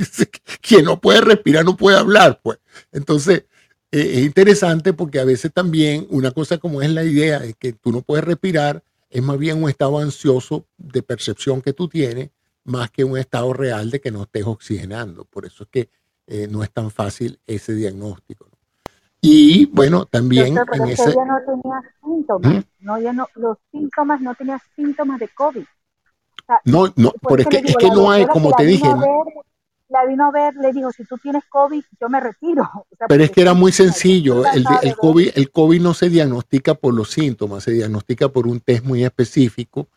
[0.60, 2.58] quien no puede respirar no puede hablar, pues.
[2.92, 3.44] Entonces,
[3.92, 7.74] eh, es interesante porque a veces también una cosa como es la idea de que
[7.74, 12.30] tú no puedes respirar, es más bien un estado ansioso de percepción que tú tienes,
[12.64, 15.26] más que un estado real de que no estés oxigenando.
[15.26, 15.90] Por eso es que
[16.26, 18.48] eh, no es tan fácil ese diagnóstico.
[19.20, 21.10] Y bueno, también en ese...
[21.10, 23.16] Ella no tenía síntomas, ¿Mm?
[23.16, 25.64] no, los síntomas no tenía síntomas de COVID.
[26.64, 28.88] no, no, porque es que, es que no hay, como te dije,
[29.92, 32.68] la vino a ver, le dijo, si tú tienes COVID, yo me retiro.
[33.08, 36.94] pero es que era muy sencillo, el, el, COVID, el COVID no se diagnostica por
[36.94, 39.88] los síntomas, se diagnostica por un test muy específico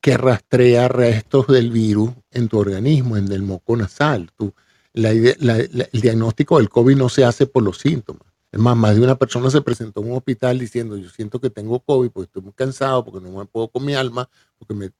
[0.00, 4.30] que rastrea restos del virus en tu organismo, en el moco nasal.
[4.36, 4.52] Tú,
[4.94, 8.22] la, el diagnóstico del COVID no se hace por los síntomas.
[8.50, 11.50] Es más, más de una persona se presentó en un hospital diciendo, yo siento que
[11.50, 14.90] tengo COVID porque estoy muy cansado, porque no me puedo con mi alma, porque me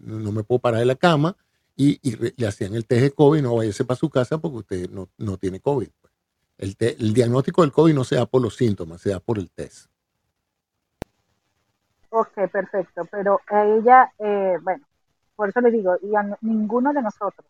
[0.00, 1.36] no me puedo parar de la cama
[1.76, 5.08] y, le hacían el test de COVID, no váyase para su casa porque usted no,
[5.18, 5.88] no tiene COVID.
[6.00, 6.12] Pues.
[6.58, 9.50] El, el, diagnóstico del COVID no se da por los síntomas, se da por el
[9.50, 9.90] test.
[12.10, 13.02] Ok, perfecto.
[13.10, 14.84] Pero ella, eh, bueno,
[15.34, 17.46] por eso le digo, y a ninguno de nosotros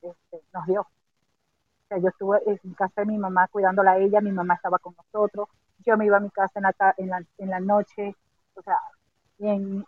[0.00, 0.80] este, nos dio.
[0.82, 4.78] O sea, yo estuve en casa de mi mamá cuidándola a ella, mi mamá estaba
[4.78, 5.48] con nosotros,
[5.84, 8.14] yo me iba a mi casa en la, en la, en la noche,
[8.54, 8.78] o sea,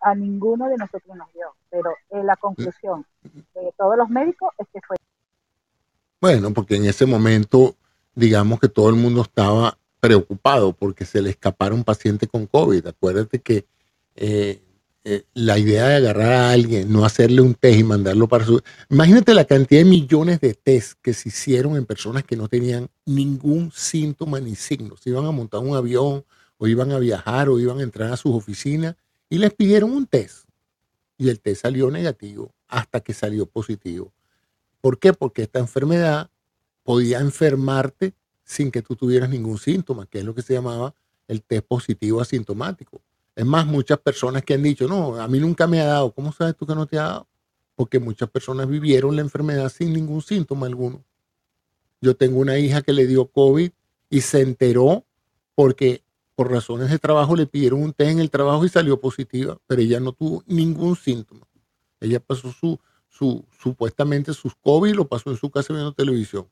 [0.00, 4.66] a ninguno de nosotros nos dio, pero eh, la conclusión de todos los médicos es
[4.72, 4.96] que fue.
[6.20, 7.76] Bueno, porque en ese momento,
[8.14, 12.86] digamos que todo el mundo estaba preocupado porque se le escapara un paciente con COVID.
[12.86, 13.64] Acuérdate que
[14.14, 14.62] eh,
[15.04, 18.62] eh, la idea de agarrar a alguien, no hacerle un test y mandarlo para su...
[18.90, 22.88] Imagínate la cantidad de millones de test que se hicieron en personas que no tenían
[23.06, 24.96] ningún síntoma ni signo.
[24.96, 26.24] Se iban a montar un avión
[26.58, 28.94] o iban a viajar o iban a entrar a sus oficinas
[29.30, 30.44] y les pidieron un test.
[31.22, 34.12] Y el test salió negativo hasta que salió positivo.
[34.80, 35.12] ¿Por qué?
[35.12, 36.28] Porque esta enfermedad
[36.82, 38.12] podía enfermarte
[38.42, 40.96] sin que tú tuvieras ningún síntoma, que es lo que se llamaba
[41.28, 43.00] el test positivo asintomático.
[43.36, 46.12] Es más, muchas personas que han dicho, no, a mí nunca me ha dado.
[46.12, 47.28] ¿Cómo sabes tú que no te ha dado?
[47.76, 51.04] Porque muchas personas vivieron la enfermedad sin ningún síntoma alguno.
[52.00, 53.70] Yo tengo una hija que le dio COVID
[54.10, 55.04] y se enteró
[55.54, 56.02] porque
[56.34, 59.82] por razones de trabajo le pidieron un test en el trabajo y salió positiva, pero
[59.82, 61.46] ella no tuvo ningún síntoma.
[62.00, 66.48] Ella pasó su, su supuestamente sus COVID, lo pasó en su casa viendo televisión.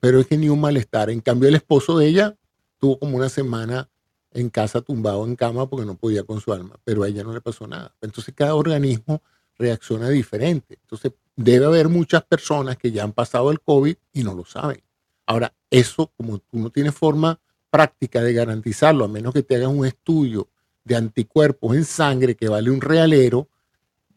[0.00, 1.10] Pero es que ni un malestar.
[1.10, 2.36] En cambio, el esposo de ella
[2.78, 3.88] tuvo como una semana
[4.32, 7.32] en casa tumbado en cama porque no podía con su alma, pero a ella no
[7.32, 7.94] le pasó nada.
[8.02, 9.22] Entonces cada organismo
[9.58, 10.78] reacciona diferente.
[10.82, 14.82] Entonces debe haber muchas personas que ya han pasado el COVID y no lo saben.
[15.24, 17.40] Ahora, eso como tú no tienes forma
[17.70, 20.48] práctica de garantizarlo, a menos que te hagas un estudio
[20.84, 23.48] de anticuerpos en sangre que vale un realero,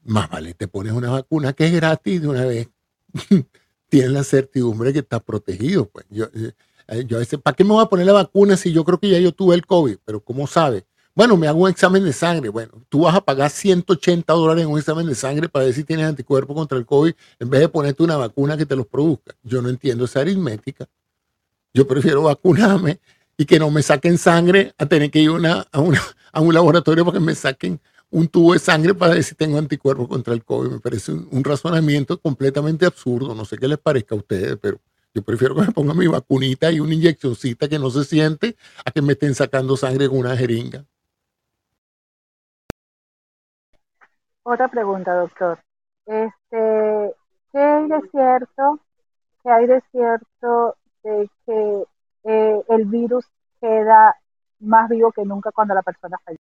[0.04, 2.70] más vale te pones una vacuna que es gratis de una vez.
[3.90, 5.90] Tienes la certidumbre que estás protegido.
[5.90, 6.06] Pues.
[6.10, 8.84] Yo, eh, yo a veces, ¿para qué me voy a poner la vacuna si yo
[8.84, 9.98] creo que ya yo tuve el COVID?
[10.06, 10.86] Pero ¿cómo sabe?
[11.16, 12.50] Bueno, me hago un examen de sangre.
[12.50, 15.84] Bueno, tú vas a pagar 180 dólares en un examen de sangre para ver si
[15.84, 19.36] tienes anticuerpos contra el COVID en vez de ponerte una vacuna que te los produzca.
[19.44, 20.88] Yo no entiendo esa aritmética.
[21.74, 23.00] Yo prefiero vacunarme
[23.40, 26.02] y que no me saquen sangre a tener que ir una, a, una,
[26.34, 27.80] a un laboratorio para que me saquen
[28.12, 30.70] un tubo de sangre para ver si tengo anticuerpos contra el COVID.
[30.70, 33.34] Me parece un, razonamiento completamente absurdo.
[33.34, 34.82] No sé qué les parezca a ustedes, pero
[35.14, 38.92] yo prefiero que me pongan mi vacunita y una inyeccióncita que no se siente a
[38.92, 40.84] que me estén sacando sangre con una jeringa.
[44.44, 45.60] Otra pregunta, doctor.
[46.06, 47.16] Este,
[47.54, 48.80] ¿Qué hay de cierto?
[49.44, 51.86] ¿Qué hay de cierto de que
[52.24, 53.26] eh, el virus
[53.62, 54.16] queda
[54.60, 56.44] más vivo que nunca cuando la persona fallece.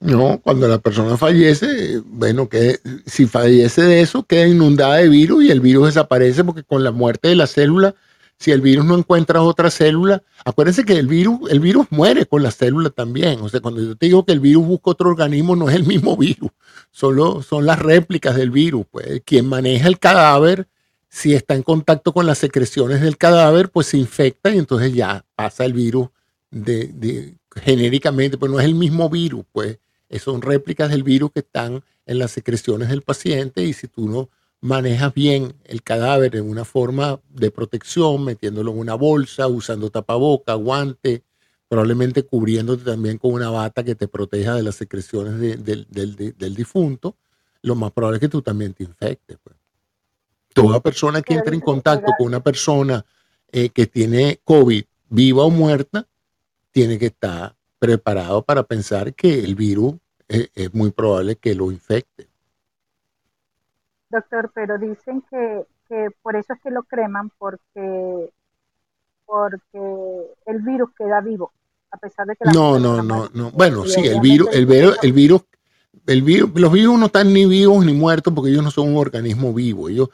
[0.00, 5.44] No, cuando la persona fallece, bueno, que si fallece de eso, queda inundada de virus
[5.44, 7.94] y el virus desaparece porque con la muerte de la célula,
[8.38, 12.42] si el virus no encuentra otra célula, acuérdense que el virus, el virus muere con
[12.42, 13.42] la célula también.
[13.42, 15.84] O sea, cuando yo te digo que el virus busca otro organismo, no es el
[15.84, 16.50] mismo virus,
[16.90, 18.86] solo son las réplicas del virus.
[18.90, 20.66] Pues quien maneja el cadáver,
[21.10, 25.24] si está en contacto con las secreciones del cadáver, pues se infecta y entonces ya
[25.34, 26.08] pasa el virus
[26.50, 29.78] de, genéricamente, pues no es el mismo virus, pues
[30.20, 34.30] son réplicas del virus que están en las secreciones del paciente y si tú no
[34.60, 40.54] manejas bien el cadáver en una forma de protección, metiéndolo en una bolsa, usando tapaboca,
[40.54, 41.24] guante,
[41.68, 47.16] probablemente cubriéndote también con una bata que te proteja de las secreciones del, difunto,
[47.62, 49.38] lo más probable es que tú también te infectes.
[49.42, 49.59] Pues.
[50.52, 53.04] Toda persona que entre en contacto con una persona
[53.52, 56.06] eh, que tiene COVID, viva o muerta,
[56.70, 59.94] tiene que estar preparado para pensar que el virus
[60.28, 62.28] es, muy probable que lo infecte.
[64.08, 65.66] Doctor, pero dicen que,
[66.22, 68.32] por eso es que lo creman, porque,
[69.26, 71.52] porque el virus queda vivo,
[71.90, 73.50] a pesar de que No, no, no, no.
[73.50, 75.42] Bueno, sí, el virus, el virus, el virus,
[76.06, 78.96] el virus, los virus no están ni vivos ni muertos porque ellos no son un
[78.96, 79.88] organismo vivo.
[79.88, 80.10] Ellos,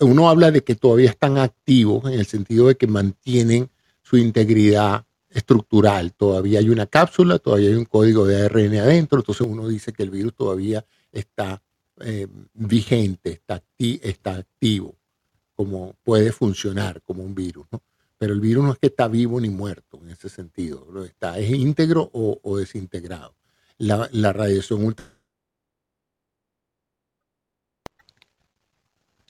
[0.00, 3.70] uno habla de que todavía están activos en el sentido de que mantienen
[4.02, 6.12] su integridad estructural.
[6.14, 10.02] Todavía hay una cápsula, todavía hay un código de ARN adentro, entonces uno dice que
[10.02, 11.62] el virus todavía está
[12.00, 14.94] eh, vigente, está, activo,
[15.54, 17.66] como puede funcionar como un virus.
[17.70, 17.82] ¿no?
[18.16, 21.50] Pero el virus no es que está vivo ni muerto en ese sentido, está, es
[21.50, 23.34] íntegro o, desintegrado.
[23.76, 25.17] La, la radiación ultra...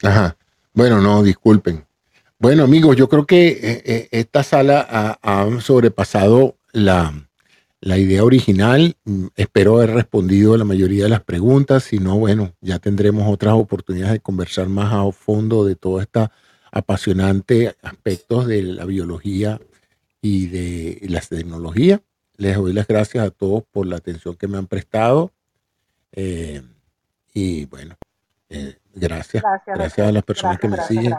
[0.02, 0.36] Ajá.
[0.72, 1.84] Bueno, no, disculpen.
[2.38, 7.12] Bueno, amigos, yo creo que eh, eh, esta sala ha, sobrepasado la,
[7.82, 8.96] idea original.
[9.04, 11.82] Mm, espero haber respondido a la mayoría de las preguntas.
[11.84, 16.28] Si no, bueno, ya tendremos otras oportunidades de conversar más a fondo de todo este
[16.70, 19.60] apasionante aspectos de la biología
[20.22, 22.00] y de la tecnología.
[22.36, 25.32] Les doy las gracias a todos por la atención que me han prestado.
[26.12, 26.62] Eh,
[27.34, 27.96] y bueno,
[28.94, 29.42] gracias.
[29.66, 31.14] Gracias, a las personas que me siguen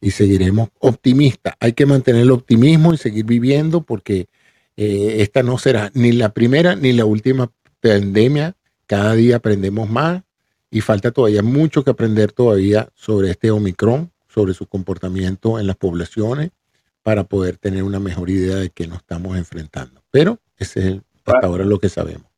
[0.00, 1.54] y seguiremos optimistas.
[1.60, 4.26] Hay que mantener el optimismo y seguir viviendo porque
[4.76, 8.54] eh, esta no será ni la primera ni la última pandemia.
[8.86, 10.22] Cada día aprendemos más
[10.70, 15.76] y falta todavía mucho que aprender todavía sobre este Omicron, sobre su comportamiento en las
[15.76, 16.50] poblaciones
[17.02, 20.02] para poder tener una mejor idea de qué nos estamos enfrentando.
[20.10, 22.33] Pero ese es hasta ahora lo que sabemos.